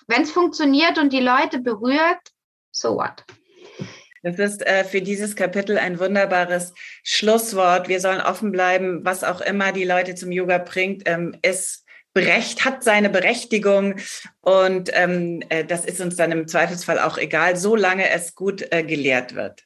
Wenn 0.06 0.22
es 0.22 0.30
funktioniert 0.30 0.98
und 0.98 1.12
die 1.12 1.20
Leute 1.20 1.58
berührt, 1.58 2.20
so 2.70 2.96
what? 2.96 3.24
Das 4.22 4.38
ist 4.38 4.66
äh, 4.66 4.84
für 4.84 5.00
dieses 5.00 5.34
Kapitel 5.34 5.78
ein 5.78 5.98
wunderbares 5.98 6.74
Schlusswort. 7.02 7.88
Wir 7.88 8.00
sollen 8.00 8.20
offen 8.20 8.52
bleiben, 8.52 9.04
was 9.04 9.24
auch 9.24 9.40
immer 9.40 9.72
die 9.72 9.84
Leute 9.84 10.14
zum 10.14 10.30
Yoga 10.30 10.58
bringt. 10.58 11.04
Ähm, 11.06 11.36
es 11.42 11.84
berecht, 12.12 12.64
hat 12.64 12.82
seine 12.82 13.08
Berechtigung 13.08 13.96
und 14.40 14.90
ähm, 14.92 15.42
äh, 15.48 15.64
das 15.64 15.84
ist 15.84 16.00
uns 16.00 16.16
dann 16.16 16.32
im 16.32 16.48
Zweifelsfall 16.48 16.98
auch 16.98 17.18
egal, 17.18 17.56
solange 17.56 18.10
es 18.10 18.34
gut 18.34 18.66
äh, 18.72 18.82
gelehrt 18.82 19.34
wird. 19.34 19.64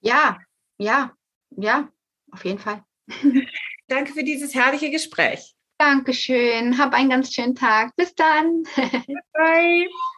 Ja, 0.00 0.38
ja, 0.78 1.12
ja, 1.50 1.88
auf 2.30 2.44
jeden 2.44 2.58
Fall. 2.58 2.84
Danke 3.88 4.12
für 4.12 4.24
dieses 4.24 4.54
herrliche 4.54 4.90
Gespräch. 4.90 5.54
Dankeschön. 5.78 6.78
Hab 6.78 6.94
einen 6.94 7.10
ganz 7.10 7.34
schönen 7.34 7.54
Tag. 7.54 7.94
Bis 7.96 8.14
dann. 8.14 8.62
Bye. 9.32 9.88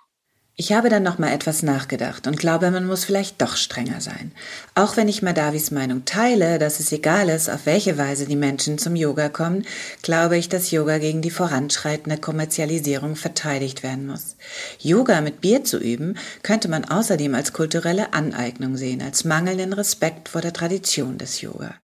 Ich 0.60 0.72
habe 0.72 0.88
dann 0.88 1.04
noch 1.04 1.18
mal 1.18 1.32
etwas 1.32 1.62
nachgedacht 1.62 2.26
und 2.26 2.36
glaube, 2.36 2.72
man 2.72 2.84
muss 2.84 3.04
vielleicht 3.04 3.40
doch 3.40 3.54
strenger 3.54 4.00
sein. 4.00 4.32
Auch 4.74 4.96
wenn 4.96 5.06
ich 5.06 5.22
Madavis 5.22 5.70
Meinung 5.70 6.04
teile, 6.04 6.58
dass 6.58 6.80
es 6.80 6.90
egal 6.90 7.28
ist, 7.28 7.48
auf 7.48 7.64
welche 7.64 7.96
Weise 7.96 8.26
die 8.26 8.34
Menschen 8.34 8.76
zum 8.76 8.96
Yoga 8.96 9.28
kommen, 9.28 9.64
glaube 10.02 10.36
ich, 10.36 10.48
dass 10.48 10.72
Yoga 10.72 10.98
gegen 10.98 11.22
die 11.22 11.30
voranschreitende 11.30 12.18
Kommerzialisierung 12.18 13.14
verteidigt 13.14 13.84
werden 13.84 14.08
muss. 14.08 14.34
Yoga 14.80 15.20
mit 15.20 15.40
Bier 15.40 15.62
zu 15.62 15.78
üben, 15.78 16.18
könnte 16.42 16.66
man 16.66 16.84
außerdem 16.84 17.36
als 17.36 17.52
kulturelle 17.52 18.12
Aneignung 18.12 18.76
sehen, 18.76 19.00
als 19.00 19.22
mangelnden 19.22 19.72
Respekt 19.72 20.28
vor 20.28 20.40
der 20.40 20.52
Tradition 20.52 21.18
des 21.18 21.40
Yoga. 21.40 21.76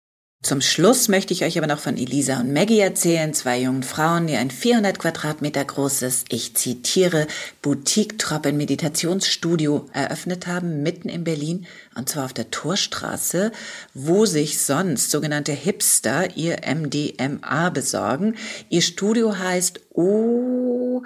Zum 0.44 0.60
Schluss 0.60 1.08
möchte 1.08 1.34
ich 1.34 1.46
euch 1.46 1.58
aber 1.58 1.68
noch 1.68 1.80
von 1.80 1.96
Elisa 1.96 2.42
und 2.42 2.52
Maggie 2.52 2.82
erzählen, 2.82 3.34
zwei 3.34 3.62
jungen 3.62 3.82
Frauen, 3.82 4.28
die 4.28 4.36
ein 4.36 4.52
400 4.52 5.00
Quadratmeter 5.00 5.64
großes, 5.64 6.26
ich 6.28 6.54
zitiere, 6.54 7.28
Boutique-Trop-Meditationsstudio 7.62 9.86
eröffnet 9.94 10.46
haben, 10.46 10.84
mitten 10.84 11.08
in 11.08 11.24
Berlin, 11.24 11.66
und 11.96 12.10
zwar 12.10 12.26
auf 12.26 12.34
der 12.34 12.52
Torstraße, 12.52 13.54
wo 13.94 14.26
sich 14.26 14.62
sonst 14.62 15.12
sogenannte 15.12 15.54
Hipster 15.54 16.36
ihr 16.36 16.58
MDMA 16.68 17.70
besorgen. 17.70 18.36
Ihr 18.68 18.82
Studio 18.82 19.38
heißt 19.38 19.80
OIA 19.94 21.06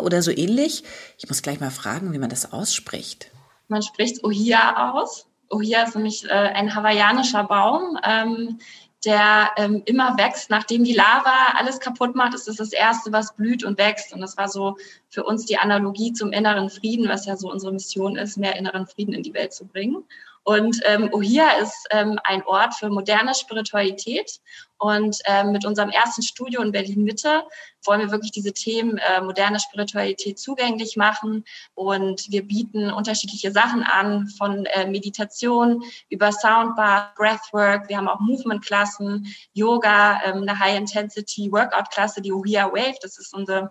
oder 0.00 0.20
so 0.20 0.32
ähnlich. 0.32 0.84
Ich 1.16 1.30
muss 1.30 1.40
gleich 1.40 1.60
mal 1.60 1.70
fragen, 1.70 2.12
wie 2.12 2.18
man 2.18 2.28
das 2.28 2.52
ausspricht. 2.52 3.30
Man 3.68 3.80
spricht 3.80 4.22
OIA 4.22 4.92
aus. 4.92 5.27
Oh, 5.50 5.60
hier 5.60 5.82
ist 5.84 5.94
nämlich 5.94 6.24
äh, 6.24 6.28
ein 6.28 6.74
hawaiianischer 6.74 7.44
Baum, 7.44 7.98
ähm, 8.04 8.58
der 9.04 9.50
ähm, 9.56 9.82
immer 9.86 10.18
wächst. 10.18 10.50
Nachdem 10.50 10.84
die 10.84 10.94
Lava 10.94 11.54
alles 11.56 11.80
kaputt 11.80 12.14
macht, 12.14 12.34
ist 12.34 12.48
es 12.48 12.56
das 12.56 12.72
Erste, 12.72 13.12
was 13.12 13.34
blüht 13.34 13.64
und 13.64 13.78
wächst. 13.78 14.12
Und 14.12 14.20
das 14.20 14.36
war 14.36 14.48
so 14.48 14.76
für 15.08 15.24
uns 15.24 15.46
die 15.46 15.58
Analogie 15.58 16.12
zum 16.12 16.32
inneren 16.32 16.68
Frieden, 16.68 17.08
was 17.08 17.24
ja 17.26 17.36
so 17.36 17.50
unsere 17.50 17.72
Mission 17.72 18.16
ist, 18.16 18.36
mehr 18.36 18.56
inneren 18.56 18.86
Frieden 18.86 19.14
in 19.14 19.22
die 19.22 19.34
Welt 19.34 19.52
zu 19.52 19.66
bringen. 19.66 20.04
Und 20.48 20.80
ähm, 20.86 21.10
Ohia 21.12 21.58
ist 21.58 21.86
ähm, 21.90 22.18
ein 22.24 22.42
Ort 22.46 22.72
für 22.72 22.88
moderne 22.88 23.34
Spiritualität. 23.34 24.40
Und 24.78 25.18
ähm, 25.26 25.52
mit 25.52 25.66
unserem 25.66 25.90
ersten 25.90 26.22
Studio 26.22 26.62
in 26.62 26.72
Berlin 26.72 27.04
Mitte 27.04 27.42
wollen 27.84 28.00
wir 28.00 28.10
wirklich 28.10 28.32
diese 28.32 28.54
Themen 28.54 28.96
äh, 28.96 29.20
moderne 29.20 29.60
Spiritualität 29.60 30.38
zugänglich 30.38 30.96
machen. 30.96 31.44
Und 31.74 32.32
wir 32.32 32.46
bieten 32.48 32.90
unterschiedliche 32.90 33.52
Sachen 33.52 33.82
an, 33.82 34.26
von 34.38 34.64
äh, 34.64 34.86
Meditation 34.86 35.82
über 36.08 36.32
Soundbar, 36.32 37.12
Breathwork. 37.18 37.90
Wir 37.90 37.98
haben 37.98 38.08
auch 38.08 38.20
Movement-Klassen, 38.20 39.26
Yoga, 39.52 40.18
ähm, 40.24 40.48
eine 40.48 40.58
High-Intensity-Workout-Klasse, 40.58 42.22
die 42.22 42.32
Ohia 42.32 42.72
Wave. 42.72 42.96
Das 43.02 43.18
ist 43.18 43.34
unsere 43.34 43.70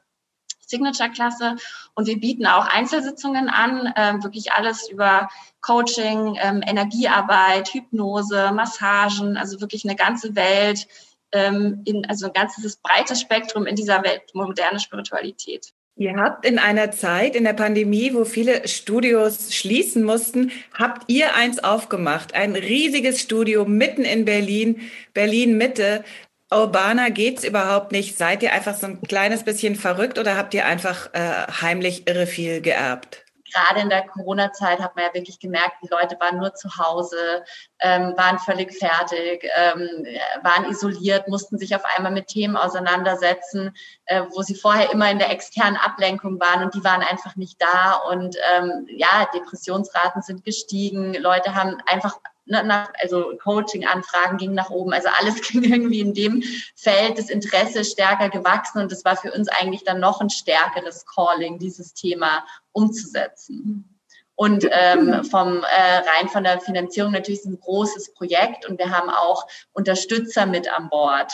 Signature-Klasse. 0.68 1.56
Und 1.96 2.08
wir 2.08 2.20
bieten 2.20 2.46
auch 2.46 2.68
Einzelsitzungen 2.68 3.50
an, 3.50 3.94
ähm, 3.96 4.24
wirklich 4.24 4.52
alles 4.52 4.90
über 4.90 5.30
Coaching, 5.62 6.38
ähm, 6.42 6.62
Energiearbeit, 6.66 7.74
Hypnose, 7.74 8.52
Massagen, 8.52 9.38
also 9.38 9.60
wirklich 9.60 9.84
eine 9.84 9.96
ganze 9.96 10.36
Welt, 10.36 10.88
ähm, 11.32 11.82
in, 11.86 12.06
also 12.06 12.28
ein 12.28 12.34
ganzes 12.34 12.78
breites 12.78 13.20
Spektrum 13.20 13.66
in 13.66 13.76
dieser 13.76 14.04
Welt, 14.04 14.22
moderne 14.34 14.80
Spiritualität. 14.80 15.74
Ihr 16.00 16.16
habt 16.16 16.46
in 16.46 16.60
einer 16.60 16.92
Zeit, 16.92 17.36
in 17.36 17.44
der 17.44 17.54
Pandemie, 17.54 18.14
wo 18.14 18.24
viele 18.24 18.68
Studios 18.68 19.56
schließen 19.56 20.04
mussten, 20.04 20.52
habt 20.78 21.10
ihr 21.10 21.34
eins 21.34 21.64
aufgemacht. 21.64 22.36
Ein 22.36 22.56
riesiges 22.56 23.20
Studio 23.20 23.66
mitten 23.66 24.04
in 24.04 24.24
Berlin, 24.24 24.80
Berlin 25.16 25.58
Mitte. 25.58 26.04
Urbana 26.52 27.10
geht's 27.10 27.44
überhaupt 27.44 27.92
nicht. 27.92 28.18
Seid 28.18 28.42
ihr 28.42 28.54
einfach 28.54 28.76
so 28.76 28.88
ein 28.88 29.02
kleines 29.02 29.44
bisschen 29.44 29.76
verrückt 29.76 30.18
oder 30.18 30.38
habt 30.38 30.54
ihr 30.54 30.66
einfach 30.66 31.14
äh, 31.14 31.48
heimlich 31.62 32.08
irre 32.08 32.26
viel 32.26 32.62
geerbt? 32.62 33.24
Gerade 33.54 33.80
in 33.80 33.90
der 33.90 34.06
Corona-Zeit 34.06 34.80
hat 34.80 34.96
man 34.96 35.06
ja 35.06 35.14
wirklich 35.14 35.40
gemerkt, 35.40 35.78
die 35.82 35.88
Leute 35.90 36.18
waren 36.20 36.38
nur 36.38 36.54
zu 36.54 36.70
Hause, 36.78 37.44
ähm, 37.80 38.14
waren 38.18 38.40
völlig 38.40 38.74
fertig, 38.74 39.50
ähm, 39.56 40.06
waren 40.44 40.70
isoliert, 40.70 41.30
mussten 41.30 41.58
sich 41.58 41.74
auf 41.74 41.84
einmal 41.96 42.12
mit 42.12 42.28
Themen 42.28 42.58
auseinandersetzen, 42.58 43.74
äh, 44.06 44.24
wo 44.32 44.42
sie 44.42 44.56
vorher 44.56 44.92
immer 44.92 45.10
in 45.10 45.20
der 45.20 45.32
externen 45.32 45.78
Ablenkung 45.78 46.40
waren 46.42 46.64
und 46.64 46.76
die 46.76 46.84
waren 46.84 47.02
einfach 47.02 47.38
nicht 47.38 47.62
da. 47.62 47.94
Und 48.10 48.36
ähm, 48.54 48.86
ja, 48.90 49.28
Depressionsraten 49.34 50.22
sind 50.22 50.44
gestiegen, 50.44 51.14
Leute 51.14 51.56
haben 51.56 51.78
einfach 51.86 52.20
nach, 52.48 52.90
also 53.02 53.34
Coaching-Anfragen 53.42 54.38
gingen 54.38 54.56
nach 54.56 54.70
oben. 54.70 54.94
Also 54.94 55.10
alles 55.20 55.42
ging 55.48 55.64
irgendwie 55.64 56.00
in 56.00 56.14
dem 56.14 56.44
Feld 56.76 57.18
des 57.18 57.30
Interesse 57.30 57.84
stärker 57.84 58.30
gewachsen 58.30 58.82
und 58.82 58.92
das 58.92 59.06
war 59.06 59.16
für 59.16 59.32
uns 59.32 59.48
eigentlich 59.50 59.84
dann 59.84 60.00
noch 60.00 60.22
ein 60.22 60.30
stärkeres 60.30 61.06
Calling, 61.06 61.60
dieses 61.60 61.94
Thema 61.94 62.46
umzusetzen. 62.71 63.94
Und 64.36 64.67
ähm, 64.69 65.24
vom 65.24 65.63
äh, 65.63 65.98
rein 65.98 66.30
von 66.30 66.44
der 66.44 66.62
Finanzierung 66.62 67.12
natürlich 67.12 67.40
ist 67.40 67.48
ein 67.48 67.60
großes 67.60 68.13
Projekt 68.13 68.67
und 68.67 68.78
wir 68.78 68.92
haben 68.92 69.10
auch 69.10 69.48
Unterstützer 69.74 70.46
mit 70.46 70.71
an 70.71 70.90
Bord, 70.90 71.34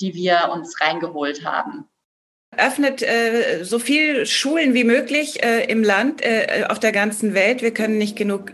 die 0.00 0.14
wir 0.14 0.50
uns 0.52 0.80
reingeholt 0.80 1.44
haben. 1.44 1.88
Öffnet 2.56 3.02
äh, 3.02 3.62
so 3.62 3.78
viel 3.78 4.26
Schulen 4.26 4.74
wie 4.74 4.82
möglich 4.82 5.44
äh, 5.44 5.64
im 5.70 5.84
Land, 5.84 6.22
äh, 6.22 6.64
auf 6.68 6.80
der 6.80 6.90
ganzen 6.90 7.34
Welt. 7.34 7.62
Wir 7.62 7.72
können 7.72 7.98
nicht 7.98 8.16
genug 8.16 8.52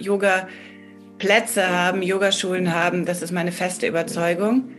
Yoga-Plätze 1.17 1.69
haben, 1.69 2.03
Yogaschulen 2.03 2.75
haben. 2.75 3.05
Das 3.05 3.23
ist 3.23 3.33
meine 3.33 3.53
feste 3.53 3.87
Überzeugung. 3.87 4.71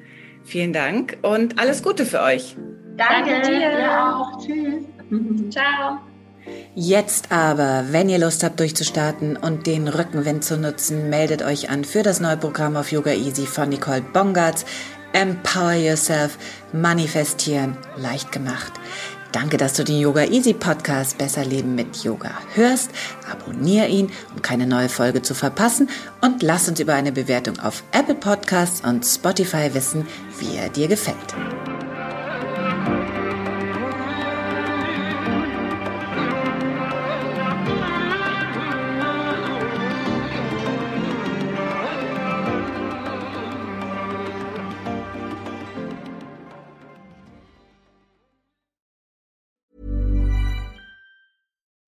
Vielen 0.44 0.74
Dank 0.74 1.18
und 1.24 1.60
alles 1.60 1.84
Gute 1.84 2.06
für 2.06 2.22
euch. 2.22 2.56
Danke, 2.96 3.32
Danke 3.32 3.48
dir. 3.48 3.80
Ja 3.80 4.16
auch. 4.16 4.46
Tschüss. 4.46 4.84
Ciao. 5.52 6.00
Jetzt 6.76 7.32
aber, 7.32 7.86
wenn 7.92 8.08
ihr 8.08 8.20
Lust 8.20 8.44
habt 8.44 8.60
durchzustarten 8.60 9.36
und 9.36 9.68
den 9.68 9.88
Rückenwind 9.90 10.46
zu 10.46 10.58
nutzen, 10.58 11.10
meldet 11.10 11.42
euch 11.42 11.70
an 11.70 11.84
für 11.84 12.04
das 12.04 12.22
neue 12.22 12.38
Programm 12.38 12.78
auf 12.78 12.92
Yoga 12.92 13.12
Easy 13.12 13.46
von 13.46 13.70
Nicole 13.70 14.02
Bongartz. 14.02 14.66
Empower 15.14 15.74
Yourself, 15.74 16.38
Manifestieren, 16.74 17.78
leicht 17.98 18.32
gemacht. 18.32 18.74
Danke, 19.40 19.58
dass 19.58 19.74
du 19.74 19.84
den 19.84 20.00
Yoga 20.00 20.24
Easy 20.24 20.52
Podcast 20.52 21.20
Besser 21.20 21.46
Leben 21.46 21.76
mit 21.76 22.04
Yoga 22.04 22.32
hörst. 22.56 22.90
Abonnier 23.32 23.86
ihn, 23.86 24.10
um 24.34 24.42
keine 24.42 24.66
neue 24.66 24.90
Folge 24.90 25.22
zu 25.22 25.36
verpassen 25.36 25.92
und 26.22 26.42
lass 26.42 26.68
uns 26.68 26.80
über 26.80 26.96
eine 26.96 27.12
Bewertung 27.12 27.60
auf 27.60 27.84
Apple 27.92 28.16
Podcasts 28.16 28.82
und 28.82 29.06
Spotify 29.06 29.76
wissen, 29.76 30.08
wie 30.40 30.58
er 30.58 30.70
dir 30.70 30.88
gefällt. 30.88 31.36